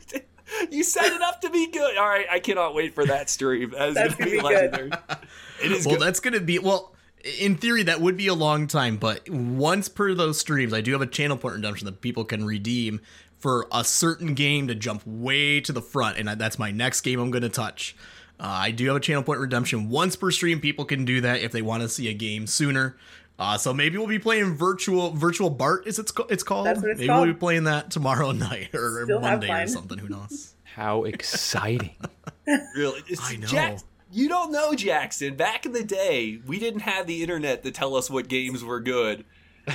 [0.70, 1.96] you set it up to be good.
[1.96, 3.70] All right, I cannot wait for that stream.
[3.70, 4.72] That is That's gonna gonna be good.
[4.72, 4.90] legendary.
[5.64, 6.02] It is well good.
[6.06, 6.93] that's gonna be well
[7.40, 10.92] in theory that would be a long time but once per those streams i do
[10.92, 13.00] have a channel point redemption that people can redeem
[13.38, 17.18] for a certain game to jump way to the front and that's my next game
[17.20, 17.96] i'm gonna touch
[18.40, 21.40] uh, i do have a channel point redemption once per stream people can do that
[21.40, 22.96] if they want to see a game sooner
[23.36, 26.80] uh, so maybe we'll be playing virtual virtual bart is it's co- it's called That's
[26.80, 27.26] what it's maybe called.
[27.26, 31.04] we'll be playing that tomorrow night or, or Still monday or something who knows How
[31.12, 31.96] exciting.
[32.76, 33.00] Really?
[33.08, 33.46] It's, I know.
[33.46, 33.78] Jack-
[34.14, 35.34] you don't know, Jackson.
[35.36, 38.80] Back in the day, we didn't have the internet to tell us what games were
[38.80, 39.24] good.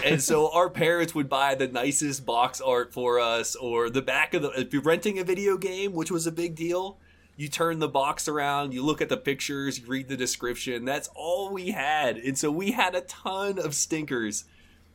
[0.04, 4.34] And so our parents would buy the nicest box art for us, or the back
[4.34, 4.50] of the.
[4.52, 6.98] If you're renting a video game, which was a big deal,
[7.36, 10.86] you turn the box around, you look at the pictures, you read the description.
[10.86, 12.18] That's all we had.
[12.18, 14.46] And so we had a ton of stinkers.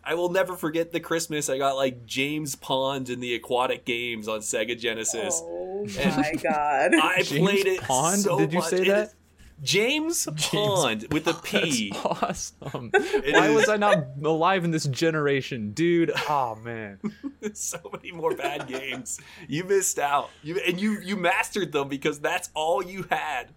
[0.07, 4.29] I will never forget the Christmas I got like James Pond in the aquatic games
[4.29, 5.41] on Sega Genesis.
[5.43, 6.91] Oh my god.
[7.03, 8.21] I James played it Pond?
[8.21, 8.69] so Did you much.
[8.69, 9.07] say It that?
[9.09, 9.15] is-
[9.63, 11.91] James Pond with a P.
[11.93, 12.91] That's awesome.
[12.93, 13.55] It Why is.
[13.55, 16.13] was I not alive in this generation, dude?
[16.29, 16.99] Oh man.
[17.55, 19.21] so many more bad games.
[19.49, 20.31] You missed out.
[20.43, 23.55] You and you you mastered them because that's all you had.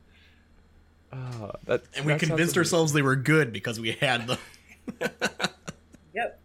[1.12, 2.60] Oh, that, And we that convinced amazing.
[2.60, 4.38] ourselves they were good because we had them.
[6.14, 6.40] Yep.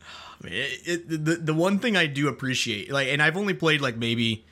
[0.00, 3.52] I mean, it, it, the the one thing I do appreciate, like, and I've only
[3.52, 4.46] played like maybe,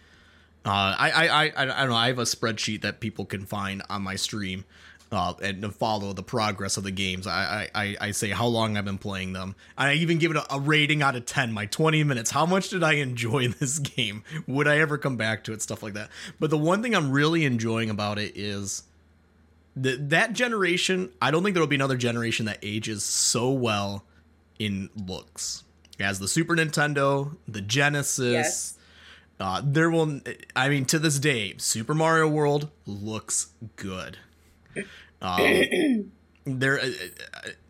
[0.65, 1.97] uh, I, I I I don't know.
[1.97, 4.65] I have a spreadsheet that people can find on my stream,
[5.11, 7.27] uh, and to follow the progress of the games.
[7.27, 9.55] I I, I, say how long I've been playing them.
[9.77, 11.53] I even give it a, a rating out of ten.
[11.53, 12.31] My twenty minutes.
[12.31, 14.25] How much did I enjoy this game?
[14.47, 15.63] Would I ever come back to it?
[15.63, 16.11] Stuff like that.
[16.39, 18.85] But the one thing I'm really enjoying about it is.
[19.77, 24.05] The, that generation, I don't think there will be another generation that ages so well
[24.59, 25.63] in looks
[26.01, 28.33] as the Super Nintendo, the Genesis.
[28.33, 28.78] Yes.
[29.41, 30.21] Uh, there will,
[30.57, 34.19] I mean, to this day, Super Mario World looks good.
[35.23, 36.11] Um,
[36.45, 36.91] there, uh,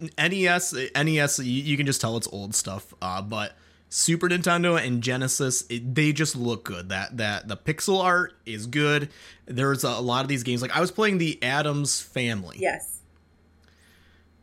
[0.02, 2.94] uh, NES, NES, you, you can just tell it's old stuff.
[3.02, 3.54] Uh, but
[3.90, 6.88] Super Nintendo and Genesis, it, they just look good.
[6.88, 9.10] That that the pixel art is good.
[9.46, 10.62] There's a, lot of these games.
[10.62, 13.00] Like I was playing the Addams Family Yes.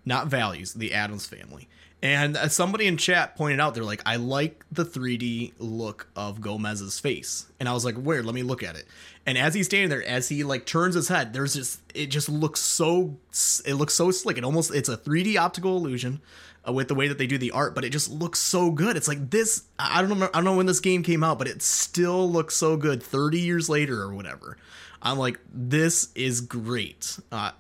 [0.03, 1.67] not values, the Addams family.
[2.01, 6.41] And uh, somebody in chat pointed out, they're like, I like the 3D look of
[6.41, 7.47] Gomez's face.
[7.59, 8.21] And I was like, where?
[8.21, 8.85] Let me look at it.
[9.25, 12.29] And as he's standing there, as he like turns his head, there's just, it just
[12.29, 13.17] looks so,
[13.65, 14.37] it looks so slick.
[14.37, 16.21] It almost, it's a 3D optical illusion
[16.67, 18.97] uh, with the way that they do the art, but it just looks so good.
[18.97, 21.47] It's like this, I don't know, I don't know when this game came out, but
[21.47, 24.57] it still looks so good 30 years later or whatever.
[25.01, 27.19] I'm like, this is great.
[27.31, 27.51] Uh,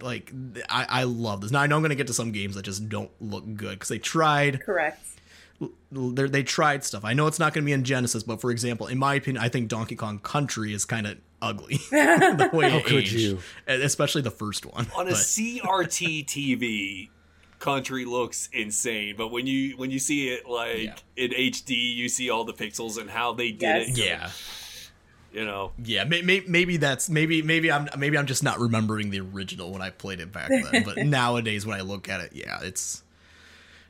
[0.00, 0.32] like,
[0.68, 1.50] I, I love this.
[1.50, 3.88] Now I know I'm gonna get to some games that just don't look good because
[3.88, 5.00] they tried, Correct.
[5.90, 7.04] they they tried stuff.
[7.04, 9.48] I know it's not gonna be in Genesis, but for example, in my opinion, I
[9.48, 13.12] think Donkey Kong Country is kind of ugly the way How it could aged.
[13.14, 13.38] you?
[13.66, 14.86] Especially the first one.
[14.96, 17.08] On a But- CRT TV,
[17.58, 22.28] country looks insane, but when you when you see it like in HD, you see
[22.30, 23.88] all the pixels and how they did Yes.
[23.88, 23.98] it.
[23.98, 24.30] yeah,
[25.32, 26.04] You know, yeah.
[26.04, 29.80] May, may, maybe that's maybe maybe I'm maybe I'm just not remembering the original when
[29.80, 30.82] I played it back then.
[30.84, 33.02] but nowadays, when I look at it, yeah, it's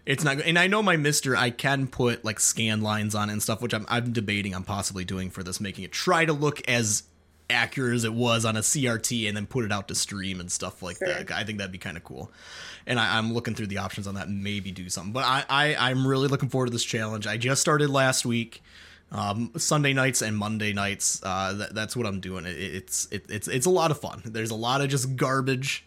[0.07, 0.47] it's not good.
[0.47, 3.61] And I know my MiSTer, I can put like scan lines on it and stuff,
[3.61, 7.05] which I'm I'm debating on possibly doing for this, making it try to look as
[7.51, 10.51] accurate as it was on a CRT, and then put it out to stream and
[10.51, 11.09] stuff like Sure.
[11.09, 11.31] that.
[11.33, 12.31] I think that'd be kind of cool.
[12.87, 15.13] And I, I'm looking through the options on that, maybe do something.
[15.13, 17.27] But I, I I'm really looking forward to this challenge.
[17.27, 18.63] I just started last week.
[19.13, 21.21] Um, Sunday nights and Monday nights.
[21.23, 22.47] Uh, that, that's what I'm doing.
[22.47, 24.23] It, it's it, it's it's a lot of fun.
[24.25, 25.85] There's a lot of just garbage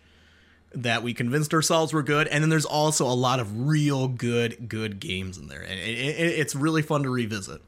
[0.76, 4.70] that we convinced ourselves were good, and then there's also a lot of real good
[4.70, 7.62] good games in there, and it, it, it's really fun to revisit.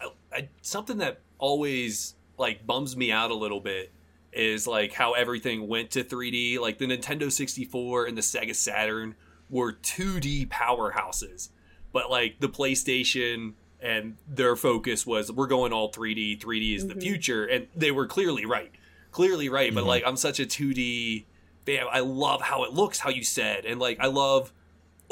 [0.00, 3.92] I, I, something that always like bums me out a little bit
[4.32, 6.58] is like how everything went to 3D.
[6.58, 9.14] Like the Nintendo 64 and the Sega Saturn
[9.48, 11.50] were 2D powerhouses,
[11.92, 13.52] but like the PlayStation
[13.82, 16.40] and their focus was we're going all 3D.
[16.40, 17.00] 3D is the mm-hmm.
[17.00, 18.70] future, and they were clearly right,
[19.10, 19.74] clearly right.
[19.74, 19.88] But mm-hmm.
[19.88, 21.24] like I'm such a 2D
[21.66, 21.86] fan.
[21.90, 24.52] I love how it looks, how you said, and like I love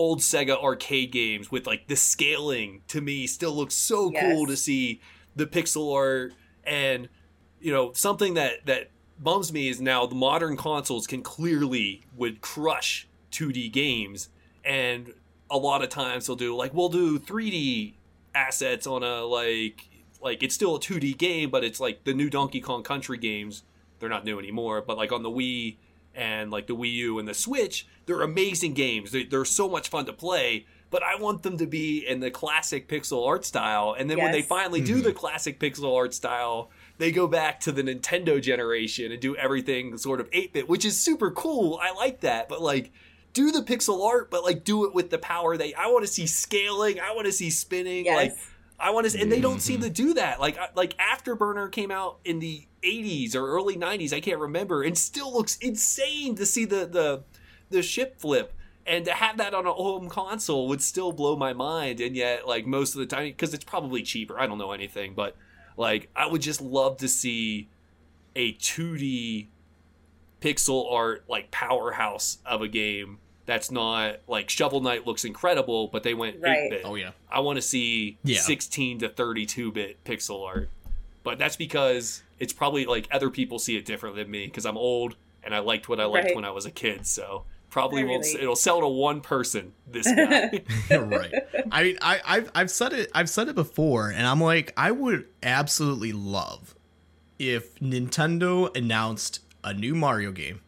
[0.01, 4.23] old Sega arcade games with like the scaling to me still looks so Yes.
[4.23, 5.01] cool to see
[5.37, 6.33] the pixel art
[6.65, 7.09] and
[7.61, 12.41] you know something that that bums me is now the modern consoles can clearly would
[12.41, 14.31] crush 2D games
[14.65, 15.13] and
[15.51, 17.93] a lot of times they'll do like we'll do 3D
[18.35, 19.89] assets on a like
[20.23, 23.63] like it's still a 2D game but it's like the new Donkey Kong Country games
[23.99, 25.77] they're not new anymore but like on the Wii
[26.15, 29.89] and like the Wii U and the Switch they're amazing games they, they're so much
[29.89, 33.95] fun to play but I want them to be in the classic pixel art style
[33.99, 34.49] and then when they Yes.
[34.49, 35.19] finally do the mm-hmm.
[35.19, 36.71] classic pixel art style
[37.01, 40.85] they go back to the Nintendo generation and do everything sort of 8 bit, which
[40.85, 41.81] is super cool.
[41.83, 42.47] I like that.
[42.47, 42.93] But like,
[43.33, 45.75] do the pixel art, but like, do it with the power they.
[45.75, 47.01] I want to see scaling.
[47.01, 48.07] I want to see spinning.
[48.07, 48.17] Yes.
[48.17, 48.37] Like,
[48.79, 49.93] I want to, and they don't seem to mm-hmm.
[49.93, 50.41] do that.
[50.41, 54.13] Like, I- like Afterburner came out in the 80s or early 90s.
[54.13, 57.25] I can't remember, and still looks insane to see the the
[57.69, 58.55] the ship flip.
[58.87, 62.01] And to have that on a home console would still blow my mind.
[62.01, 64.41] And yet, like most of the time, because it's probably cheaper.
[64.41, 65.37] I don't know anything, but
[65.77, 67.69] like I would just love to see
[68.35, 69.49] a 2D
[70.41, 76.03] pixel art like powerhouse of a game that's not like Shovel Knight looks incredible, but
[76.03, 76.57] they went Right.
[76.67, 76.83] 8 bit.
[76.85, 78.41] Oh yeah, I want to see Yeah.
[78.41, 80.69] 16 to 32 bit pixel art.
[81.23, 84.77] But that's because it's probably like other people see it differently than me because I'm
[84.79, 86.37] old and I liked what I liked Right.
[86.37, 87.07] when I was a kid.
[87.07, 88.25] So probably I won't.
[88.25, 88.43] relate.
[88.43, 89.73] It'll sell to one person.
[89.87, 90.63] This guy.
[90.97, 91.33] right.
[91.73, 94.93] I mean, I, I've I've said it I've said it before, and I'm like, I
[94.93, 96.75] would absolutely love
[97.39, 100.61] if Nintendo announced a new Mario game.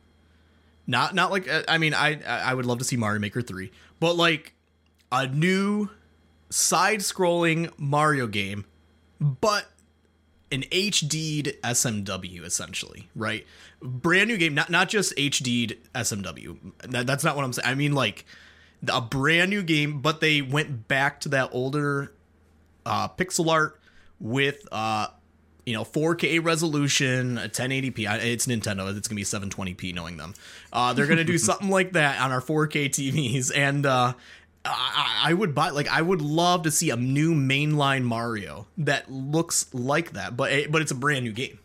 [0.86, 3.70] Not not like uh, I mean I I would love to see Mario Maker 3,
[4.00, 4.54] but like
[5.10, 5.90] a new
[6.50, 8.64] side-scrolling Mario game,
[9.20, 9.66] but
[10.50, 13.46] an HD'd SMW essentially, right?
[13.80, 16.58] Brand new game, not not just HD'd SMW.
[16.88, 17.68] That, that's not what I'm saying.
[17.68, 18.24] I mean like
[18.88, 22.12] a brand new game, but they went back to that older
[22.84, 23.80] uh, pixel art
[24.18, 25.08] with uh,
[25.64, 28.94] you know 4K resolution, 1080p It's Nintendo.
[28.96, 29.94] It's gonna be 720p.
[29.94, 30.34] Knowing them,
[30.72, 34.12] uh, they're gonna do something like that on our 4K TVs, and uh,
[34.64, 35.70] I, I would buy.
[35.70, 40.52] Like, I would love to see a new mainline Mario that looks like that, but
[40.52, 41.58] it, but it's a brand new game.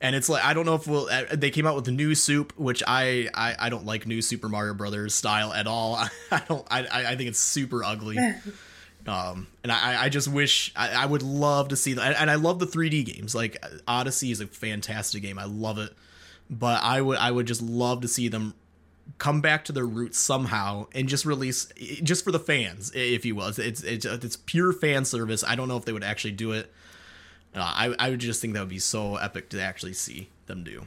[0.00, 1.08] And it's like I don't know if we'll.
[1.08, 4.20] uh, They came out with the new soup, which I I, I don't like new
[4.20, 5.94] Super Mario Brothers style at all.
[6.32, 6.66] I don't.
[6.68, 8.18] I I I think it's super ugly.
[9.06, 12.20] Um, and I, I just wish I, I would love to see that.
[12.20, 13.34] And I love the 3D games.
[13.34, 15.38] Like Odyssey is a fantastic game.
[15.38, 15.92] I love it.
[16.48, 18.54] But I would I would just love to see them
[19.18, 21.66] come back to their roots somehow and just release
[22.02, 23.48] just for the fans, if you will.
[23.48, 25.42] It's it's it's, it's pure fan service.
[25.42, 26.72] I don't know if they would actually do it.
[27.54, 30.64] Uh, I I would just think that would be so epic to actually see them
[30.64, 30.84] do.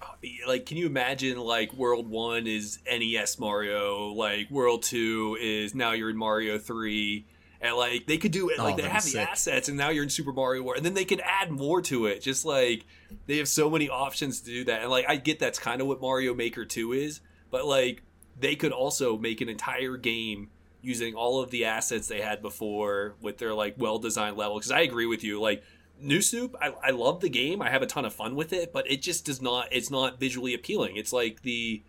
[0.47, 5.93] like can you imagine like world one is nes mario like world two is now
[5.93, 7.25] you're in mario 3
[7.65, 9.89] and like they could do it Oh, like they have be the assets and now
[9.89, 12.85] you're in super mario world and then they could add more to it just like
[13.27, 15.87] they have so many options to do that and like i get that's kind of
[15.87, 17.21] what mario maker 2 is
[17.51, 18.03] but like
[18.39, 20.49] they could also make an entire game
[20.81, 24.71] using all of the assets they had before with their like well designed level because
[24.71, 25.63] i agree with you like
[25.97, 27.61] New Soup, I, I love the game.
[27.61, 29.69] I have a ton of fun with it, but it just does not.
[29.71, 30.97] It's not visually appealing.
[30.97, 31.83] It's like the,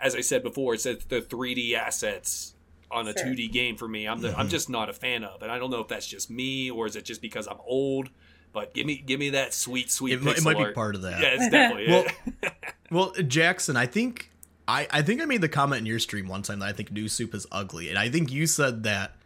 [0.00, 2.54] as I said before, it's the 3D assets
[2.92, 3.28] on a Sure.
[3.28, 4.06] 2D game for me.
[4.06, 4.48] I'm the, I'm mm-hmm.
[4.48, 6.96] just not a fan of, and I don't know if that's just me or is
[6.96, 8.10] it just because I'm old.
[8.52, 10.14] But give me give me that sweet sweet.
[10.14, 11.20] It, mi- it pixel might be part of that.
[11.20, 12.52] Yeah, it's definitely Well.
[12.92, 14.30] Well, Jackson, I think
[14.68, 16.92] I, I think I made the comment in your stream one time that I think
[16.92, 19.16] new soup is ugly, and I think you said that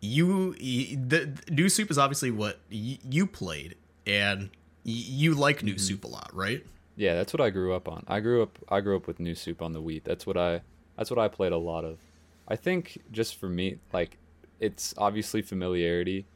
[0.00, 3.74] you y- the, the new soup is obviously what y- you played,
[4.06, 4.42] and
[4.84, 5.78] y- you like new mm-hmm.
[5.80, 6.64] soup a lot, right?
[6.96, 8.04] Yeah, that's what I grew up on.
[8.06, 10.02] I grew up I grew up with new soup on the Wii.
[10.04, 10.60] That's what I
[10.96, 11.98] that's what I played a lot of.
[12.48, 14.18] I think just for me, like
[14.60, 16.26] it's obviously familiarity.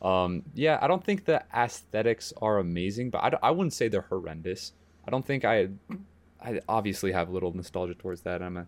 [0.00, 4.02] Um, yeah, I don't think the aesthetics are amazing, but I, I wouldn't say they're
[4.02, 4.72] horrendous.
[5.06, 5.68] I don't think I
[6.40, 8.42] I obviously have a little nostalgia towards that.
[8.42, 8.66] I'm a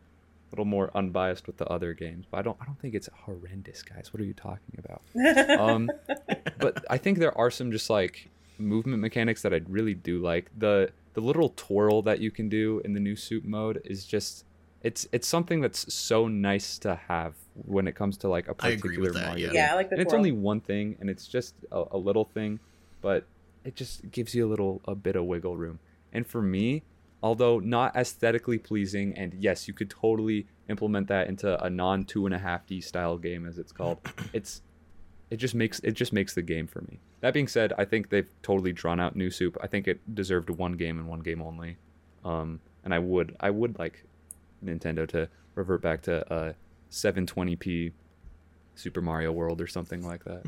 [0.52, 3.82] little more unbiased with the other games, but I don't I don't think it's horrendous,
[3.82, 4.12] guys.
[4.12, 5.60] What are you talking about?
[5.60, 5.90] um,
[6.58, 10.50] but I think there are some just like movement mechanics that I really do like.
[10.56, 14.44] The the little twirl that you can do in the new suit mode is just
[14.84, 18.68] it's it's something that's so nice to have when it comes to like a I
[18.68, 19.46] agree particular with that, Mario.
[19.52, 19.52] yeah.
[19.66, 20.18] Yeah, I like the And it's twirl.
[20.20, 22.60] only one thing, and it's just a, a little thing,
[23.00, 23.24] but
[23.64, 25.78] it just gives you a little a bit of wiggle room.
[26.12, 26.82] And for me,
[27.22, 32.26] although not aesthetically pleasing, and yes, you could totally implement that into a non two
[32.26, 33.98] and a half D style game as it's called.
[34.34, 34.60] it's
[35.30, 37.00] it just makes it just makes the game for me.
[37.20, 39.56] That being said, I think they've totally drawn out New Soup.
[39.62, 41.78] I think it deserved one game and one game only.
[42.22, 44.04] Um, and I would I would like
[44.62, 46.52] Nintendo to revert back to uh
[46.90, 47.92] 720p
[48.74, 50.44] Super Mario World or something like that.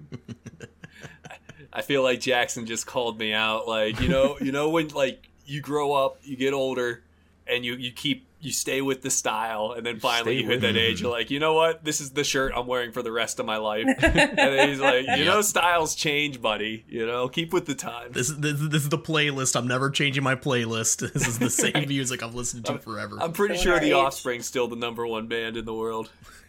[1.72, 3.68] I feel like Jackson just called me out.
[3.68, 7.02] Like you know, you know when like you grow up, you get older,
[7.46, 10.60] and you you keep you stay with the style, and then finally stay you hit
[10.60, 10.80] that it.
[10.80, 11.00] age.
[11.00, 11.84] You're like, you know what?
[11.84, 13.86] This is the shirt I'm wearing for the rest of my life.
[14.02, 16.84] and then he's like, you know, styles change, buddy.
[16.88, 18.14] You know, keep with the times.
[18.14, 19.56] This is this, this is the playlist.
[19.56, 21.02] I'm never changing my playlist.
[21.16, 23.16] This is the same music I've listened to forever.
[23.20, 23.92] I'm pretty Showing sure the age.
[23.94, 26.10] Offspring's still the number one band in the world.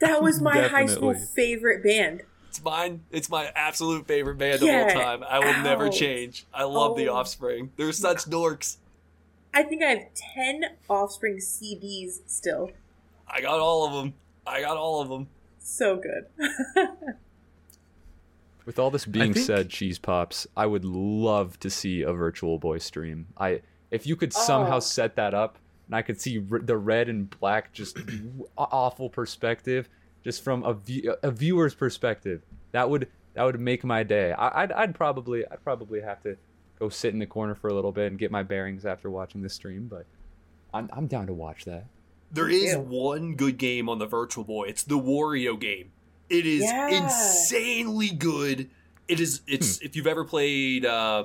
[0.00, 2.22] That was my high school favorite band.
[2.48, 3.02] It's mine.
[3.10, 5.24] It's my absolute favorite band Get of all time.
[5.28, 6.46] I will never change.
[6.54, 7.16] I love the Oh.
[7.16, 7.70] Offspring.
[7.76, 8.78] They're such dorks.
[9.52, 10.02] I think I have
[10.34, 12.70] 10 Offspring CDs still.
[13.28, 14.14] I got all of them.
[14.46, 15.28] I got all of them.
[15.58, 16.26] So good.
[18.66, 22.78] With all this being think- said, Cheesepopps, I would love to see a Virtual Boy
[22.78, 23.26] stream.
[23.36, 24.80] I if you could somehow Oh.
[24.80, 27.98] set that up and I could see r- the red and black just
[28.56, 29.88] awful perspective
[30.22, 32.42] just from a, view, a viewer's perspective.
[32.72, 34.32] That would that would make my day.
[34.32, 36.36] I, I'd I'd probably I'd probably have to
[36.80, 39.42] go sit in the corner for a little bit and get my bearings after watching
[39.42, 40.06] the stream, but
[40.74, 41.84] I'm I'm down to watch that.
[42.32, 42.80] There is Me is too.
[42.80, 44.64] one good game on the Virtual Boy.
[44.64, 45.92] It's the Wario game.
[46.28, 46.88] It is Yeah.
[46.88, 48.70] insanely good.
[49.08, 49.42] It is.
[49.46, 49.84] It's Hmm.
[49.86, 51.24] if you've ever played uh,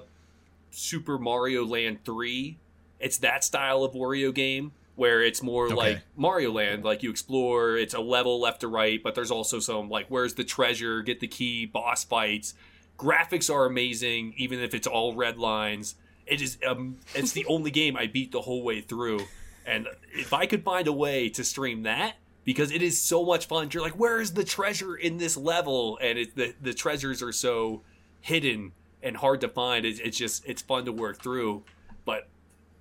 [0.72, 2.57] Super Mario Land three,
[2.99, 5.76] it's that style of Wario game where it's more Okay.
[5.76, 6.84] like Mario Land.
[6.84, 10.34] Like you explore, it's a level left to right, but there's also some like where's
[10.34, 12.56] the treasure, get the key, boss fights.
[12.98, 15.96] Graphics are amazing, even if it's all red lines.
[16.26, 19.22] it is um it's the only game I beat the whole way through.
[19.66, 23.48] And if I could find a way to stream that, because it is so much
[23.48, 23.70] fun.
[23.72, 25.98] You're like, where is the treasure in this level?
[26.02, 27.82] And it, the the treasures are so
[28.22, 28.72] hidden
[29.04, 29.86] and hard to find.
[29.86, 31.64] It's, it's just it's fun to work through.
[32.06, 32.28] But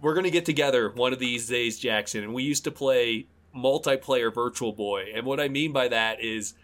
[0.00, 2.22] we're gonna get together one of these days, Jackson.
[2.22, 3.26] And we used to play
[3.56, 5.12] multiplayer Virtual Boy.
[5.14, 6.54] And what I mean by that is,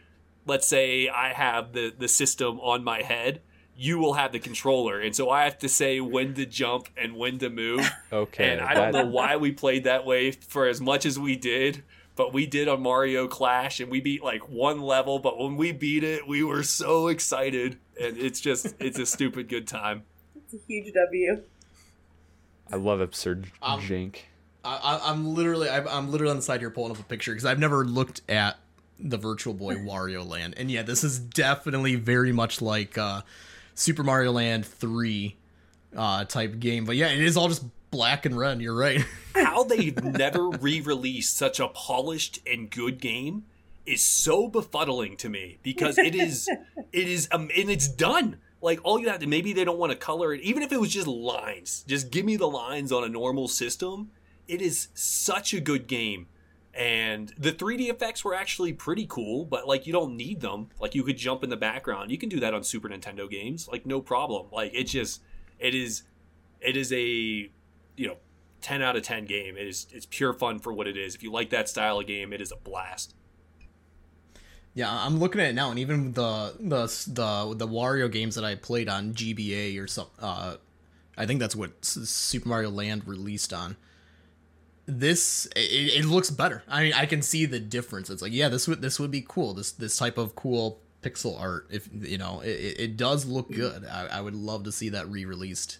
[0.46, 3.40] let's say I have the the system on my head.
[3.76, 7.16] You will have the controller, and so I have to say when to jump and
[7.16, 7.90] when to move.
[8.12, 8.50] Okay.
[8.52, 11.34] and I don't that- know why we played that way for as much as we
[11.36, 11.82] did,
[12.16, 15.18] but we did on Mario Clash, and we beat like one level.
[15.18, 19.48] But when we beat it, we were so excited, and it's just it's a stupid
[19.48, 20.02] good time.
[20.36, 21.42] It's a huge W.
[22.72, 24.16] I love absurd Um, jank.
[24.64, 27.32] I, I, I'm literally, I'm, I'm literally on the side here pulling up a picture
[27.32, 28.58] because I've never looked at
[29.02, 33.22] the Virtual Boy Wario Land, and yeah, this is definitely very much like uh,
[33.74, 35.36] Super Mario Land three
[35.96, 36.84] uh, type game.
[36.84, 38.60] But yeah, it is all just black and red.
[38.60, 39.04] You're right.
[39.34, 43.44] How they've never re-released such a polished and good game
[43.86, 46.48] is so befuddling to me because it is
[46.92, 48.38] it is um, and it's done.
[48.62, 50.80] Like all you have to maybe they don't want to color it, even if it
[50.80, 51.84] was just lines.
[51.86, 54.10] Just give me the lines on a normal system.
[54.46, 56.26] It is such a good game.
[56.80, 60.70] And the 3D effects were actually pretty cool, but like you don't need them.
[60.80, 62.10] Like you could jump in the background.
[62.10, 64.46] You can do that on Super Nintendo games, like no problem.
[64.50, 65.20] Like it just
[65.58, 66.04] it is
[66.58, 67.50] it is a you
[67.98, 68.16] know
[68.62, 69.58] 10 out of 10 game.
[69.58, 71.14] It is it's pure fun for what it is.
[71.14, 73.14] If you like that style of game, it is a blast.
[74.72, 78.44] Yeah, I'm looking at it now, and even the the the the Wario games that
[78.44, 80.56] I played on GBA or some, uh,
[81.18, 83.76] I think that's what Super Mario Land released on.
[84.98, 85.60] This it,
[86.00, 86.62] it looks better.
[86.68, 88.10] I mean, I can see the difference.
[88.10, 89.54] It's like, yeah, this would this would be cool.
[89.54, 91.66] This this type of cool pixel art.
[91.70, 92.48] If you know, it,
[92.78, 93.86] it- does look good.
[93.86, 95.78] I, I would love to see that re-released.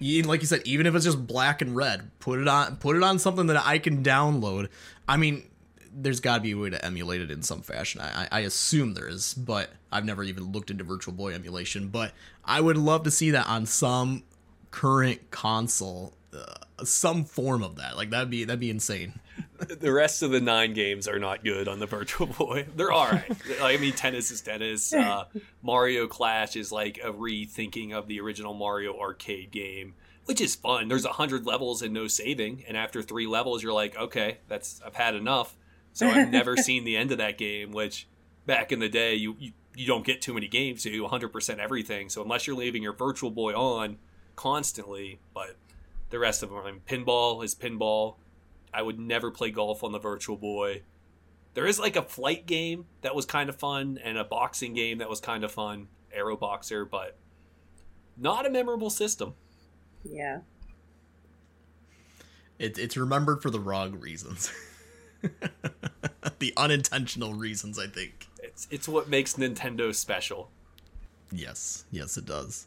[0.00, 3.02] Like you said, even if it's just black and red, put it on put it
[3.02, 4.68] on something that I can download.
[5.08, 5.42] I mean,
[5.92, 8.00] there's got to be a way to emulate it in some fashion.
[8.00, 11.88] I, I I assume there is, but I've never even looked into Virtual Boy emulation.
[11.88, 12.12] But
[12.44, 14.22] I would love to see that on some
[14.70, 16.54] current console, uh,
[16.84, 17.96] some form of that.
[17.96, 19.20] Like that'd be that'd be insane.
[19.80, 22.66] the rest of the nine games are not good on the Virtual Boy.
[22.76, 23.30] They're all right.
[23.60, 24.92] I mean, tennis is tennis.
[24.92, 25.24] Uh,
[25.62, 29.94] Mario Clash is like a rethinking of the original Mario arcade game,
[30.24, 30.88] which is fun.
[30.88, 34.80] There's a hundred levels and no saving, and after three levels, you're like, okay, that's
[34.84, 35.56] I've had enough.
[35.92, 37.72] So I've never seen the end of that game.
[37.72, 38.06] Which
[38.46, 42.08] back in the day, you you, you don't get too many games to 100% everything.
[42.08, 43.98] So unless you're leaving your Virtual Boy on
[44.36, 45.56] constantly, but
[46.10, 48.16] the rest of them, I mean, pinball is pinball.
[48.72, 50.82] I would never play golf on the Virtual Boy.
[51.54, 54.98] There is like a flight game that was kind of fun and a boxing game
[54.98, 57.16] that was kind of fun, Aero Boxer, but
[58.16, 59.34] not a memorable system.
[60.04, 60.40] Yeah.
[62.58, 64.52] It, it's remembered for the wrong reasons,
[66.40, 67.78] the unintentional reasons.
[67.78, 68.26] I think.
[68.42, 70.50] It's it's what makes Nintendo special.
[71.30, 72.66] Yes, yes, it does.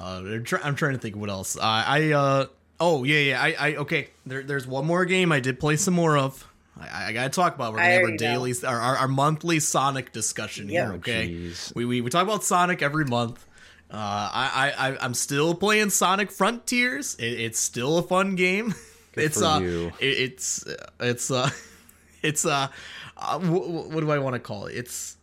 [0.00, 1.56] Uh, I'm, try- I'm trying to think what else.
[1.56, 2.46] Uh, I uh
[2.80, 4.08] oh yeah yeah I I okay.
[4.24, 6.46] There there's one more game I did play some more of.
[6.80, 7.72] I, I gotta talk about.
[7.72, 10.84] We're gonna have our already daily our, our, our monthly Sonic discussion Yep.
[10.86, 10.94] here.
[10.94, 11.74] Okay, Jeez.
[11.74, 13.44] we, we we talk about Sonic every month.
[13.90, 17.16] Uh, I I I- I'm still playing Sonic Frontiers.
[17.16, 18.74] It, it's still a fun game.
[19.12, 19.92] Good it's for uh you.
[20.00, 20.64] it, it's
[21.00, 21.50] it's uh
[22.22, 22.68] it's uh,
[23.18, 24.76] uh wh- wh- what do I want to call it?
[24.76, 25.16] It's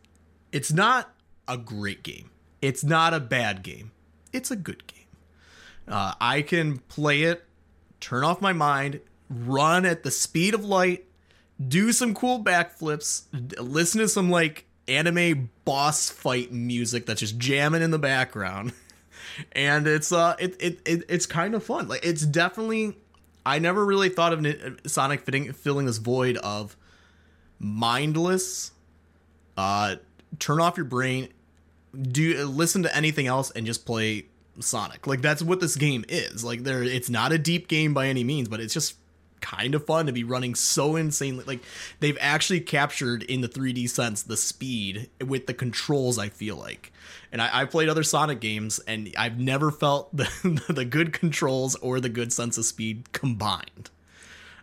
[0.51, 1.09] it's not
[1.47, 2.29] a great game.
[2.61, 3.91] It's not a bad game.
[4.33, 5.05] It's a good game.
[5.87, 7.45] Uh, I can play it,
[7.99, 8.99] turn off my mind,
[9.29, 11.05] run at the speed of light,
[11.65, 13.23] do some cool backflips,
[13.59, 18.73] listen to some like anime boss fight music that's just jamming in the background.
[19.51, 21.87] And it's uh it, it, it it's kind of fun.
[21.87, 22.97] Like it's definitely
[23.45, 26.75] I never really thought of Sonic fitting filling this void of
[27.59, 28.71] mindless
[29.55, 29.97] uh
[30.39, 31.29] turn off your brain
[32.01, 34.25] do listen to anything else and just play
[34.59, 35.07] Sonic.
[35.07, 36.43] Like that's what this game is.
[36.43, 38.95] Like there it's not a deep game by any means, but it's just
[39.39, 41.59] kind of fun to be running so insanely like
[41.99, 46.91] they've actually captured in the 3D sense the speed with the controls I feel like.
[47.31, 51.99] And I, played other Sonic games and I've never felt the the good controls or
[51.99, 53.89] the good sense of speed combined.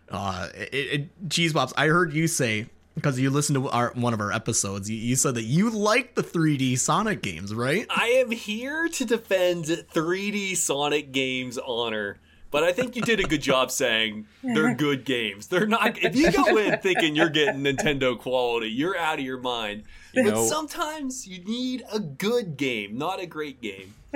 [0.09, 4.19] Uh, it, it, Cheese I heard you say because you listened to our one of
[4.21, 7.85] our episodes, you, you said that you like the 3D Sonic games, right?
[7.89, 12.17] I am here to defend 3D Sonic games' honor,
[12.51, 15.47] but I think you did a good job saying they're good games.
[15.47, 15.97] They're not.
[16.01, 19.83] If you go in thinking you're getting Nintendo quality, you're out of your mind.
[20.13, 23.93] You but know- sometimes you need a good game, not a great game.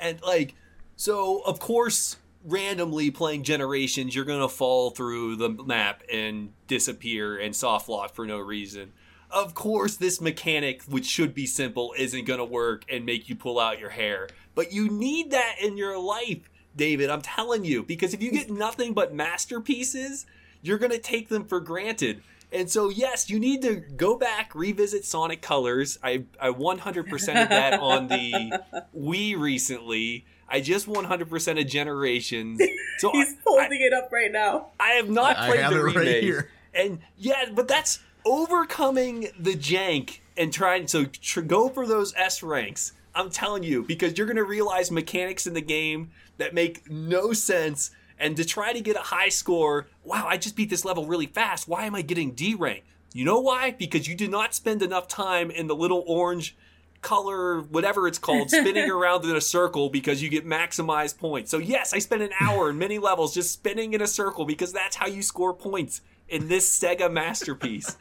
[0.00, 0.54] And like,
[0.96, 7.54] so of course, randomly playing Generations, you're gonna fall through the map and disappear and
[7.54, 8.92] soft lock for no reason.
[9.30, 13.60] Of course, this mechanic, which should be simple, isn't gonna work and make you pull
[13.60, 14.28] out your hair.
[14.54, 17.10] But you need that in your life, David.
[17.10, 20.26] I'm telling you, because if you get nothing but masterpieces,
[20.62, 22.22] you're gonna take them for granted.
[22.52, 25.98] And so, yes, you need to go back, revisit Sonic Colors.
[26.02, 28.60] I, I 100% of that on the
[28.96, 30.26] Wii recently.
[30.50, 32.60] I just 100% of Generations.
[32.98, 34.72] So He's I, holding it up right now.
[34.78, 36.50] I have not I played have the it right here.
[36.74, 42.42] And yeah, but that's overcoming the jank and trying so tr- go for those S
[42.42, 42.92] ranks.
[43.14, 47.32] I'm telling you because you're going to realize mechanics in the game that make no
[47.32, 51.06] sense and to try to get a high score, wow, I just beat this level
[51.06, 51.66] really fast.
[51.66, 52.84] Why am I getting D rank?
[53.14, 53.70] You know why?
[53.72, 56.54] Because you did not spend enough time in the little orange
[57.02, 61.50] color, whatever it's called, spinning around in a circle because you get maximized points.
[61.50, 64.72] So, yes, I spent an hour in many levels just spinning in a circle because
[64.72, 67.96] that's how you score points in this Sega masterpiece.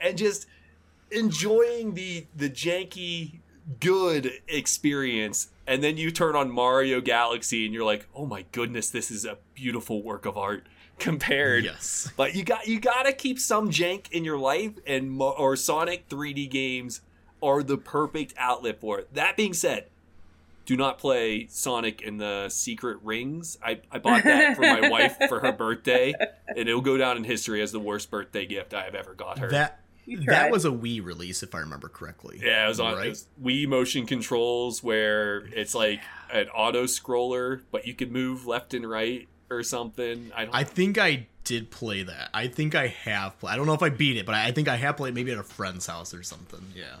[0.00, 0.46] and just
[1.10, 3.38] enjoying the the janky
[3.80, 8.90] good experience and then you turn on Mario Galaxy and you're like, "Oh my goodness,
[8.90, 10.64] this is a beautiful work of art."
[10.98, 12.10] Compared, Yes.
[12.16, 15.54] but you got you got to keep some jank in your life, and Mo- or
[15.56, 17.00] Sonic 3D games
[17.42, 19.12] are the perfect outlet for it.
[19.14, 19.86] That being said,
[20.64, 23.56] do not play Sonic in the Secret Rings.
[23.64, 26.12] I, I bought that for my wife for her birthday,
[26.48, 29.38] and it'll go down in history as the worst birthday gift I have ever got
[29.38, 29.48] her.
[29.50, 29.80] That
[30.26, 32.40] that was a Wii release, if I remember correctly.
[32.42, 33.06] yeah, it was on Right.
[33.06, 36.00] it was Wii motion controls where it's like
[36.32, 40.30] an auto scroller, but you can move left and right or something.
[40.34, 40.54] I don't.
[40.54, 42.30] I think I did play that.
[42.34, 43.52] I think I have played.
[43.52, 45.30] I don't know if I beat it, but I I think I have played maybe
[45.32, 46.64] at a friend's house or something.
[46.74, 46.96] Yeah.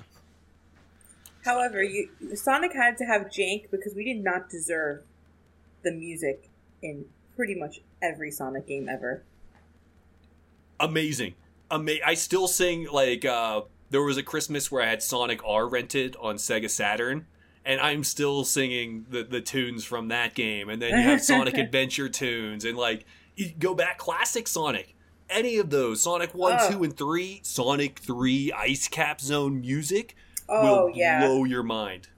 [1.46, 5.02] However, you Sonic had to have jank because we did not deserve
[5.82, 6.50] the music
[6.82, 7.06] in
[7.36, 9.22] pretty much every Sonic game ever.
[10.78, 11.34] amazing.
[11.70, 15.66] Ama- I still sing like uh there was a Christmas where I had Sonic R
[15.68, 17.26] rented on Sega Saturn
[17.64, 21.56] and I'm still singing the the tunes from that game and then you have Sonic
[21.58, 23.04] Adventure tunes and like
[23.34, 24.94] you go back classic Sonic
[25.28, 26.70] any of those Sonic 1, Oh.
[26.70, 30.14] 2 and 3, Sonic 3 Ice Cap Zone music
[30.48, 32.08] Oh will yeah, blow your mind.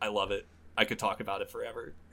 [0.00, 0.46] I love it.
[0.76, 1.94] I could talk about it forever.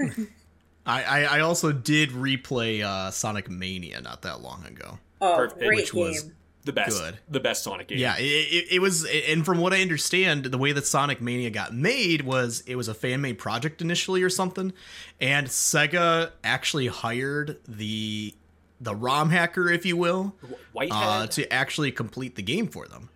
[0.86, 5.00] I, I, I also did replay uh, Sonic Mania not that long ago.
[5.20, 6.04] oh perfect, great which game.
[6.06, 6.30] was-
[6.64, 7.18] The best Good.
[7.30, 7.98] the best Sonic game.
[7.98, 11.50] Yeah, it, it, it was, and from what I understand, the way that Sonic Mania
[11.50, 14.72] got made was it was a fan made project initially or something,
[15.20, 18.34] and Sega actually hired the
[18.80, 20.36] the ROM hacker, if you will,
[20.72, 23.10] Whitehead uh, to actually complete the game for them.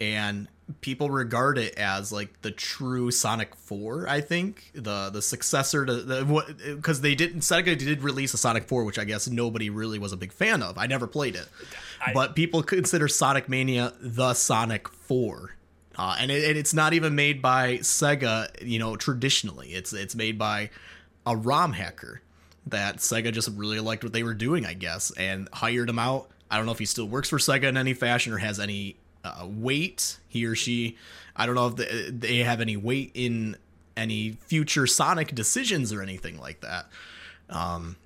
[0.00, 0.46] And
[0.80, 5.94] people regard it as like the true Sonic 4, I think, the the successor to
[5.94, 9.70] the what because they didn't Sega did release a Sonic 4, which I guess nobody
[9.70, 10.78] really was a big fan of.
[10.78, 11.48] I never played it,
[12.04, 15.54] I- but people consider Sonic Mania the Sonic 4.
[16.00, 19.70] Uh, and, it, and it's not even made by Sega, you know, traditionally.
[19.70, 20.70] It's it's made by
[21.26, 22.22] a ROM hacker
[22.68, 26.30] that Sega just really liked what they were doing, I guess, and hired him out.
[26.50, 28.96] I don't know if he still works for Sega in any fashion or has any
[29.38, 30.18] uh, weight.
[30.28, 30.96] He or she,
[31.36, 33.56] I don't know if they, they have any weight in
[33.96, 36.86] any future Sonic decisions or anything like that.
[37.50, 37.96] Um,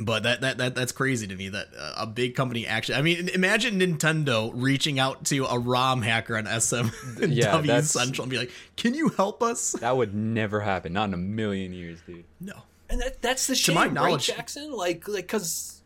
[0.00, 2.94] but that, that that that's crazy to me that uh, a big company actually.
[2.94, 6.86] I mean, imagine Nintendo reaching out to a ROM hacker on SM
[7.28, 10.94] Yeah, Central and be like, "Can you help us?" That would never happen.
[10.94, 12.24] Not in a million years, dude.
[12.40, 12.54] No.
[12.88, 14.72] And that that's the shame, my right, knowledge- Jackson?
[14.72, 15.81] Like, like, cause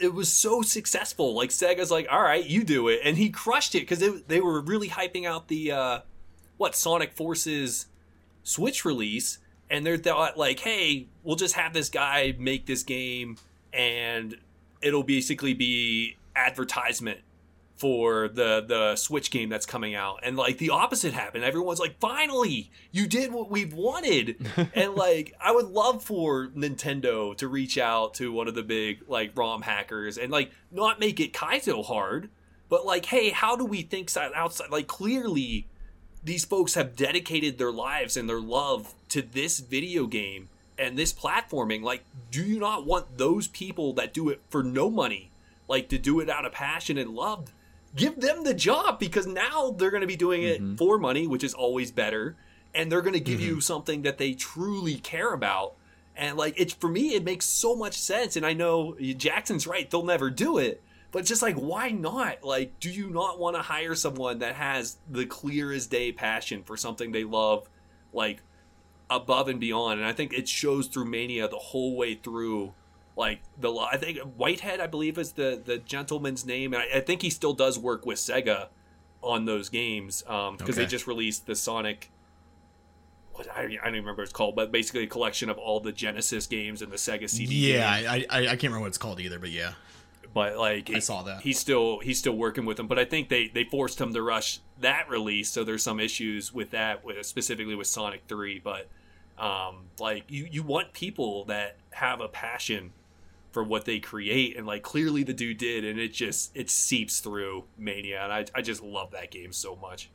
[0.00, 1.34] it, was so successful.
[1.34, 4.60] Like Sega's like, all right, you do it, and he crushed it because they were
[4.60, 6.00] really hyping out the uh,
[6.56, 7.86] what Sonic Forces
[8.42, 9.38] Switch release,
[9.70, 13.36] and they thought like, hey, we'll just have this guy make this game,
[13.72, 14.36] and
[14.80, 17.20] it'll basically be advertisement
[17.76, 20.20] for the the Switch game that's coming out.
[20.22, 21.44] And like the opposite happened.
[21.44, 27.36] Everyone's like, "Finally, you did what we've wanted." and like I would love for Nintendo
[27.36, 31.20] to reach out to one of the big like ROM hackers and like not make
[31.20, 32.30] it Kaizo hard,
[32.68, 35.66] but like, "Hey, how do we think outside like clearly
[36.26, 41.12] these folks have dedicated their lives and their love to this video game and this
[41.12, 41.82] platforming.
[41.82, 45.30] Like, do you not want those people that do it for no money,
[45.68, 47.52] like to do it out of passion and love?
[47.96, 50.78] Give them the job because now they're going to be doing it Mhm.
[50.78, 52.36] for money, which is always better,
[52.74, 53.48] and they're going to give Mm-hmm.
[53.48, 55.74] you something that they truly care about.
[56.14, 58.36] And like, it's for me, it makes so much sense.
[58.36, 60.82] And I know Jackson's right; they'll never do it.
[61.12, 62.42] But just like, why not?
[62.44, 66.62] Like, do you not want to hire someone that has the clear as day passion
[66.62, 67.68] for something they love,
[68.12, 68.42] like
[69.08, 72.74] above and beyond, and I think it shows through Mania the whole way through.
[73.16, 77.00] Like the, I think Whitehead, I believe, is the the gentleman's name, and I, I
[77.00, 78.68] think he still does work with Sega
[79.22, 80.86] on those games because they Okay.
[80.86, 82.10] just released the Sonic.
[83.32, 85.80] What I, I don't even remember what it's called, but basically a collection of all
[85.80, 87.72] the Genesis games and the Sega CD.
[87.72, 88.26] yeah, games.
[88.30, 89.72] I, I I can't remember what it's called either, but yeah.
[90.34, 91.40] but like I saw that.
[91.40, 92.86] he's still he's still working with them.
[92.86, 96.52] But I think they they forced him to rush that release, so there's some issues
[96.52, 98.58] with that, with specifically with Sonic Three.
[98.58, 98.88] But
[99.38, 102.92] um, like you you want people that have a passion
[103.56, 107.20] for what they create, and like clearly the dude did, and it just it seeps
[107.20, 110.10] through Mania, and I I just love that game so much.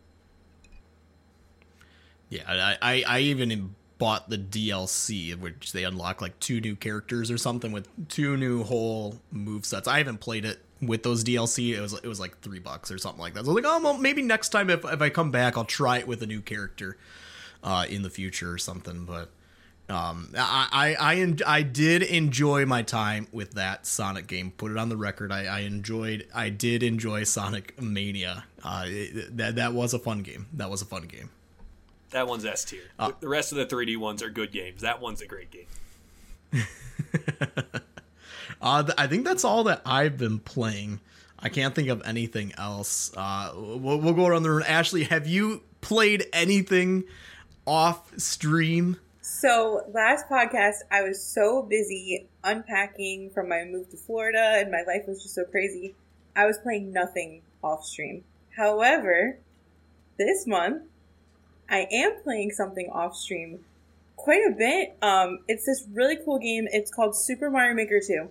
[2.29, 7.31] Yeah, I, I, I even bought the DLC, which they unlock like two new characters
[7.31, 9.87] or something with two new whole move sets.
[9.87, 11.75] I haven't played it with those DLC.
[11.75, 13.45] It was it was like three bucks or something like that.
[13.45, 15.65] So I was like, oh, well, maybe next time if, if I come back, I'll
[15.65, 16.95] try it with a new character
[17.63, 19.05] uh, in the future or something.
[19.05, 19.31] But
[19.91, 24.51] um, I I I, en- I did enjoy my time with that Sonic game.
[24.51, 25.31] Put it on the record.
[25.31, 26.27] I, I enjoyed.
[26.33, 28.45] I did enjoy Sonic Mania.
[28.63, 30.47] Uh, it- that that was a fun game.
[30.53, 31.29] That was a fun game.
[32.11, 32.81] That one's S tier.
[32.99, 34.81] Uh, the rest of the 3D ones are good games.
[34.81, 35.67] That one's a great game.
[38.61, 40.99] Uh, th- I think that's all that I've been playing.
[41.39, 43.11] I can't think of anything else.
[43.17, 44.63] Uh, we'll, we'll go around the room.
[44.67, 47.05] Ashley, have you played anything
[47.65, 48.97] off stream?
[49.41, 54.83] So last podcast, I was so busy unpacking from my move to Florida, and my
[54.85, 55.95] life was just so crazy.
[56.35, 58.23] I was playing nothing off stream.
[58.55, 59.39] However,
[60.19, 60.83] this month,
[61.67, 63.65] I am playing something off stream
[64.15, 64.95] quite a bit.
[65.01, 66.67] Um, it's this really cool game.
[66.71, 68.29] It's called Super Mario Maker 2.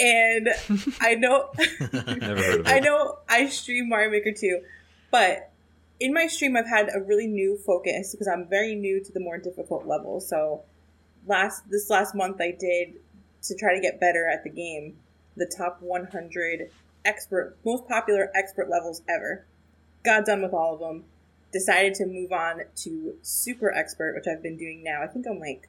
[0.00, 0.48] And
[1.00, 1.50] I know
[1.92, 2.68] Never heard of it.
[2.68, 4.60] I know I stream Mario Maker 2,
[5.12, 5.47] but
[6.00, 9.20] in my stream I've had a really new focus because I'm very new to the
[9.20, 10.28] more difficult levels.
[10.28, 10.62] So
[11.26, 12.94] last this last month I did
[13.42, 14.96] to try to get better at the game,
[15.36, 16.70] the top 100
[17.04, 19.44] expert most popular expert levels ever.
[20.04, 21.04] Got done with all of them.
[21.52, 25.02] Decided to move on to super expert, which I've been doing now.
[25.02, 25.68] I think I'm like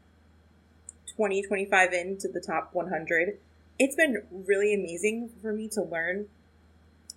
[1.15, 3.37] 20, 25 into the top 100
[3.79, 6.27] it's been really amazing for me to learn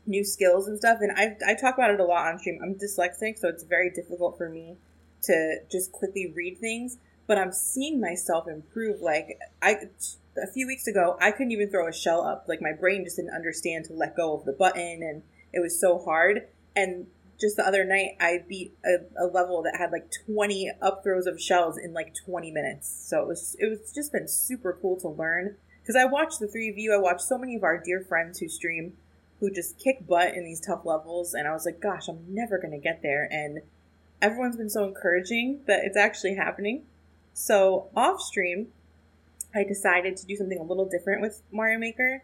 [0.07, 0.99] new skills and stuff.
[1.01, 2.61] And I, I talk about it a lot on stream.
[2.63, 4.77] I'm dyslexic, so it's very difficult for me
[5.23, 6.99] to just quickly read things.
[7.27, 9.01] But I'm seeing myself improve.
[9.01, 9.77] Like I,
[10.37, 12.47] a few weeks ago, I couldn't even throw a shell up.
[12.49, 15.23] Like my brain just didn't understand to let go of the button, and
[15.53, 16.49] it was so hard.
[16.75, 17.07] And
[17.41, 21.27] just the other night, I beat a, a level that had like 20 up throws
[21.27, 22.89] of shells in like 20 minutes.
[23.09, 26.47] So it was it was just been super cool to learn because I watch the
[26.47, 26.95] three of you.
[26.95, 28.95] I watch so many of our dear friends who stream,
[29.43, 32.59] who just kick butt in these tough levels, and I was like, gosh, I'm never
[32.59, 33.29] gonna get there.
[33.29, 33.61] And
[34.23, 36.85] everyone's been so encouraging that it's actually happening.
[37.35, 38.69] So off stream,
[39.53, 42.23] I decided to do something a little different with Mario Maker.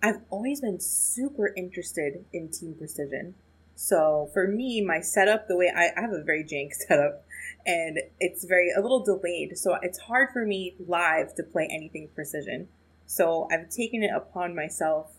[0.00, 3.34] I've always been super interested in Team Precision.
[3.74, 7.24] So for me, my setup, the way I, I have a very jank setup,
[7.66, 9.58] and it's very a little delayed.
[9.58, 12.68] So it's hard for me live to play anything precision.
[13.06, 15.13] So I've taken it upon myself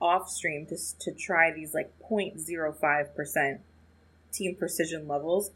[0.00, 3.58] off stream to, to try these like 0.05%
[4.32, 5.50] team precision levels.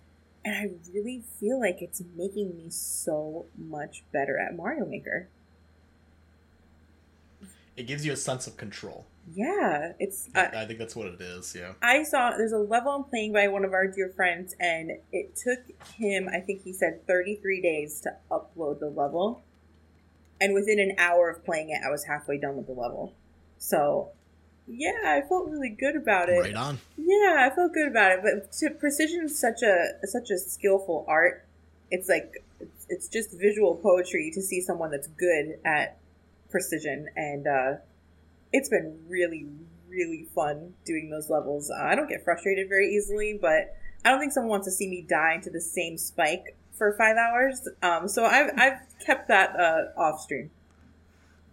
[0.44, 5.28] And I really feel like it's making me so much better at Mario Maker.
[7.76, 9.06] It gives you a sense of control.
[9.34, 10.28] Yeah, it's.
[10.34, 11.54] Uh, I think that's what it is.
[11.58, 11.72] Yeah.
[11.80, 15.36] I saw there's a level I'm playing by one of our dear friends, and it
[15.36, 15.60] took
[15.94, 19.42] him, I think he said, 33 days to upload the level.
[20.40, 23.14] And within an hour of playing it, I was halfway done with the level.
[23.58, 24.10] So,
[24.66, 26.40] yeah, I felt really good about it.
[26.40, 26.78] Right on.
[26.96, 28.20] Yeah, I felt good about it.
[28.22, 31.44] But to, precision is such a such a skillful art.
[31.90, 35.98] It's like it's, it's just visual poetry to see someone that's good at
[36.50, 37.72] precision, and uh,
[38.52, 39.46] it's been really
[39.88, 41.70] really fun doing those levels.
[41.70, 44.88] Uh, I don't get frustrated very easily, but I don't think someone wants to see
[44.88, 47.68] me die into the same spike for five hours.
[47.82, 50.50] Um, so I've I've kept that uh, off stream.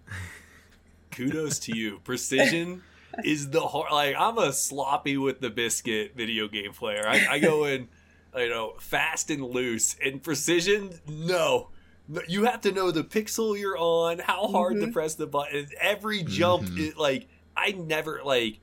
[1.11, 1.99] kudos to you.
[2.03, 2.83] Precision
[3.23, 3.91] is the hard.
[3.91, 7.05] Like I'm a sloppy with the biscuit video game player.
[7.07, 7.87] I, I go in,
[8.35, 9.95] you know, fast and loose.
[10.03, 11.69] And precision, no.
[12.07, 14.93] No, You have to know the pixel you're on, how hard to Mhm.
[14.93, 15.67] press the button.
[15.79, 16.89] Every jump, Mhm.
[16.89, 18.59] it, like I never like.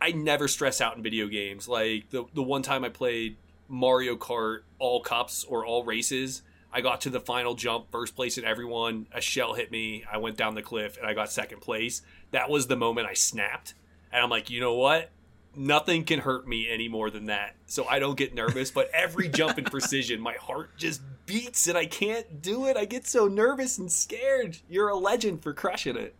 [0.00, 1.66] I never stress out in video games.
[1.68, 3.36] Like the the one time I played
[3.68, 6.42] Mario Kart all cups or all races,
[6.72, 9.06] I got to the final jump, first place in everyone.
[9.12, 10.04] A shell hit me.
[10.10, 12.02] I went down the cliff and I got second place.
[12.30, 13.74] That was the moment I snapped.
[14.12, 15.10] And I'm like, you know what?
[15.56, 17.56] Nothing can hurt me any more than that.
[17.66, 18.70] So I don't get nervous.
[18.70, 22.76] But every jump in precision, my heart just beats and I can't do it.
[22.76, 24.58] I get so nervous and scared.
[24.68, 26.14] You're a legend for crushing it.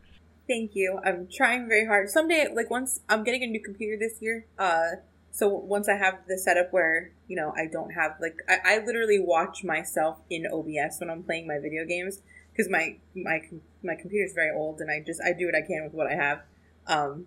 [0.49, 0.99] Thank you.
[1.05, 2.09] I'm trying very hard.
[2.09, 4.97] Someday, like once I'm getting a new computer this year, uh,
[5.31, 8.85] so once I have the setup where you know I don't have like I, I
[8.85, 12.23] literally watch myself in OBS when I'm playing my video games
[12.59, 13.41] because my my
[13.85, 16.15] my computer's very old and I just I do what I can with what I
[16.17, 16.41] have.
[16.89, 17.27] Um,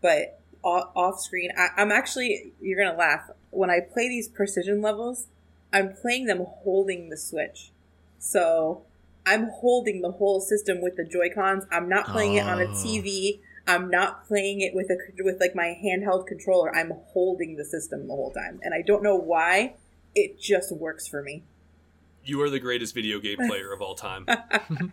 [0.00, 4.80] but off, off screen, I, I'm actually you're gonna laugh when I play these precision
[4.80, 5.26] levels.
[5.72, 7.70] I'm playing them holding the Switch,
[8.20, 8.82] so
[9.26, 11.64] I'm holding the whole system with the Joy Cons.
[11.72, 12.68] I'm not playing it on a Oh.
[12.68, 13.40] TV.
[13.66, 16.72] I'm not playing it with a with like my handheld controller.
[16.74, 19.74] I'm holding the system the whole time, and I don't know why.
[20.14, 21.42] It just works for me.
[22.26, 24.26] You are the greatest video game player of all time.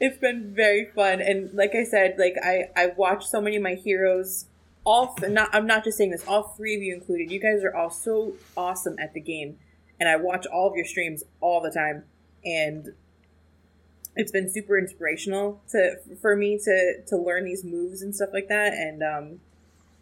[0.00, 3.62] it's been very fun and like i said like i i watched so many of
[3.62, 4.44] my heroes
[4.84, 7.64] all th- not i'm not just saying this all three of you included you guys
[7.64, 9.56] are all so awesome at the game
[9.98, 12.04] and i watch all of your streams all the time
[12.44, 12.92] and
[14.14, 18.48] it's been super inspirational to for me to to learn these moves and stuff like
[18.48, 19.40] that and um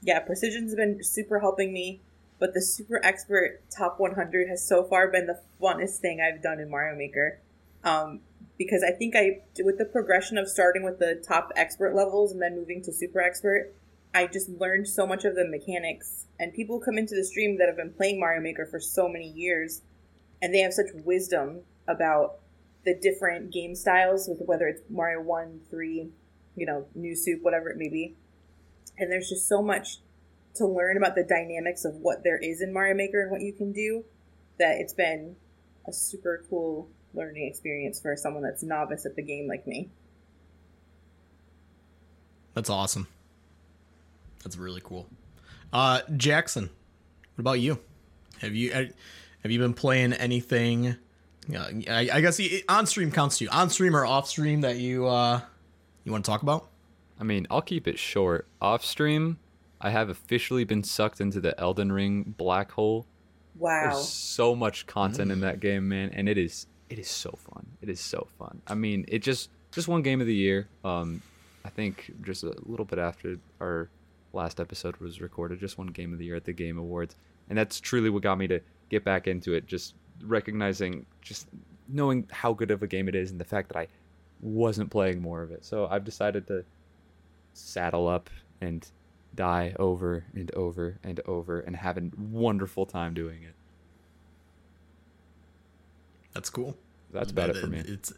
[0.02, 2.00] yeah precision's been super helping me
[2.44, 6.60] but the super expert top 100 has so far been the funnest thing i've done
[6.60, 7.40] in mario maker
[7.84, 8.20] um
[8.56, 12.40] because I think I, with the progression of starting with the top expert levels and
[12.40, 13.72] then moving to super expert,
[14.14, 16.26] I just learned so much of the mechanics.
[16.38, 19.28] And people come into the stream that have been playing Mario Maker for so many
[19.28, 19.82] years,
[20.40, 22.38] and they have such wisdom about
[22.84, 26.10] the different game styles, with whether it's Mario One, Three,
[26.54, 28.14] you know, New Soup, whatever it may be.
[28.96, 29.98] And there's just so much
[30.54, 33.52] to learn about the dynamics of what there is in Mario Maker and what you
[33.52, 34.04] can do
[34.58, 35.36] that it's been
[35.86, 39.90] a super cool learning experience for someone that's novice at the game like me.
[42.54, 43.08] That's awesome.
[44.42, 45.08] That's really cool.
[45.72, 46.70] Uh, Jackson,
[47.34, 47.78] what about you?
[48.40, 48.84] Have you uh,
[49.42, 50.96] have you been playing anything?
[51.54, 53.50] Uh, I, I guess he, on stream counts to you.
[53.50, 55.40] On stream or off stream that you uh,
[56.04, 56.68] you want to talk about?
[57.18, 58.46] I mean, I'll keep it short.
[58.60, 59.38] Off stream,
[59.84, 63.06] I have officially been sucked into the Elden Ring black hole.
[63.58, 63.90] Wow.
[63.90, 67.66] There's so much content in that game, man, and it is it is so fun.
[67.82, 68.62] It is so fun.
[68.66, 70.68] I mean, it just just one game of the year.
[70.84, 71.20] Um,
[71.66, 73.90] I think just a little bit after our
[74.32, 77.14] last episode was recorded, just one game of the year at the Game Awards,
[77.50, 79.66] and that's truly what got me to get back into it.
[79.66, 81.46] Just recognizing, just
[81.88, 83.88] knowing how good of a game it is, and the fact that I
[84.40, 85.62] wasn't playing more of it.
[85.62, 86.64] So I've decided to
[87.52, 88.30] saddle up
[88.62, 88.90] and
[89.34, 93.54] die over and over and over and have a wonderful time doing it.
[96.32, 96.76] That's cool.
[97.12, 97.78] That's about it for me.
[97.86, 98.12] It's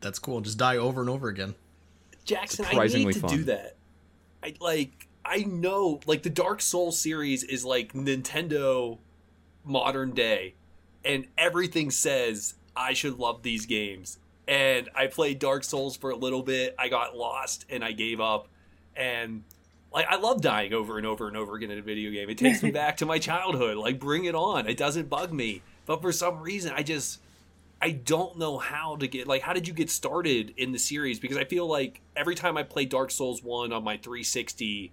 [0.00, 0.40] that's cool.
[0.40, 1.54] Just die over and over again.
[2.24, 3.36] Jackson, I Surprisingly need to fun.
[3.36, 3.76] do that.
[4.42, 8.98] I like I know like the Dark Souls series is like Nintendo
[9.64, 10.54] modern day
[11.04, 14.18] and everything says I should love these games.
[14.46, 16.74] And I played Dark Souls for a little bit.
[16.78, 18.48] I got lost and I gave up.
[18.96, 19.44] And
[19.92, 22.28] like I love dying over and over and over again in a video game.
[22.28, 23.76] It takes me back to my childhood.
[23.76, 24.66] Like bring it on.
[24.68, 25.62] It doesn't bug me.
[25.86, 27.20] But for some reason I just
[27.80, 31.18] I don't know how to get like how did you get started in the series
[31.18, 34.92] because I feel like every time I play Dark Souls 1 on my 360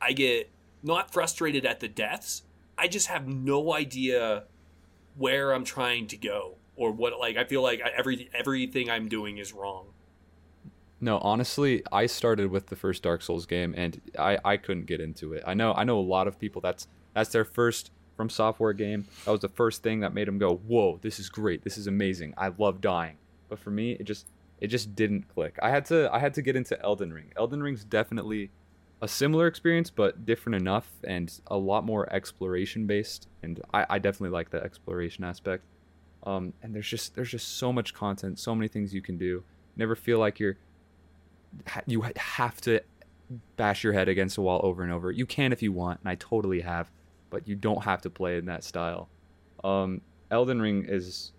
[0.00, 0.50] I get
[0.82, 2.42] not frustrated at the deaths
[2.78, 4.44] I just have no idea
[5.16, 9.08] where I'm trying to go or what like I feel like I, every everything I'm
[9.08, 9.86] doing is wrong
[11.00, 15.00] No, honestly, I started with the first Dark Souls game and I, I couldn't get
[15.00, 15.42] into it.
[15.46, 19.06] I know I know a lot of people that's that's their first FromSoftware game.
[19.24, 21.64] That was the first thing that made them go, "Whoa, this is great.
[21.64, 22.34] This is amazing.
[22.36, 23.16] I love dying."
[23.48, 24.28] But for me, it just
[24.60, 25.58] it just didn't click.
[25.62, 27.32] I had to I had to get into Elden Ring.
[27.36, 28.50] Elden Ring's definitely
[29.02, 33.98] a similar experience but different enough and a lot more exploration based and I, I
[33.98, 35.64] definitely like the exploration aspect.
[36.24, 39.42] Um, and there's just there's just so much content, so many things you can do.
[39.76, 40.58] Never feel like you're
[41.86, 42.80] you have to
[43.56, 45.10] bash your head against a wall over and over.
[45.10, 46.90] You can if you want, and I totally have,
[47.30, 49.08] but you don't have to play in that style.
[49.62, 50.00] Um,
[50.30, 51.32] Elden Ring is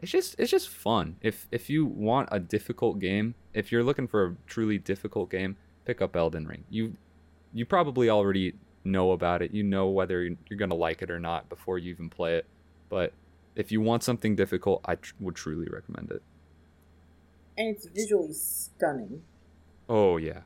[0.00, 1.16] it's just it's just fun.
[1.20, 5.56] If if you want a difficult game, if you're looking for a truly difficult game,
[5.84, 6.64] pick up Elden Ring.
[6.70, 6.96] You
[7.52, 8.54] you probably already
[8.84, 9.52] know about it.
[9.52, 12.46] You know whether you're gonna like it or not before you even play it.
[12.88, 13.12] But
[13.56, 16.22] if you want something difficult, I tr- would truly recommend it.
[17.56, 19.22] And it's visually stunning.
[19.88, 20.42] Oh yeah,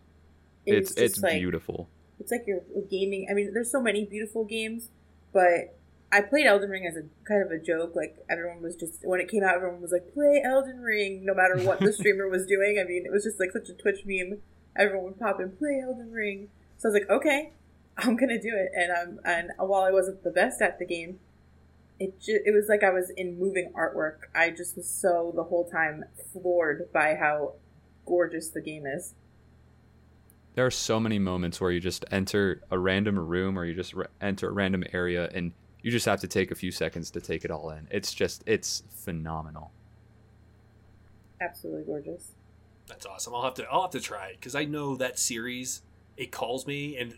[0.67, 1.89] it's just it's, like, beautiful.
[2.21, 3.27] It's like you're gaming.
[3.31, 4.91] I mean, there's so many beautiful games,
[5.33, 5.77] but
[6.13, 7.97] I played Elden Ring as a kind of a joke.
[7.97, 11.35] Like everyone was just when it came out, everyone was like, "Play Elden Ring," no
[11.35, 12.79] matter what the streamer was doing.
[12.81, 14.39] I mean, it was just like such a Twitch meme.
[14.77, 16.49] Everyone would pop in, "Play Elden Ring."
[16.79, 17.53] So I was like, "Okay."
[17.99, 18.71] I'm gonna do it.
[18.75, 21.19] And um, and while I wasn't the best at the game,
[21.99, 24.19] it ju- it was like I was in moving artwork.
[24.35, 27.55] I just was so the whole time floored by how
[28.07, 29.15] gorgeous the game is.
[30.55, 33.95] There are so many moments where you just enter a random room or you just
[33.95, 35.53] re- enter a random area and
[35.83, 37.89] you just have to take a few seconds to take it all in.
[37.91, 39.73] It's just it's phenomenal.
[41.41, 42.33] Absolutely gorgeous.
[42.87, 43.35] That's awesome.
[43.35, 45.83] I'll have to I'll have to try it because I know that series.
[46.17, 47.17] It calls me, and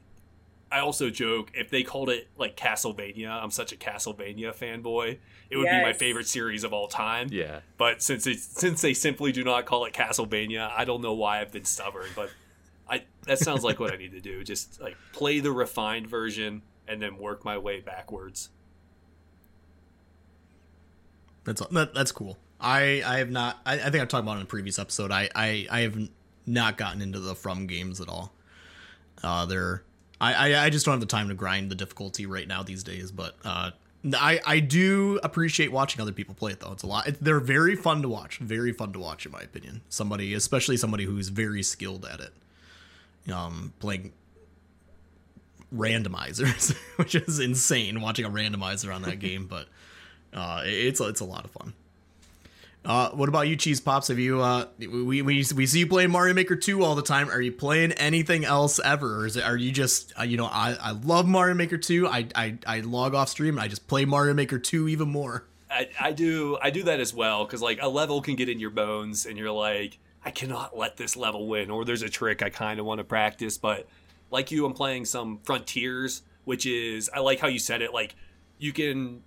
[0.70, 3.30] I also joke if they called it like Castlevania.
[3.30, 5.18] I'm such a Castlevania fanboy.
[5.50, 7.28] It would be my favorite series of all time.
[7.30, 7.60] Yeah.
[7.76, 11.40] But since it's since they simply do not call it Castlevania, I don't know why
[11.40, 12.06] I've been stubborn.
[12.14, 12.30] But
[12.88, 14.44] I that sounds like what I need to do.
[14.44, 18.50] Just like play the refined version and then work my way backwards.
[21.44, 22.38] That's that, that's cool.
[22.60, 23.60] I I have not.
[23.66, 25.10] I, I think I've talked about it in a previous episode.
[25.10, 25.98] I I I have
[26.46, 28.32] not gotten into the From games at all.
[29.22, 29.82] Uh, they're
[30.20, 32.82] I, I I just don't have the time to grind the difficulty right now these
[32.82, 33.10] days.
[33.10, 33.70] But uh,
[34.14, 36.72] I I do appreciate watching other people play it though.
[36.72, 37.08] It's a lot.
[37.08, 38.38] It, they're very fun to watch.
[38.38, 39.82] Very fun to watch in my opinion.
[39.88, 42.32] Somebody, especially somebody who's very skilled at it.
[43.32, 44.12] Um, playing
[45.74, 49.66] randomizers, which is insane watching a randomizer on that game, but
[50.32, 51.74] uh, it's it's a lot of fun.
[52.84, 54.08] Uh, what about you, Cheesepopps?
[54.08, 57.30] Have you uh, we, we we see you playing Mario Maker two all the time?
[57.30, 60.46] Are you playing anything else ever, or is it are you just uh, you know
[60.46, 62.06] I, I love Mario Maker two.
[62.06, 65.44] I, I I log off stream and I just play Mario Maker two even more.
[65.70, 68.60] I, I do I do that as well because like a level can get in
[68.60, 72.42] your bones and you're like I cannot let this level win or there's a trick
[72.42, 73.86] I kind of want to practice but
[74.30, 78.14] like you I'm playing some Frontiers which is I like how you said it like
[78.58, 79.22] you can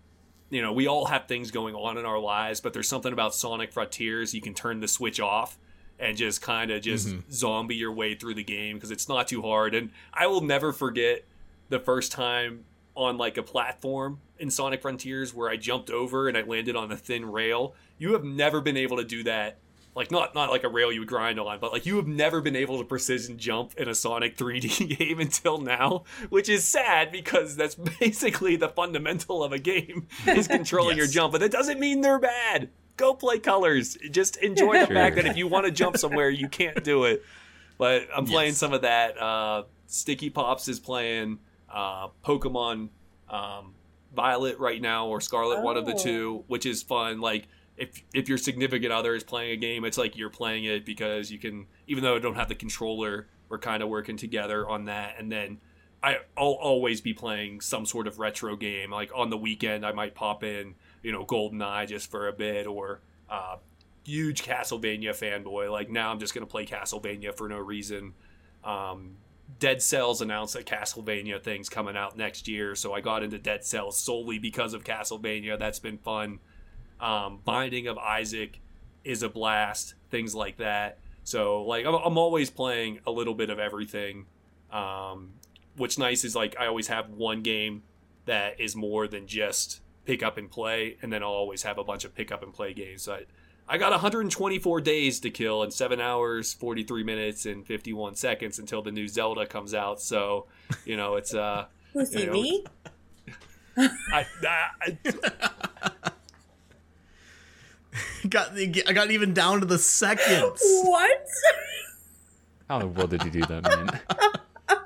[0.50, 3.34] you know we all have things going on in our lives but there's something about
[3.34, 5.58] Sonic Frontiers you can turn the switch off
[6.00, 7.32] and just kind of just mm-hmm.
[7.32, 10.72] zombie your way through the game because it's not too hard and I will never
[10.72, 11.26] forget
[11.70, 12.66] the first time
[12.98, 16.92] on like a platform in Sonic Frontiers where I jumped over and I landed on
[16.92, 17.76] a thin rail.
[18.00, 19.60] You have never been able to do that.
[19.98, 22.40] Like not not like a rail you would grind on, but like you have never
[22.40, 27.12] been able to precision jump in a Sonic 3D game until now, which is sad
[27.12, 31.80] because that's basically the fundamental of a game is controlling your jump, but that doesn't
[31.80, 32.70] mean they're bad.
[32.96, 33.98] Go play colors.
[34.12, 34.96] Just enjoy the Sure.
[34.96, 37.24] fact that if you want to jump somewhere, you can't do it.
[37.80, 38.58] But I'm playing Yes.
[38.58, 39.22] some of that.
[39.22, 41.40] Uh, Sticky Pops is playing
[41.72, 42.90] uh, Pokemon
[43.30, 43.74] um,
[44.16, 45.98] Violet right now or Scarlet, one of the Oh.
[45.98, 47.20] two, which is fun.
[47.20, 47.48] Like
[47.78, 51.32] if if your significant other is playing a game, it's like you're playing it because
[51.32, 54.86] you can, even though I don't have the controller, we're kind of working together on
[54.86, 55.16] that.
[55.20, 55.60] And then
[56.04, 58.92] I, I'll always be playing some sort of retro game.
[58.92, 62.68] Like on the weekend, I might pop in, you know, GoldenEye just for a bit
[62.68, 63.02] or.
[63.30, 63.58] Uh,
[64.08, 65.70] huge Castlevania fanboy.
[65.70, 68.14] Like now, I'm just gonna play Castlevania for no reason.
[68.64, 69.18] Um,
[69.60, 73.64] Dead Cells announced that Castlevania thing's coming out next year, so I got into Dead
[73.64, 75.58] Cells solely because of Castlevania.
[75.58, 76.40] That's been fun.
[77.00, 78.60] Um, Binding of Isaac
[79.04, 79.96] is a blast.
[80.10, 81.00] Things like that.
[81.24, 84.26] So like I'm, I'm always playing a little bit of everything.
[84.72, 85.34] Um,
[85.76, 87.84] what's nice is like I always have one game
[88.26, 91.84] that is more than just pick up and play, and then I'll always have a
[91.84, 93.04] bunch of pick up and play games.
[93.04, 93.26] So I,
[93.68, 98.82] I got 124 days to kill in seven hours, 43 minutes, and 51 seconds until
[98.82, 100.02] the new Zelda comes out.
[100.02, 100.46] So,
[100.86, 102.66] you know, it's uh, Who see You know, me?
[103.78, 104.98] I, I,
[108.30, 110.62] got I got even down to the seconds.
[110.84, 111.28] What?
[112.68, 114.00] How in the world did you do that, man?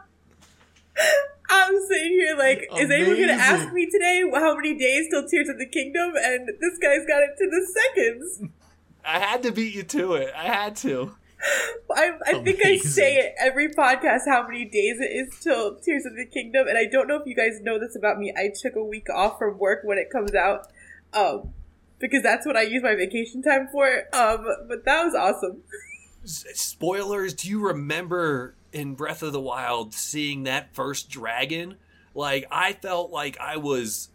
[1.49, 5.49] I'm sitting here like, is anyone gonna ask me today how many days till Tears
[5.49, 6.13] of the Kingdom?
[6.15, 8.43] And this guy's got it to the seconds.
[9.03, 10.33] I had to beat you to it.
[10.35, 11.15] I had to.
[11.95, 16.05] I, I think I say it every podcast how many days it is till Tears
[16.05, 18.33] of the Kingdom, and I don't know if you guys know this about me.
[18.38, 20.67] I took a week off from work when it comes out,
[21.13, 21.53] um,
[22.02, 23.88] because that's what I use my vacation time for.
[24.14, 25.61] Um, but that was awesome.
[26.23, 31.76] Spoilers, do you remember in Breath of the Wild seeing that first dragon?
[32.14, 34.10] Like, I felt like I was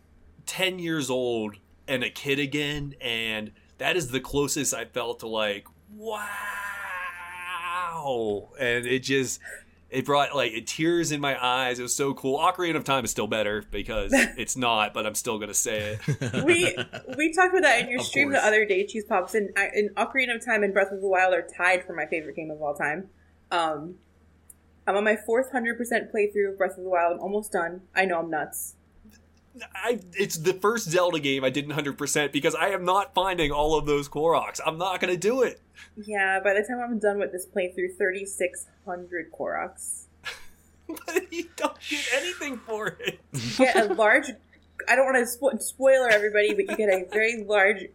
[0.47, 1.57] 10 years old
[1.89, 6.19] and a kid again, and that is the closest I felt to, like, wow.
[8.59, 9.41] And it just.
[9.97, 11.78] It brought like tears in my eyes.
[11.78, 12.39] It was so cool.
[12.39, 16.44] Ocarina of Time is still better because it's not, but I'm still gonna say it.
[16.44, 16.77] We
[17.16, 18.43] we talked about that in your Of stream course.
[18.43, 21.40] the other day, Cheesepopps, and, and Ocarina of Time and Breath of the Wild are
[21.56, 23.09] tied for my favorite game of all time.
[23.51, 23.94] Um,
[24.86, 27.14] I'm on my fourth hundred percent playthrough of Breath of the Wild.
[27.14, 27.81] I'm almost done.
[27.94, 28.74] I know I'm nuts.
[29.74, 33.51] I it's the first Zelda game I didn't hundred percent because I am not finding
[33.53, 34.61] all of those Koroks.
[34.65, 35.61] I'm not gonna do it.
[35.97, 40.05] Yeah, by the time I'm done with this playthrough, 3,600 Koroks.
[41.07, 43.20] but you don't get anything for it.
[43.33, 44.31] You get a large.
[44.89, 47.87] I don't want to spo- spoiler everybody, but you get a very large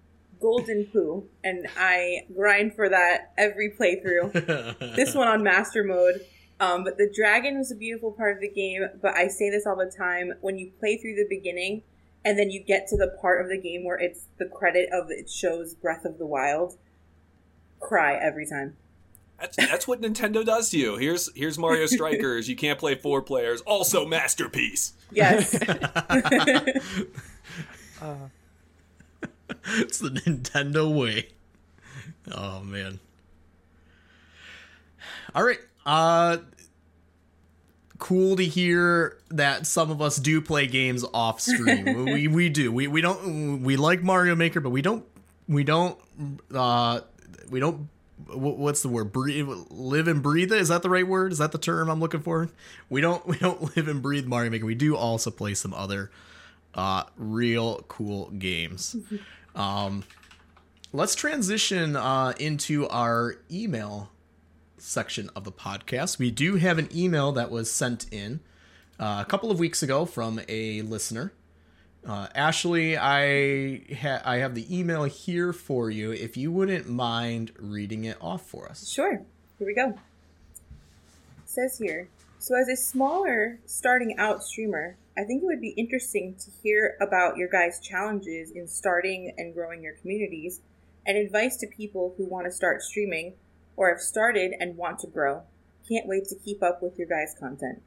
[0.42, 4.96] golden poo, and I grind for that every playthrough.
[4.96, 6.26] this one on master mode.
[6.62, 8.88] Um, but the dragon was a beautiful part of the game.
[9.02, 11.84] But I say this all the time: when you play through the beginning,
[12.24, 15.10] and then you get to the part of the game where it's the credit of
[15.10, 16.78] it shows Breath of the Wild,
[17.80, 18.78] cry every time.
[19.42, 20.98] That's, that's what Nintendo does to you.
[20.98, 22.48] Here's here's Mario Strikers.
[22.48, 23.62] You can't play four players.
[23.62, 24.94] Also masterpiece.
[25.12, 25.54] Yes.
[29.66, 31.30] it's the Nintendo way.
[32.32, 33.00] Oh man.
[35.34, 35.60] All right.
[35.88, 36.38] Uh
[38.02, 42.06] cool to hear that some of us do play games off stream.
[42.06, 42.72] we we do.
[42.72, 45.06] We we don't we like Mario Maker, but we don't
[45.48, 45.98] we don't
[46.54, 47.02] uh
[47.50, 47.88] we don't
[48.28, 49.14] what's the word?
[49.14, 50.60] Breathe live and breathe it?
[50.60, 51.32] Is that the right word?
[51.32, 52.50] Is that the term i'm looking for?
[52.90, 54.66] We don't we don't live and breathe mario maker.
[54.66, 56.12] We do also play some other
[56.74, 58.96] uh real cool games.
[59.54, 60.06] Um
[60.94, 64.10] let's transition uh into our email
[64.82, 68.40] section of the podcast we do have an email that was sent in
[69.00, 71.34] uh, a couple of weeks ago from a listener
[72.06, 76.12] uh, Ashley, I ha- I have the email here for you.
[76.12, 78.90] If you wouldn't mind reading it off for us.
[78.90, 79.22] Sure.
[79.60, 79.90] Here we go.
[79.90, 79.98] It
[81.46, 82.08] says here
[82.40, 86.98] So, as a smaller, starting out streamer, I think it would be interesting to hear
[87.00, 90.62] about your guys' challenges in starting and growing your communities
[91.06, 93.34] and advice to people who want to start streaming
[93.82, 95.42] or have started and want to grow.
[95.90, 97.82] Can't wait to keep up with your guys' content.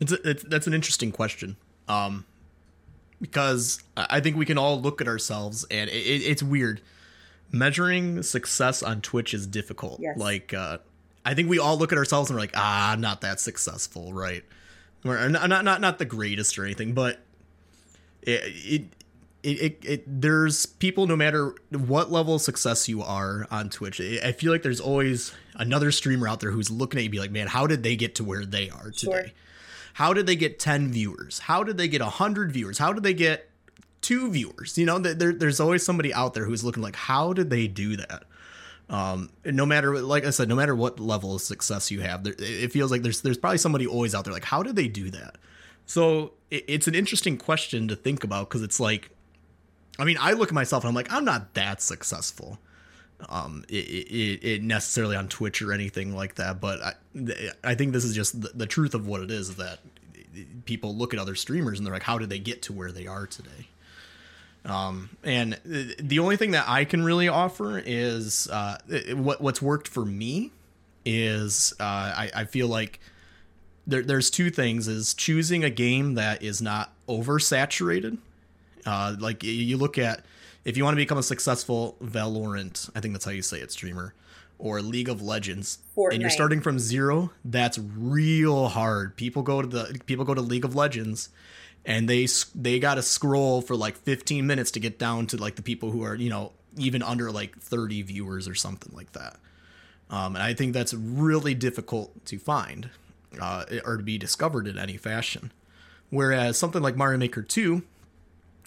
[0.00, 1.56] It's, a, it's that's an interesting question.
[1.86, 2.26] Um,
[3.20, 6.80] because I think we can all look at ourselves and it, it, it's weird.
[7.52, 10.00] Measuring success on Twitch is difficult.
[10.00, 10.18] Yes.
[10.18, 10.78] Like, uh,
[11.24, 14.12] I think we all look at ourselves and we're like, ah, I'm not that successful,
[14.12, 14.42] right?
[15.04, 17.20] We're not not not, not the greatest or anything, but
[18.22, 18.82] it, it
[19.42, 24.00] it, it, it there's people no matter what level of success you are on Twitch.
[24.00, 27.18] I feel like there's always another streamer out there who's looking at you and be
[27.18, 29.12] like, man, how did they get to where they are today?
[29.12, 29.24] Sure.
[29.94, 31.40] How did they get 10 viewers?
[31.40, 32.78] How did they get 100 viewers?
[32.78, 33.50] How did they get
[34.00, 34.78] two viewers?
[34.78, 37.96] You know, there, there's always somebody out there who's looking like, how did they do
[37.96, 38.24] that?
[38.88, 42.24] Um, and no matter, like I said, no matter what level of success you have,
[42.24, 44.88] there, it feels like there's there's probably somebody always out there like, how did they
[44.88, 45.36] do that?
[45.86, 49.10] So it, it's an interesting question to think about because it's like,
[50.00, 52.58] I mean, I look at myself and I'm like, I'm not that successful.
[53.28, 56.94] Um, it, it, it necessarily on Twitch or anything like that, but I,
[57.62, 59.80] I think this is just the, the truth of what it is that
[60.64, 63.06] people look at other streamers and they're like, how did they get to where they
[63.06, 63.68] are today?
[64.64, 68.78] Um, and the only thing that I can really offer is uh,
[69.14, 70.52] what what's worked for me
[71.04, 73.00] is uh, I, I feel like
[73.86, 78.18] there, there's two things: is choosing a game that is not oversaturated.
[78.86, 80.24] Uh, like you look at
[80.64, 83.72] if you want to become a successful Valorant, I think that's how you say it,
[83.72, 84.14] streamer,
[84.58, 85.78] or League of Legends,
[86.12, 89.16] and you're starting from zero, that's real hard.
[89.16, 91.30] People go to the people go to League of Legends,
[91.84, 95.56] and they they got to scroll for like 15 minutes to get down to like
[95.56, 99.36] the people who are you know even under like 30 viewers or something like that.
[100.08, 102.90] Um, and I think that's really difficult to find
[103.40, 105.52] uh, or to be discovered in any fashion.
[106.10, 107.82] Whereas something like Mario Maker 2,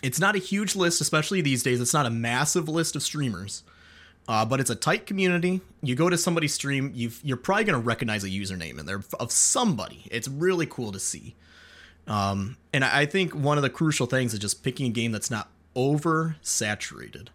[0.04, 1.82] it's not a huge list, especially these days.
[1.82, 3.64] It's not a massive list of streamers,
[4.28, 5.62] uh, but it's a tight community.
[5.82, 9.02] You go to somebody's stream, you've, you're probably going to recognize a username in there
[9.20, 10.08] of somebody.
[10.12, 11.36] It's really cool to see.
[12.06, 15.12] Um, and I I think one of the crucial things is just picking a game
[15.12, 17.30] that's not oversaturated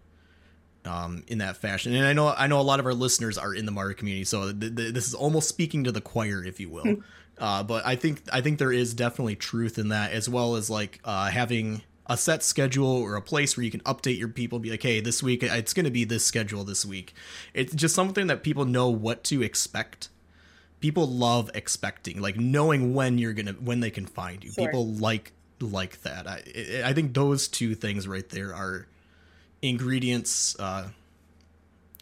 [0.85, 1.95] um, in that fashion.
[1.95, 4.25] And I know I know a lot of our listeners are in the Mario community,
[4.25, 6.97] so th- th- this is almost speaking to the choir, if you will.
[7.39, 10.69] uh, but I think I think there is definitely truth in that, as well as
[10.69, 14.59] like uh, having a set schedule or a place where you can update your people,
[14.59, 17.15] be like, hey, this week it's going to be this schedule this week.
[17.53, 20.09] It's just something that people know what to expect.
[20.81, 24.53] People love expecting, like knowing when you're gonna when they can find you.
[24.53, 24.67] Sure.
[24.67, 26.27] People like like that.
[26.29, 28.87] I I I think those two things right there are
[29.61, 30.91] ingredients uh,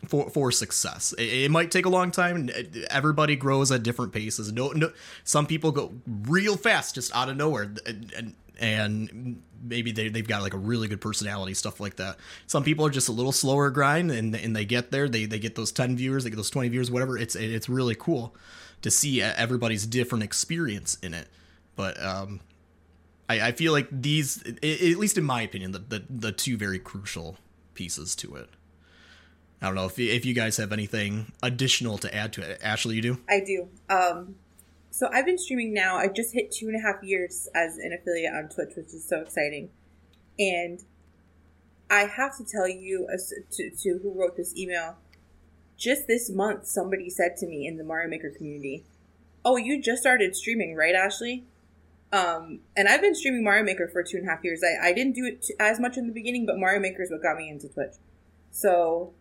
[0.06, 1.14] for for success.
[1.18, 2.50] It, it might take a long time.
[2.90, 4.52] Everybody grows at different paces.
[4.52, 4.92] No, no,
[5.24, 10.26] some people go real fast, just out of nowhere, and, and and maybe they they've
[10.26, 12.18] got like a really good personality, stuff like that.
[12.46, 15.08] Some people are just a little slower grind, and and they get there.
[15.08, 17.18] They they get those ten viewers, they get those twenty viewers, whatever.
[17.18, 18.34] It's it's really cool
[18.82, 21.28] to see everybody's different experience in it.
[21.74, 22.40] But um,
[23.28, 26.78] I, I feel like these, at least in my opinion, the, the the two very
[26.78, 27.36] crucial
[27.74, 28.48] pieces to it.
[29.60, 32.60] I don't know if if you guys have anything additional to add to it.
[32.62, 33.18] Ashley, you do?
[33.28, 33.68] I do.
[33.88, 34.36] Um,
[34.96, 35.98] so I've been streaming now.
[35.98, 39.06] I just hit two and a half years as an affiliate on Twitch, which is
[39.06, 39.68] so exciting.
[40.38, 40.82] And
[41.90, 44.96] I have to tell you, as to, to who wrote this email,
[45.76, 48.86] just this month, somebody said to me in the Mario Maker community,
[49.44, 51.44] "Oh, you just started streaming, right, Ashley?"
[52.10, 54.62] Um, and I've been streaming Mario Maker for two and a half years.
[54.64, 57.10] I, I didn't do it t- as much in the beginning, but Mario Maker is
[57.10, 57.96] what got me into Twitch.
[58.50, 59.12] So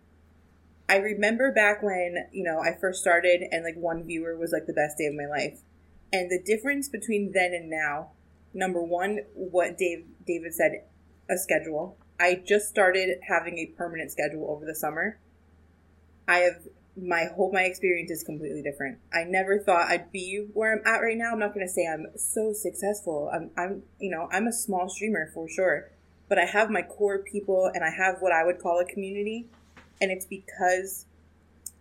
[0.87, 4.67] I remember back when, you know, I first started and like one viewer was like
[4.67, 5.59] the best day of my life.
[6.13, 8.11] And the difference between then and now,
[8.53, 10.83] number one, what Dave David said,
[11.29, 11.97] a schedule.
[12.19, 15.19] I just started having a permanent schedule over the summer.
[16.27, 16.67] I have
[16.97, 18.99] my whole my experience is completely different.
[19.13, 21.33] I never thought I'd be where I'm at right now.
[21.33, 23.29] I'm not going to say I'm so successful.
[23.33, 25.89] I'm I'm you know, I'm a small streamer for sure,
[26.29, 29.47] but I have my core people and I have what I would call a community,
[30.01, 31.05] and it's because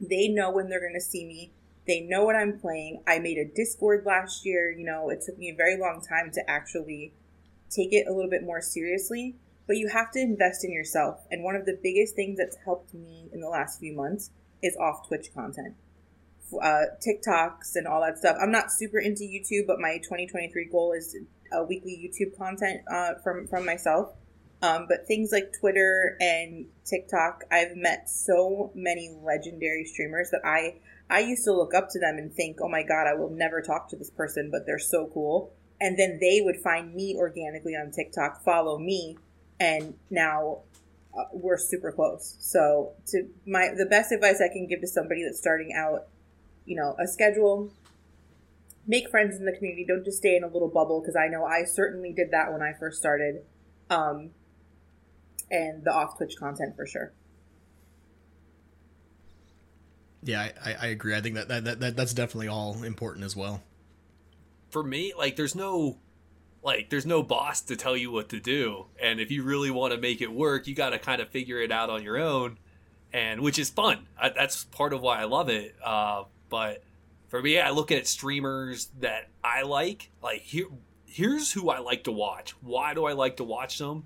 [0.00, 1.52] they know when they're going to see me.
[1.86, 3.02] They know what I'm playing.
[3.06, 6.30] I made a Discord last year, you know, it took me a very long time
[6.32, 7.12] to actually
[7.70, 9.34] take it a little bit more seriously,
[9.66, 11.20] but you have to invest in yourself.
[11.30, 14.30] And one of the biggest things that's helped me in the last few months
[14.62, 15.74] is off Twitch content.
[16.62, 18.36] Uh, TikToks and all that stuff.
[18.40, 21.16] I'm not super into YouTube, but my 2023 goal is
[21.52, 24.12] a weekly YouTube content uh, from from myself.
[24.62, 30.76] Um, but things like Twitter and TikTok, I've met so many legendary streamers that I
[31.10, 33.60] I used to look up to them and think, oh my god, I will never
[33.60, 35.52] talk to this person, but they're so cool.
[35.80, 39.18] And then they would find me organically on TikTok, follow me,
[39.60, 40.60] and now
[41.16, 42.36] uh, we're super close.
[42.40, 46.06] So, to my the best advice I can give to somebody that's starting out,
[46.64, 47.70] you know, a schedule.
[48.86, 49.84] Make friends in the community.
[49.86, 52.62] Don't just stay in a little bubble because I know I certainly did that when
[52.62, 53.42] I first started.
[53.88, 54.30] Um,
[55.54, 57.12] and the off Twitch content for sure.
[60.22, 61.14] Yeah, I, I agree.
[61.14, 63.62] I think that, that, that that's definitely all important as well.
[64.70, 65.98] For me, like there's no
[66.62, 68.86] like there's no boss to tell you what to do.
[69.00, 71.60] And if you really want to make it work, you got to kind of figure
[71.60, 72.58] it out on your own.
[73.12, 74.08] And which is fun.
[74.20, 75.76] I, that's part of why I love it.
[75.84, 76.82] Uh, but
[77.28, 80.10] for me, I look at streamers that I like.
[80.22, 80.66] Like here,
[81.06, 82.52] here's who I like to watch.
[82.60, 84.04] Why do I like to watch them?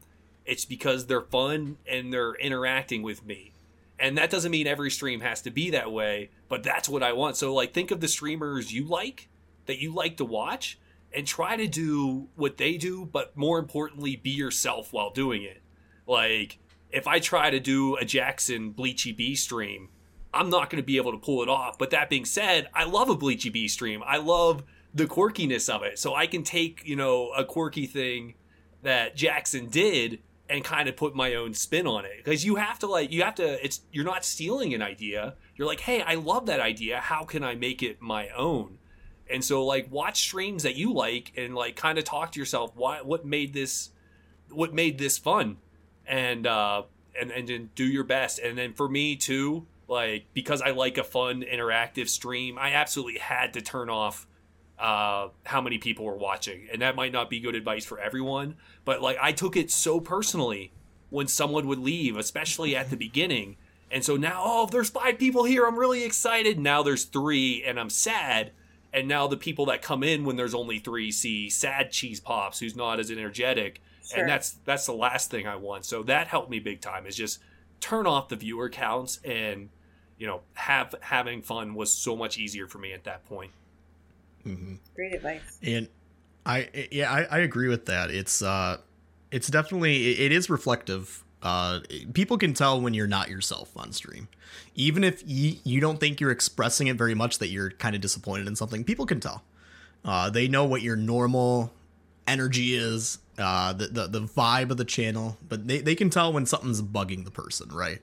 [0.49, 3.53] It's because they're fun and they're interacting with me.
[3.99, 7.13] And that doesn't mean every stream has to be that way, but that's what I
[7.13, 7.37] want.
[7.37, 9.29] So like think of the streamers you like
[9.67, 10.79] that you like to watch
[11.13, 15.61] and try to do what they do, but more importantly be yourself while doing it.
[16.07, 16.59] Like
[16.91, 19.91] if I try to do a Jackson Bleachy B stream,
[20.33, 21.77] I'm not going to be able to pull it off.
[21.77, 24.03] But that being said, I love a Bleachy B stream.
[24.07, 24.65] I love
[24.95, 25.99] the quirkiness of it.
[25.99, 28.35] So I can take, you know, a quirky thing
[28.83, 32.13] that Jackson did and kind of put my own spin on it.
[32.17, 35.35] Because you have to like you have to it's you're not stealing an idea.
[35.57, 36.99] You're like hey i love that idea.
[36.99, 38.79] How can i make it my own?
[39.31, 42.73] And so like watch streams that you like and like kind of talk to yourself
[42.75, 43.91] why what made this
[44.51, 45.59] what made this fun?
[46.07, 46.83] And uh
[47.21, 48.39] and and then do your best.
[48.39, 53.19] And then for me too like because i like a fun interactive stream i absolutely
[53.19, 54.28] had to turn off
[54.79, 56.69] uh, how many people were watching.
[56.73, 60.01] And that might not be good advice for everyone, but like I took it so
[60.01, 60.73] personally
[61.11, 63.57] when someone would leave, especially at the beginning.
[63.91, 66.59] And so now, oh, there's five people here, I'm really excited.
[66.59, 68.53] Now there's three, and I'm sad.
[68.93, 72.77] And now the people that come in when there's only three see sad Cheesepopps, who's
[72.77, 74.21] not as energetic, Sure.
[74.21, 75.85] and that's that's the last thing I want.
[75.85, 77.07] So that helped me big time.
[77.07, 77.41] Is just
[77.81, 79.69] turn off the viewer counts, and
[80.19, 83.53] you know, have having fun was so much easier for me at that point.
[84.95, 85.59] Great advice.
[85.63, 85.89] And
[86.47, 88.11] I yeah, I, I agree with that.
[88.11, 88.79] It's uh
[89.31, 91.25] it's definitely it, it is reflective.
[91.43, 91.81] Uh
[92.15, 94.29] people can tell when you're not yourself on stream.
[94.75, 98.01] Even if you, you don't think you're expressing it very much that you're kind of
[98.01, 99.43] disappointed in something, people can tell.
[100.05, 101.73] Uh they know what your normal
[102.27, 106.33] energy is, uh the the, the vibe of the channel, but they, they can tell
[106.33, 108.01] when something's bugging the person, right?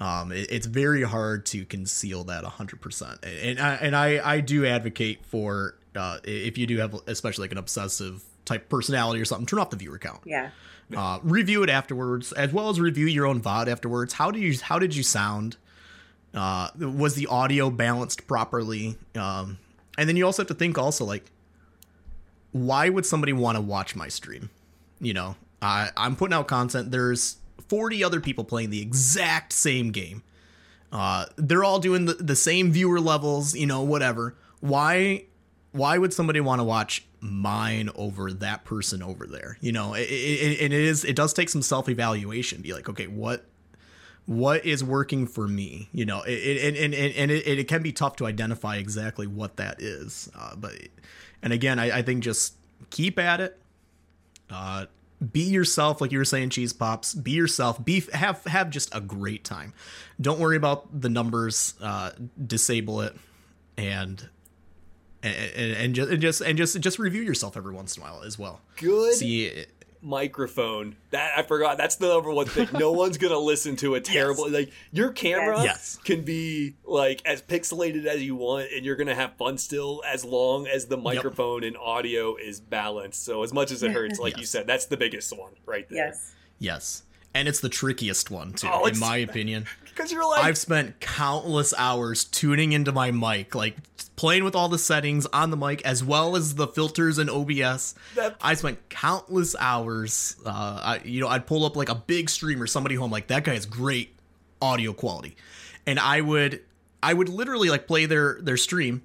[0.00, 3.18] Um, it, it's very hard to conceal that 100%.
[3.22, 7.52] And I, and I, I do advocate for uh, if you do have, especially like
[7.52, 10.20] an obsessive type personality or something, turn off the viewer count.
[10.24, 10.50] Yeah.
[10.94, 14.14] Uh, review it afterwards, as well as review your own VOD afterwards.
[14.14, 15.56] How do you how did you sound?
[16.34, 18.96] Uh, was the audio balanced properly?
[19.14, 19.58] Um,
[19.98, 21.30] and then you also have to think also like,
[22.52, 24.50] why would somebody want to watch my stream?
[25.00, 26.90] You know, I I'm putting out content.
[26.90, 27.36] There's
[27.72, 30.22] 40 other people playing the exact same game.
[30.92, 34.36] Uh, they're all doing the, the same viewer levels, you know, whatever.
[34.60, 35.24] Why
[35.70, 39.56] why would somebody want to watch mine over that person over there?
[39.62, 42.60] You know, it, it, it is it does take some self evaluation.
[42.60, 43.46] Be like, okay, what
[44.26, 47.90] what is working for me you know it, and, and, and it, it can be
[47.90, 50.72] tough to identify exactly what that is uh, but
[51.42, 52.54] and again I, I think just
[52.90, 53.58] keep at it
[54.48, 54.86] uh,
[55.30, 57.22] be yourself like you were saying Cheesepopps.
[57.22, 57.84] Be yourself.
[57.84, 59.72] Be have have just a great time.
[60.20, 62.10] Don't worry about the numbers uh,
[62.44, 63.16] disable it
[63.76, 64.28] and
[65.22, 68.06] and, and, and just and just and just just review yourself every once in a
[68.06, 68.60] while as well.
[68.76, 69.64] Good see
[70.02, 70.96] microphone.
[71.10, 71.78] That I forgot.
[71.78, 72.68] That's the number one thing.
[72.74, 75.98] No one's gonna listen to a terrible like your camera Yes.
[76.04, 80.24] can be like as pixelated as you want, and you're gonna have fun still as
[80.24, 83.24] long as the microphone and audio is balanced.
[83.24, 86.06] So as much as it hurts, like you said, that's the biggest one right there.
[86.06, 86.34] Yes.
[86.58, 87.02] yes
[87.34, 91.00] and it's the trickiest one too Oh, in my opinion because you're like I've spent
[91.00, 93.76] countless hours tuning into my mic, like
[94.16, 97.94] playing with all the settings on the mic as well as the filters and OBS.
[98.14, 100.36] That- I spent countless hours.
[100.44, 103.44] Uh, I, you know, I'd pull up like a big streamer, somebody home, like that
[103.44, 104.16] guy has great
[104.60, 105.36] audio quality,
[105.86, 106.60] and I would,
[107.02, 109.02] I would literally like play their their stream,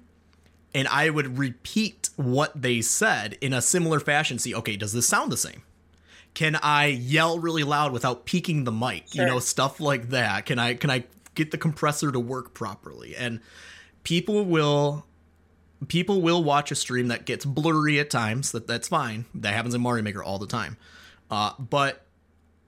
[0.74, 4.38] and I would repeat what they said in a similar fashion.
[4.38, 5.62] See, okay, does this sound the same?
[6.34, 9.14] Can I yell really loud without peaking the mic?
[9.14, 10.46] You know, stuff like that.
[10.46, 11.04] Can I can I
[11.34, 13.16] get the compressor to work properly?
[13.16, 13.40] And
[14.02, 15.04] people will
[15.86, 18.52] people will watch a stream that gets blurry at times.
[18.52, 19.26] That that's fine.
[19.34, 20.76] That happens in Mario Maker all the time.
[21.30, 22.04] Uh, but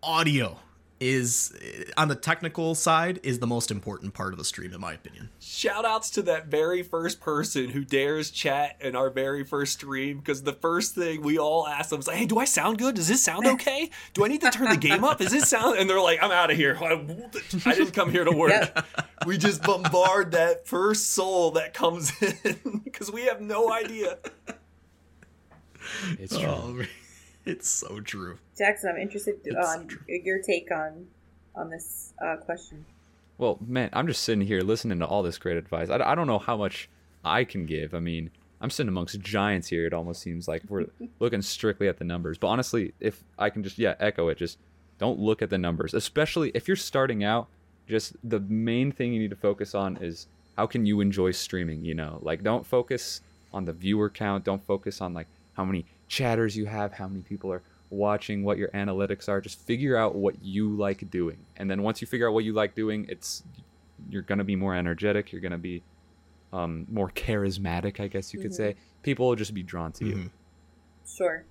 [0.02, 0.58] audio
[1.00, 1.52] is
[1.96, 5.30] on the technical side is the most important part of the stream in my opinion.
[5.40, 10.18] shout outs to that very first person who dares chat in our very first stream
[10.18, 12.94] because the first thing we all asked them was like, "Hey, do I sound good?
[12.96, 13.90] Does this sound okay?
[14.12, 15.20] Do I need to turn the game up?
[15.22, 16.76] Is this sound?" And they're like, "I'm out of here.
[16.80, 16.92] I,
[17.64, 18.86] I didn't come here to work." Yep.
[19.26, 22.12] We just bombard that first soul that comes
[22.44, 24.18] in because we have no idea.
[26.18, 26.46] It's true.
[26.46, 26.82] Oh,
[27.46, 28.38] it's so true.
[28.56, 30.00] Jackson, I'm interested It's on true.
[30.08, 31.06] your take on
[31.54, 32.84] on this uh, question.
[33.38, 35.88] Well, man, I'm just sitting here listening to all this great advice.
[35.88, 36.88] I, I don't know how much
[37.24, 37.94] I can give.
[37.94, 38.30] I mean,
[38.60, 39.86] I'm sitting amongst giants here.
[39.86, 40.86] It almost seems like we're
[41.20, 42.38] looking strictly at the numbers.
[42.38, 44.58] But honestly, if I can just yeah echo it, just
[44.98, 45.94] don't look at the numbers.
[45.94, 47.48] Especially if you're starting out,
[47.88, 50.26] just the main thing you need to focus on is
[50.56, 51.84] how can you enjoy streaming.
[51.84, 53.22] You know, like don't focus
[53.52, 54.44] on the viewer count.
[54.44, 58.58] Don't focus on like how many chatters you have, how many people are watching, what
[58.58, 59.40] your analytics are.
[59.40, 62.52] Just figure out what you like doing, and then once you figure out what you
[62.52, 63.42] like doing, it's
[64.10, 65.32] you're gonna be more energetic.
[65.32, 65.82] You're gonna be
[66.52, 68.56] um, more charismatic, I guess you could Mhm.
[68.56, 68.76] say.
[69.04, 70.14] People will just be drawn to you.
[70.16, 70.30] Mhm.
[71.06, 71.44] Sure.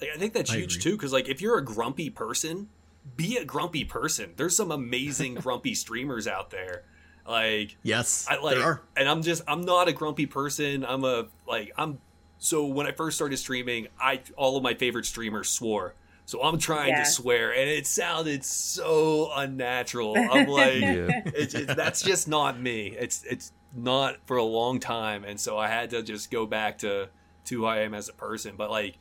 [0.00, 0.90] Like, I think that's I huge agree.
[0.90, 2.68] too because like if you're a grumpy person,
[3.16, 4.32] be a grumpy person.
[4.36, 6.82] There's some amazing grumpy streamers out there.
[7.26, 8.82] Like Yes, I like, there are.
[8.96, 10.84] and I'm just I'm not a grumpy person.
[10.84, 12.00] I'm a like I'm.
[12.44, 15.94] So when I first started streaming, I all of my favorite streamers swore.
[16.24, 17.04] So I'm trying Yeah.
[17.04, 20.16] to swear, and it sounded so unnatural.
[20.16, 21.22] I'm like, Yeah.
[21.26, 22.96] it's, it's that's just not me.
[22.98, 26.78] It's it's not for a long time, and so I had to just go back
[26.78, 27.08] to
[27.44, 28.54] to who I am as a person.
[28.56, 28.96] But like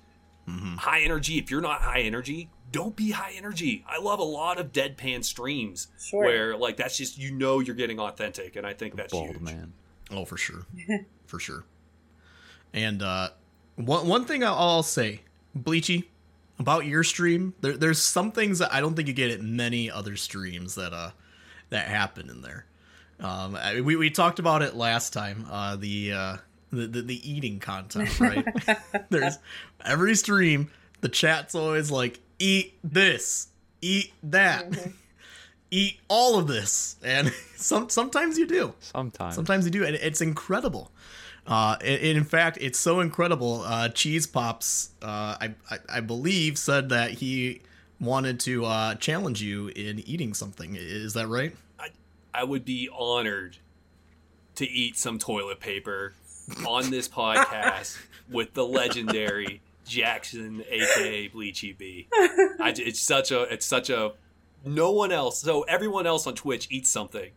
[0.48, 0.78] Mhm.
[0.78, 3.84] high energy, if you're not high energy, don't be high energy.
[3.88, 6.24] I love a lot of deadpan streams Sure.
[6.26, 9.42] where like that's just you know you're getting authentic, and I think that's Bald huge.
[9.42, 9.74] man.
[10.12, 10.68] Oh, for sure,
[11.26, 11.66] for sure.
[12.74, 13.30] And uh,
[13.76, 15.22] one one thing I'll- I'll say,
[15.58, 16.06] Bleachy,
[16.60, 19.90] about your stream, there, there's some things that I don't think you get at many
[19.92, 21.12] other streams that uh
[21.70, 22.66] that happen in there.
[23.20, 25.46] Um, I, we we talked about it last time.
[25.50, 26.38] Uh, the uh,
[26.72, 28.46] the, the the eating content, right?
[29.10, 29.38] there's
[29.86, 30.72] every stream.
[31.02, 33.48] The chat's always like, eat this,
[33.82, 34.72] eat that,
[35.72, 38.74] eat all of this, and some sometimes you do.
[38.80, 39.36] Sometimes.
[39.36, 40.92] Sometimes you do, and it's incredible.
[41.48, 43.62] Uh, and, in fact, it's so incredible.
[43.62, 47.62] Uh, Cheesepopps, uh, I, I I believe, said that he
[48.00, 50.76] wanted to uh, challenge you in eating something.
[50.78, 51.56] Is that right?
[52.34, 53.58] I would be honored
[54.56, 56.14] to eat some toilet paper
[56.66, 57.98] on this podcast
[58.30, 62.08] with the legendary Jackson, aka Bleachy B.
[62.14, 64.14] I, it's such a, it's such a,
[64.64, 65.40] no one else.
[65.42, 67.32] So everyone else on Twitch eats something.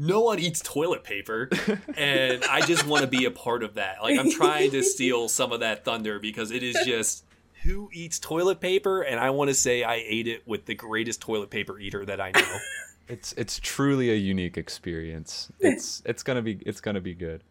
[0.00, 1.50] No one eats toilet paper,
[1.96, 3.96] and I just want to be a part of that.
[4.00, 7.24] Like I'm trying to steal some of that thunder because it is just
[7.64, 11.20] who eats toilet paper, and I want to say I ate it with the greatest
[11.20, 12.58] toilet paper eater that I know.
[13.10, 15.50] It's it's truly a unique experience.
[15.60, 17.42] It's it's gonna be it's gonna be good.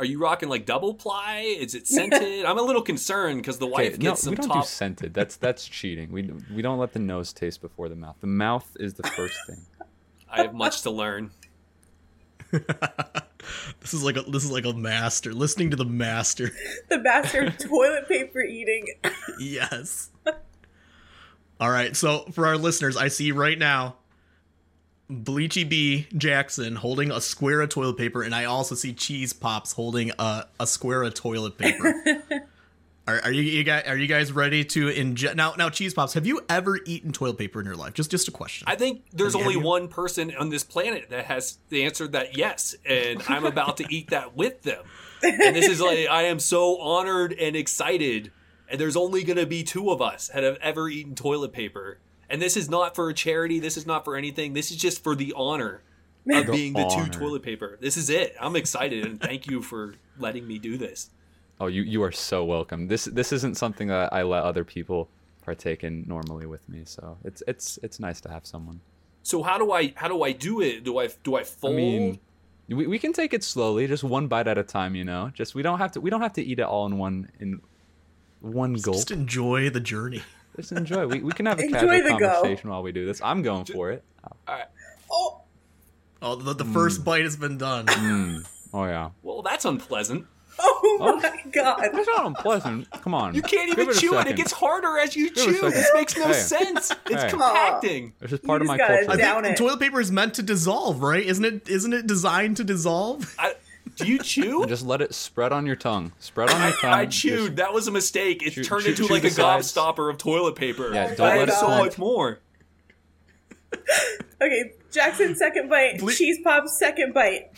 [0.00, 1.40] Are you rocking like double ply?
[1.58, 2.46] Is it scented?
[2.46, 4.64] I'm a little concerned because the wife Okay, no, gets some we don't top.
[4.64, 5.12] do scented.
[5.12, 6.10] That's that's cheating.
[6.10, 8.16] We we don't let the nose taste before the mouth.
[8.22, 9.58] The mouth is the first thing.
[10.30, 11.30] I have much to learn.
[13.80, 16.50] This is like a this is like a master listening to the master.
[16.88, 18.86] the master of toilet paper eating.
[19.38, 20.10] yes.
[21.60, 23.96] All right, so for our listeners, I see right now
[25.10, 30.10] Bleachy B Jackson holding a square of toilet paper, and I also see Cheesepopps holding
[30.18, 31.94] a, a square of toilet paper.
[33.08, 35.54] Are, are you, you guys are you guys ready to ingest now?
[35.56, 37.94] Now, Cheesepopps, have you ever eaten toilet paper in your life?
[37.94, 38.64] Just just a question.
[38.68, 42.08] I think there's Have only you- one person on this planet that has the answer
[42.08, 44.84] that yes, and I'm about to eat that with them.
[45.22, 48.32] And this is like I am so honored and excited.
[48.68, 51.98] And there's only going to be two of us that have ever eaten toilet paper.
[52.28, 53.60] And this is not for a charity.
[53.60, 54.54] This is not for anything.
[54.54, 55.82] This is just for the honor
[56.28, 57.04] of The being the honor.
[57.04, 57.78] two toilet paper.
[57.80, 58.34] This is it.
[58.40, 61.10] I'm excited and thank you for letting me do this.
[61.60, 62.88] Oh, you you are so welcome.
[62.88, 65.08] This this isn't something that I let other people
[65.42, 68.80] partake in normally with me, so it's it's it's nice to have someone.
[69.22, 70.84] So how do I how do I do it?
[70.84, 71.72] Do I do I fold?
[71.72, 72.18] I mean,
[72.68, 74.94] we, we can take it slowly, just one bite at a time.
[74.94, 76.98] You know, just we don't have to we don't have to eat it all in
[76.98, 77.60] one in
[78.40, 78.96] one gulp.
[78.96, 80.22] just enjoy the journey.
[80.56, 81.06] Just enjoy.
[81.06, 82.32] We, we can have a casual the go.
[82.32, 83.20] conversation while we do this.
[83.22, 84.02] I'm going for it.
[85.10, 85.42] Oh,
[86.22, 87.86] Oh, the, the first bite has been done.
[87.86, 88.46] Mm.
[88.72, 89.10] Oh yeah.
[89.22, 90.26] well, that's unpleasant.
[90.88, 91.80] Oh, oh my god.
[91.92, 92.90] That's not unpleasant.
[93.02, 93.34] Come on.
[93.34, 94.26] You can't even it a chew it.
[94.26, 95.70] It gets harder as you Give chew.
[95.70, 96.32] This makes no Hey.
[96.32, 96.92] sense.
[97.10, 97.28] It's Hey.
[97.30, 98.12] compacting.
[98.22, 99.20] It's just part You of my just gotta culture.
[99.20, 99.58] I down think it.
[99.58, 101.24] toilet paper is meant to dissolve, right?
[101.24, 101.68] Isn't it?
[101.68, 103.34] Isn't it designed to dissolve?
[103.38, 103.54] I,
[103.96, 104.62] do you chew?
[104.62, 106.12] And just let it spread on your tongue.
[106.20, 106.90] Spread on your tongue.
[106.92, 107.56] I Just- chewed.
[107.56, 108.42] That was a mistake.
[108.46, 109.72] It Chew- turned chew- into chew like a sides.
[109.74, 110.92] gobstopper of toilet paper.
[110.94, 111.60] Yeah, Oh don't my let it God.
[111.60, 112.38] so much more.
[114.40, 115.98] Okay, Jackson second bite.
[115.98, 117.50] Ble- Cheese Pop's second bite.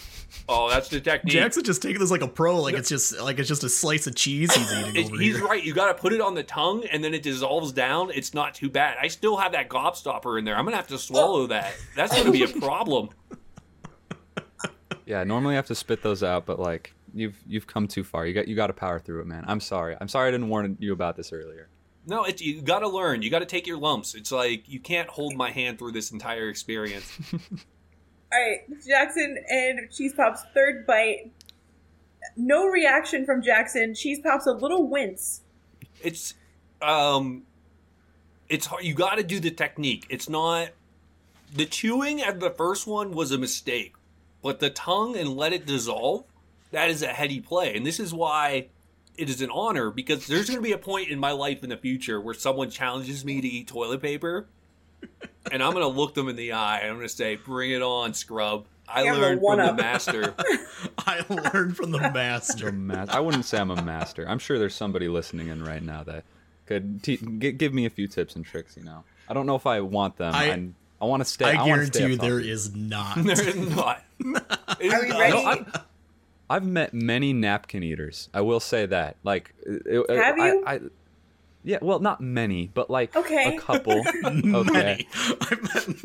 [0.48, 1.32] Oh, that's the technique.
[1.32, 4.06] Jackson just taking this like a pro, like it's just like it's just a slice
[4.06, 5.46] of cheese he's eating It- over he's here.
[5.46, 5.62] right.
[5.62, 8.10] You got to put it on the tongue, and then it dissolves down.
[8.12, 8.96] It's not too bad.
[9.00, 10.56] I still have that gobstopper in there.
[10.56, 11.46] I'm gonna have to swallow oh.
[11.48, 11.74] that.
[11.94, 13.10] That's gonna be a problem.
[15.06, 18.26] Yeah, normally I have to spit those out, but like you've you've come too far.
[18.26, 19.44] You got you got to power through it, man.
[19.46, 19.96] I'm sorry.
[19.98, 21.68] I'm sorry I didn't warn you about this earlier.
[22.08, 23.20] No, it, you got to learn.
[23.20, 24.14] You got to take your lumps.
[24.14, 27.06] It's like you can't hold my hand through this entire experience.
[27.32, 27.38] All
[28.32, 31.30] right, Jackson and Cheese Pop's third bite.
[32.36, 33.94] No reaction from Jackson.
[33.94, 35.42] Cheese Pop's a little wince.
[36.02, 36.34] it's
[36.80, 37.42] um
[38.48, 40.68] it's hard you got to do the technique it's not
[41.52, 43.94] the chewing at the first one was a mistake
[44.42, 46.22] but the tongue and let it dissolve
[46.70, 48.68] that is a heady play and this is why
[49.18, 51.70] it is an honor because there's going to be a point in my life in
[51.70, 54.46] the future where someone challenges me to eat toilet paper
[55.52, 57.70] and i'm going to look them in the eye and i'm going to say bring
[57.70, 60.34] it on scrub i Yeah, learned from the master
[61.06, 62.72] I learned from the The master.
[62.72, 64.28] ma- I wouldn't say I'm a master.
[64.28, 66.24] I'm sure there's somebody listening in right now that
[66.66, 68.76] could te- g- give me a few tips and tricks.
[68.76, 70.34] You know, I don't know if I want them.
[70.34, 70.68] I- I,
[71.00, 71.46] I want to stay.
[71.56, 73.16] I I, guarantee stay you there is not.
[73.24, 75.18] there is not Are is not.
[75.18, 75.64] ready?
[76.48, 78.28] No, I've, I've met many napkin eaters.
[78.34, 79.16] I will say that.
[79.24, 80.64] Like, it, it- Have I- you?
[80.66, 80.80] I,
[81.64, 83.56] yeah, well, not many, but like Okay.
[83.56, 83.92] a couple.
[84.24, 84.72] okay.
[84.72, 85.08] Many.
[85.40, 85.96] I've many.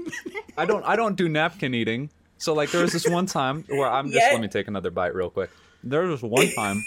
[0.58, 2.10] I don't I don't do napkin eating.
[2.38, 4.34] So like there was this one time where I'm just Yet.
[4.34, 5.52] let me take another bite real quick.
[5.84, 6.84] There was one time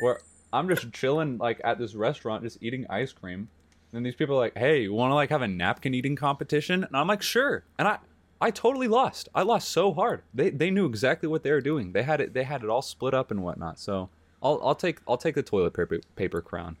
[0.00, 0.20] where
[0.52, 3.48] I'm just chilling like at this restaurant just eating ice cream.
[3.92, 6.82] And these people are like, "Hey, you want to like have a napkin eating competition?"
[6.84, 7.98] And I'm like, "Sure." And I
[8.44, 9.30] I totally lost.
[9.34, 10.20] I lost so hard.
[10.34, 11.92] They they knew exactly what they were doing.
[11.92, 13.78] They had it they had it all split up and whatnot.
[13.78, 14.10] So
[14.42, 16.76] I'll I'll take I'll take the toilet paper paper crown.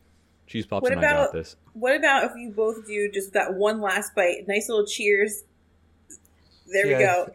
[0.46, 1.56] Cheesepopps What and I got about- this.
[1.72, 4.46] What about if you both do just that one last bite?
[4.46, 5.44] Nice little cheers.
[6.70, 7.32] There we go.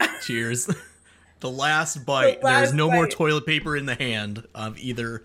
[0.22, 0.72] Cheers.
[1.40, 2.44] The last bite.
[2.44, 5.24] last There's no more toilet paper in the hand of either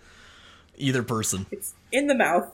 [0.76, 1.46] either person.
[1.52, 2.52] It's in the mouth.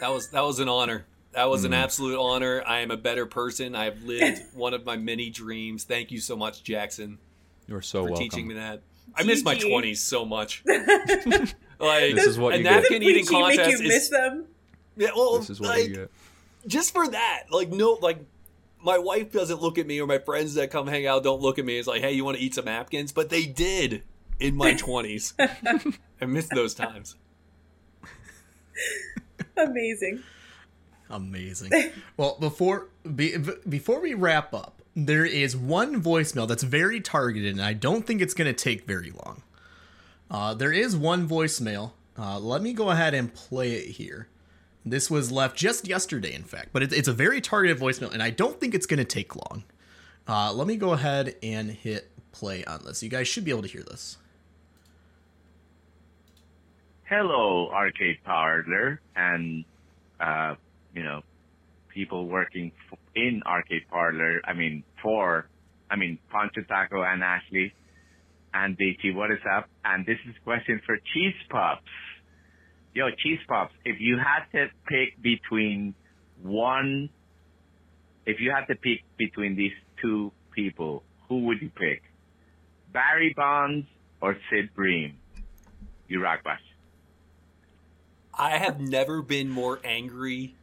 [0.00, 1.06] That was that was an honor.
[1.32, 1.66] That was Hmm.
[1.66, 2.62] an absolute honor.
[2.66, 3.74] I am a better person.
[3.76, 5.84] I have lived one of my many dreams.
[5.84, 7.18] Thank you so much, Jackson,
[7.68, 8.28] You're so for welcome.
[8.28, 8.82] teaching me that.
[9.14, 10.62] I miss my twenties so much.
[10.66, 12.80] like This is what a you get.
[12.82, 14.46] napkin eating Bleachy make contest you miss is them.
[14.96, 16.10] yeah, well, This is what like you get.
[16.66, 17.44] just for that.
[17.50, 18.24] Like no, like
[18.82, 21.58] my wife doesn't look at me, or my friends that come hang out don't look
[21.58, 21.78] at me.
[21.78, 23.12] It's like, hey, you want to eat some napkins?
[23.12, 24.02] But they did
[24.38, 25.34] in my twenties.
[25.38, 27.16] I miss those times.
[29.56, 30.22] Amazing.
[31.10, 31.72] Amazing.
[32.16, 33.36] well, before be,
[33.68, 38.20] before we wrap up, there is one voicemail that's very targeted, and I don't think
[38.20, 39.42] it's going to take very long.
[40.30, 41.92] Uh, there is one voicemail.
[42.18, 44.28] Uh, let me go ahead and play it here.
[44.84, 48.22] This was left just yesterday, in fact, but it, it's a very targeted voicemail, and
[48.22, 49.64] I don't think it's going to take long.
[50.26, 53.02] Uh, let me go ahead and hit play on this.
[53.02, 54.16] You guys should be able to hear this.
[57.10, 59.64] hello arcade parlor and
[60.20, 60.54] uh
[60.94, 61.20] you know
[61.88, 62.72] people working
[63.14, 65.48] in arcade parlor i mean for
[65.90, 67.72] i mean poncho taco and ashley
[68.52, 71.82] and Bleachy, what is up and this is a question for cheese pups
[72.92, 73.70] Yo, Cheesepopps.
[73.84, 75.94] If you had to pick between
[76.42, 77.08] one,
[78.26, 79.72] if you had to pick between these
[80.02, 82.02] two people, who would you pick?
[82.92, 83.86] Barry Bonds
[84.20, 85.18] or Sid Bream?
[86.08, 86.60] You rock bash.
[88.36, 90.56] I have never been more angry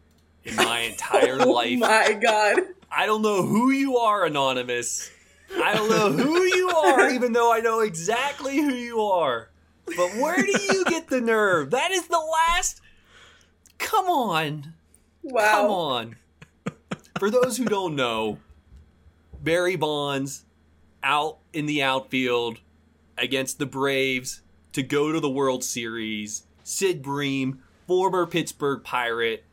[0.47, 1.77] in my entire oh life.
[1.79, 2.59] my god.
[2.91, 5.11] I don't know who you are, Anonymous.
[5.55, 9.49] I don't know who you are, even though I know exactly who you are.
[9.85, 11.71] But where do you get the nerve?
[11.71, 12.81] That is the last.
[13.77, 14.73] Come on.
[15.23, 15.51] Wow.
[15.51, 16.15] Come on.
[17.19, 18.37] For those who don't know,
[19.41, 20.45] Barry Bonds
[21.03, 22.59] out in the outfield
[23.17, 24.41] against the Braves
[24.73, 26.43] to go to the World Series.
[26.63, 29.45] Sid Bream, former Pittsburgh Pirate.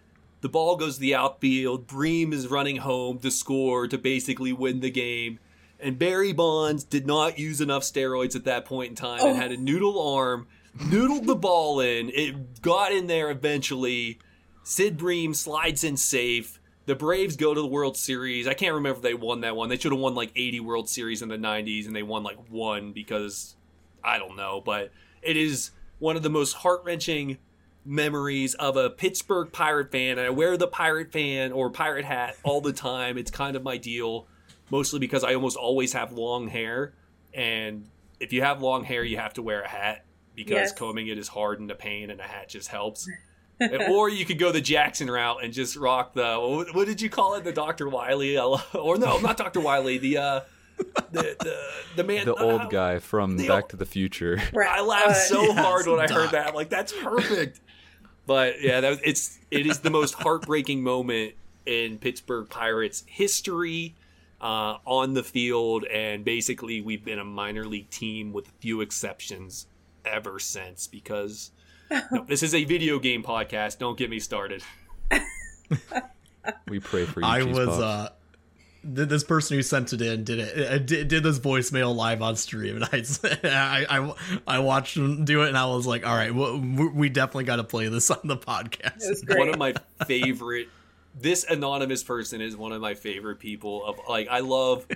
[0.45, 1.87] The ball goes to the outfield.
[1.87, 5.39] Bream is running home to score to basically win the game.
[5.81, 9.41] And Barry Bonds did not use enough steroids at that point in time and Oh.
[9.41, 10.47] had a noodle arm,
[10.77, 12.11] noodled the ball in.
[12.11, 14.19] It got in there eventually.
[14.65, 16.61] Sid Bream slides in safe.
[16.85, 18.47] The Braves go to the World Series.
[18.47, 19.71] I can't remember if they won that one.
[19.71, 22.37] They should have won like 80 World Series in the 90s, and they won like
[22.51, 23.57] one because
[24.05, 24.61] I don't know.
[24.63, 24.93] But
[25.23, 27.39] it is one of the most heart wrenching
[27.85, 30.19] memories of a Pittsburgh Pirate fan.
[30.19, 33.19] I wear the Pirate fan or Pirate hat all the time.
[33.19, 34.27] It's kind of my deal,
[34.71, 36.95] mostly because I almost always have long hair.
[37.33, 37.89] And
[38.21, 40.05] if you have long hair, you have to wear a hat
[40.35, 40.73] because Yes.
[40.73, 43.09] combing it is hard and a pain, and a hat just helps.
[43.89, 47.09] or you could go the Jackson route and just rock the what, what did you
[47.09, 47.45] call it?
[47.45, 50.41] The Doctor Wily, or no, not Doctor Wily, the uh,
[51.13, 51.57] the the,
[51.97, 54.41] the man, The uh, old guy from the Back old- to the Future.
[54.57, 56.49] I laughed Uh, so Yes, hard when I heard that.
[56.49, 57.61] I'm like, that's perfect.
[58.27, 61.35] But yeah, that, it's it is the most heartbreaking moment
[61.67, 63.95] in Pittsburgh Pirates history
[64.41, 68.81] uh, on the field, and basically we've been a minor league team with a few
[68.81, 69.67] exceptions
[70.05, 70.87] ever since.
[70.87, 71.51] Because
[71.91, 73.79] no, this is a video game podcast.
[73.79, 74.63] Don't get me started.
[76.69, 77.27] We pray for you.
[77.27, 78.13] I was uh th-
[78.87, 82.37] this person who sent it in did it uh, did, did this voicemail live on
[82.37, 82.85] stream and
[83.45, 84.15] I, I
[84.47, 87.45] i watched him do it and I was like all right well, we we definitely
[87.45, 89.75] got to play this on the It was podcast one of my
[90.07, 90.69] favorite
[91.19, 94.87] this anonymous person is one of my favorite people of like i love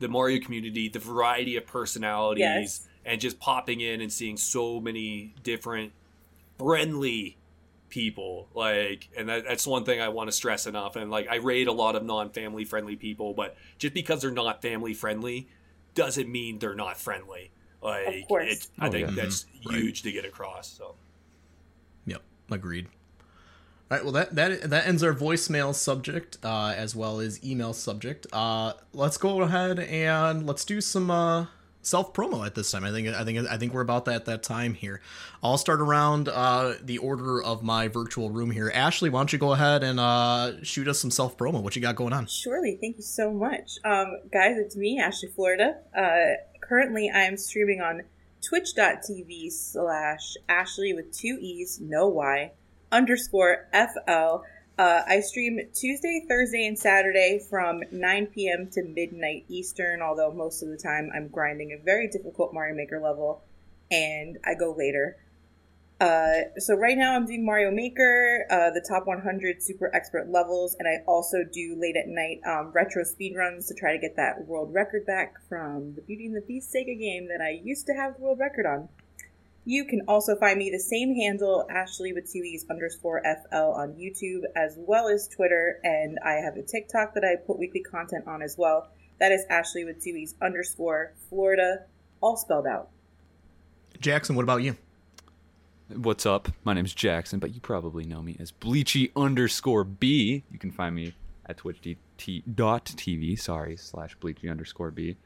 [0.00, 2.88] the mario community the variety of personalities Yes.
[3.04, 5.92] and just popping in and seeing so many different
[6.58, 7.36] friendly
[7.92, 11.36] people like and that, that's one thing i want to stress enough and like i
[11.36, 15.46] rate a lot of non-family friendly people but just because they're not family friendly
[15.94, 17.50] doesn't mean they're not friendly
[17.82, 18.50] like course.
[18.50, 19.14] it, i Oh, think yeah.
[19.14, 19.76] that's Right.
[19.76, 20.94] huge to get across so
[22.06, 22.86] Yep, agreed.
[23.90, 27.74] All right, well that that that ends our voicemail subject uh, as well as email
[27.74, 28.26] subject.
[28.32, 31.46] Uh, let's go ahead and let's do some uh,
[31.82, 32.84] self promo at this time.
[32.84, 35.00] I think I think I think we're about that that time here.
[35.42, 38.70] I'll start around uh, the order of my virtual room here.
[38.74, 41.62] Ashley, why don't you go ahead and uh, shoot us some self promo?
[41.62, 42.26] What you got going on?
[42.26, 43.78] Surely, thank you so much.
[43.84, 45.76] Um, guys, it's me, Ashley Florida.
[45.96, 48.02] Uh, currently, I am streaming on
[48.46, 52.52] twitch.tv slash Ashley with two E's, no Y,
[52.90, 54.44] underscore FL.
[54.82, 58.68] Uh, I stream Tuesday, Thursday, and Saturday from 9 p.m.
[58.72, 63.00] to midnight Eastern, although most of the time I'm grinding a very difficult Mario Maker
[63.00, 63.44] level
[63.92, 65.18] and I go later.
[66.00, 70.74] Uh, so right now I'm doing Mario Maker, uh, the top 100 super expert levels,
[70.80, 74.48] and I also do late at night um, retro speedruns to try to get that
[74.48, 77.92] world record back from the Beauty and the Beast Sega game that I used to
[77.92, 78.88] have the world record on.
[79.64, 83.94] You can also find me the same handle, Ashley with two E's underscore FL on
[83.94, 88.26] YouTube, as well as Twitter, and I have a TikTok that I put weekly content
[88.26, 88.88] on as well.
[89.20, 91.84] That is Ashley with two E's underscore Florida,
[92.20, 92.88] all spelled out.
[94.00, 94.76] Jackson, what about you?
[95.94, 96.48] What's up?
[96.64, 100.42] My name's Jackson, but you probably know me as Bleachy underscore B.
[100.50, 101.14] You can find me
[101.46, 105.16] at twitch.tv, sorry, slash Bleachy underscore B.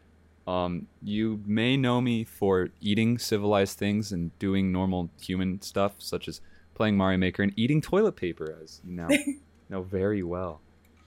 [0.46, 6.28] Um, you may know me for eating civilized things and doing normal human stuff, such
[6.28, 6.40] as
[6.74, 9.08] playing Mario Maker and eating toilet paper, as you know,
[9.68, 10.60] know very well.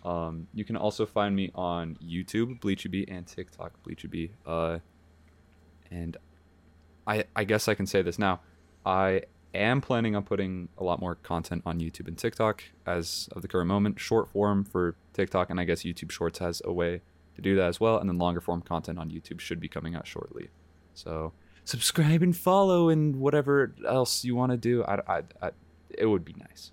[0.04, 4.80] Um, you can also find me on YouTube, Bleachy and TikTok, Bleachy Uh,
[5.92, 6.18] and
[7.08, 8.42] I, I guess I can say this now.
[8.86, 13.42] I am planning on putting a lot more content on YouTube and TikTok as of
[13.42, 14.00] the current moment.
[14.00, 17.02] Short form for TikTok, and I guess YouTube Shorts has a way
[17.44, 17.98] to do that as well.
[17.98, 20.50] And then longer form content on YouTube should be coming out shortly.
[20.94, 21.34] So
[21.64, 24.84] subscribe and follow and whatever else you want to do.
[24.84, 25.52] I, I, I,
[25.90, 26.72] it would be nice.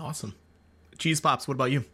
[0.00, 0.34] Awesome.
[0.98, 1.48] Cheesepopps.
[1.48, 1.84] What about you?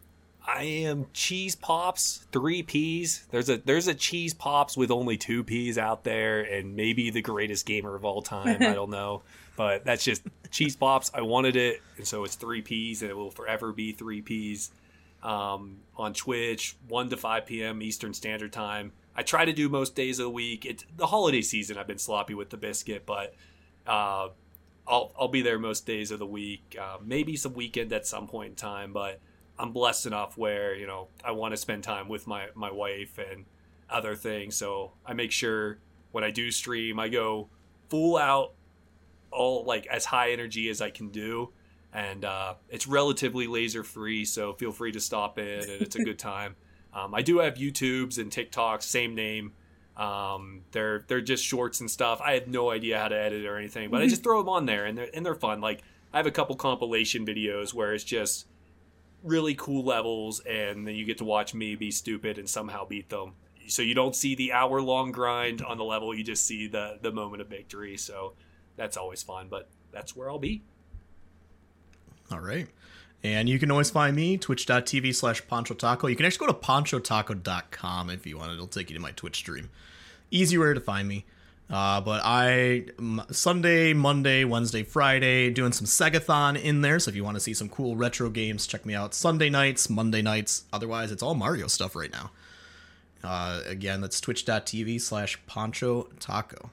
[0.46, 3.26] I am Cheesepopps, three P's.
[3.30, 7.22] There's a there's a cheese pops with only two P's out there, and maybe the
[7.22, 8.56] greatest gamer of all time.
[8.60, 9.22] I don't know,
[9.56, 11.10] but that's just cheese pops.
[11.14, 14.70] I wanted it, and so it's three P's, and it will forever be three P's.
[15.22, 17.82] Um, on Twitch, one to five p.m.
[17.82, 18.92] Eastern Standard Time.
[19.14, 20.64] I try to do most days of the week.
[20.64, 21.76] It's the holiday season.
[21.76, 23.34] I've been sloppy with the biscuit, but
[23.86, 24.28] uh,
[24.88, 26.76] I'll I'll be there most days of the week.
[26.80, 29.20] Uh, maybe some weekend at some point in time, but
[29.58, 33.18] I'm blessed enough where you know I want to spend time with my my wife
[33.18, 33.44] and
[33.90, 34.56] other things.
[34.56, 35.78] So I make sure
[36.12, 37.48] when I do stream, I go
[37.90, 38.52] full out,
[39.30, 41.50] all like as high energy as I can do,
[41.92, 44.24] and uh, it's relatively laser free.
[44.24, 46.56] So feel free to stop in, and it's a good time.
[46.92, 49.52] Um, I do have YouTubes and TikToks, same name.
[49.96, 52.20] Um, they're they're just shorts and stuff.
[52.20, 54.66] I have no idea how to edit or anything, but I just throw them on
[54.66, 55.60] there, and they're and they're fun.
[55.60, 58.46] Like I have a couple compilation videos where it's just
[59.22, 63.08] really cool levels, and then you get to watch me be stupid and somehow beat
[63.08, 63.34] them.
[63.68, 66.98] So you don't see the hour long grind on the level; you just see the
[67.02, 67.96] the moment of victory.
[67.96, 68.34] So
[68.76, 69.48] that's always fun.
[69.48, 70.62] But that's where I'll be.
[72.30, 72.68] All right.
[73.22, 76.06] And you can always find me, twitch.tv slash Poncho Taco.
[76.06, 78.52] You can actually go to ponchotaco.com if you want.
[78.52, 79.68] It'll take you to my Twitch stream.
[80.30, 81.26] Easy way to find me.
[81.68, 82.86] Uh, but I
[83.30, 86.98] Sunday, Monday, Wednesday, Friday doing some Segathon in there.
[86.98, 89.14] So if you want to see some cool retro games, check me out.
[89.14, 90.64] Sunday nights, Monday nights.
[90.72, 92.30] Otherwise, it's all Mario stuff right now.
[93.22, 96.70] Uh, again, that's twitch.tv slash Poncho Taco.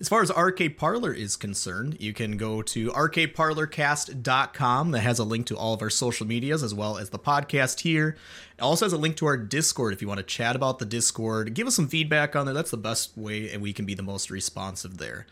[0.00, 4.92] As far as Arcade Parlor is concerned, you can go to arcadeparlorcast.com.
[4.92, 7.80] That has a link to all of our social medias as well as the podcast
[7.80, 8.16] here.
[8.56, 10.86] It also has a link to our Discord if you want to chat about the
[10.86, 11.52] Discord.
[11.52, 12.54] Give us some feedback on there.
[12.54, 15.26] That's the best way, and we can be the most responsive there.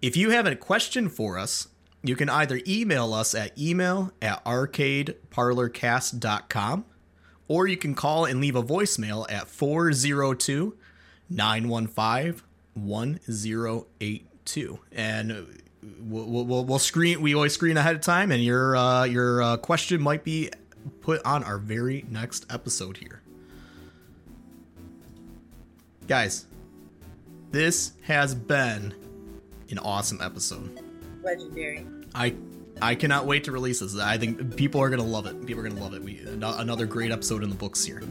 [0.00, 1.68] If you have a question for us,
[2.02, 6.86] you can either email us at email at arcadeparlorcast.com
[7.46, 10.78] or you can call and leave a voicemail at 402
[11.28, 12.40] 915
[12.74, 15.62] 1082 and
[16.00, 19.56] we'll, we'll, we'll screen we always screen ahead of time and your uh, your uh,
[19.56, 20.50] question might be
[21.00, 23.22] put on our very next episode here.
[26.06, 26.46] Guys
[27.50, 28.94] this has been
[29.70, 30.80] an awesome episode.
[31.22, 31.86] Legendary.
[32.14, 32.34] i
[32.80, 33.98] i cannot wait to release this.
[33.98, 35.46] I think people are gonna love it.
[35.46, 36.02] People are gonna love it.
[36.02, 38.02] We another great episode in the books here.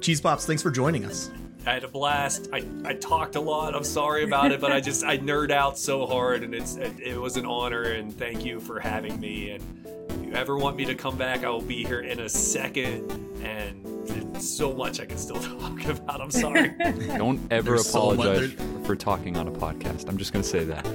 [0.00, 1.30] Cheesepopps thanks for joining us
[1.66, 2.48] I had a blast.
[2.52, 3.74] I, I talked a lot.
[3.74, 6.98] I'm sorry about it, but I just I nerd out so hard, and it's it,
[7.00, 7.82] it was an honor.
[7.82, 9.50] And thank you for having me.
[9.50, 9.62] And
[10.08, 13.10] if you ever want me to come back, I will be here in a second.
[13.42, 16.20] And so much I can still talk about.
[16.20, 16.68] I'm sorry.
[17.18, 20.08] Don't ever There's so much- apologize for talking on a podcast.
[20.08, 20.86] I'm just gonna say that.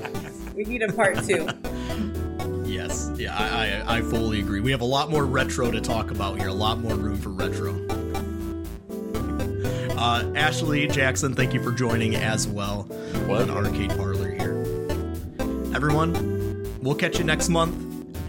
[0.56, 1.48] We need a part two.
[2.65, 4.59] Yes, yeah, I, I I fully agree.
[4.61, 6.48] We have a lot more retro to talk about here.
[6.48, 7.73] A lot more room for retro.
[9.98, 12.83] Uh, Ashley Jackson, thank you for joining as well
[13.27, 13.49] what?
[13.49, 14.61] on Arcade Parlor here.
[15.74, 17.75] Everyone, we'll catch you next month.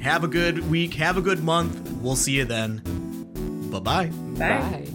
[0.01, 0.95] Have a good week.
[0.95, 1.91] Have a good month.
[2.01, 2.83] We'll see you then.
[3.71, 4.07] Bye bye.
[4.07, 4.61] Bye.
[4.61, 4.87] Bye.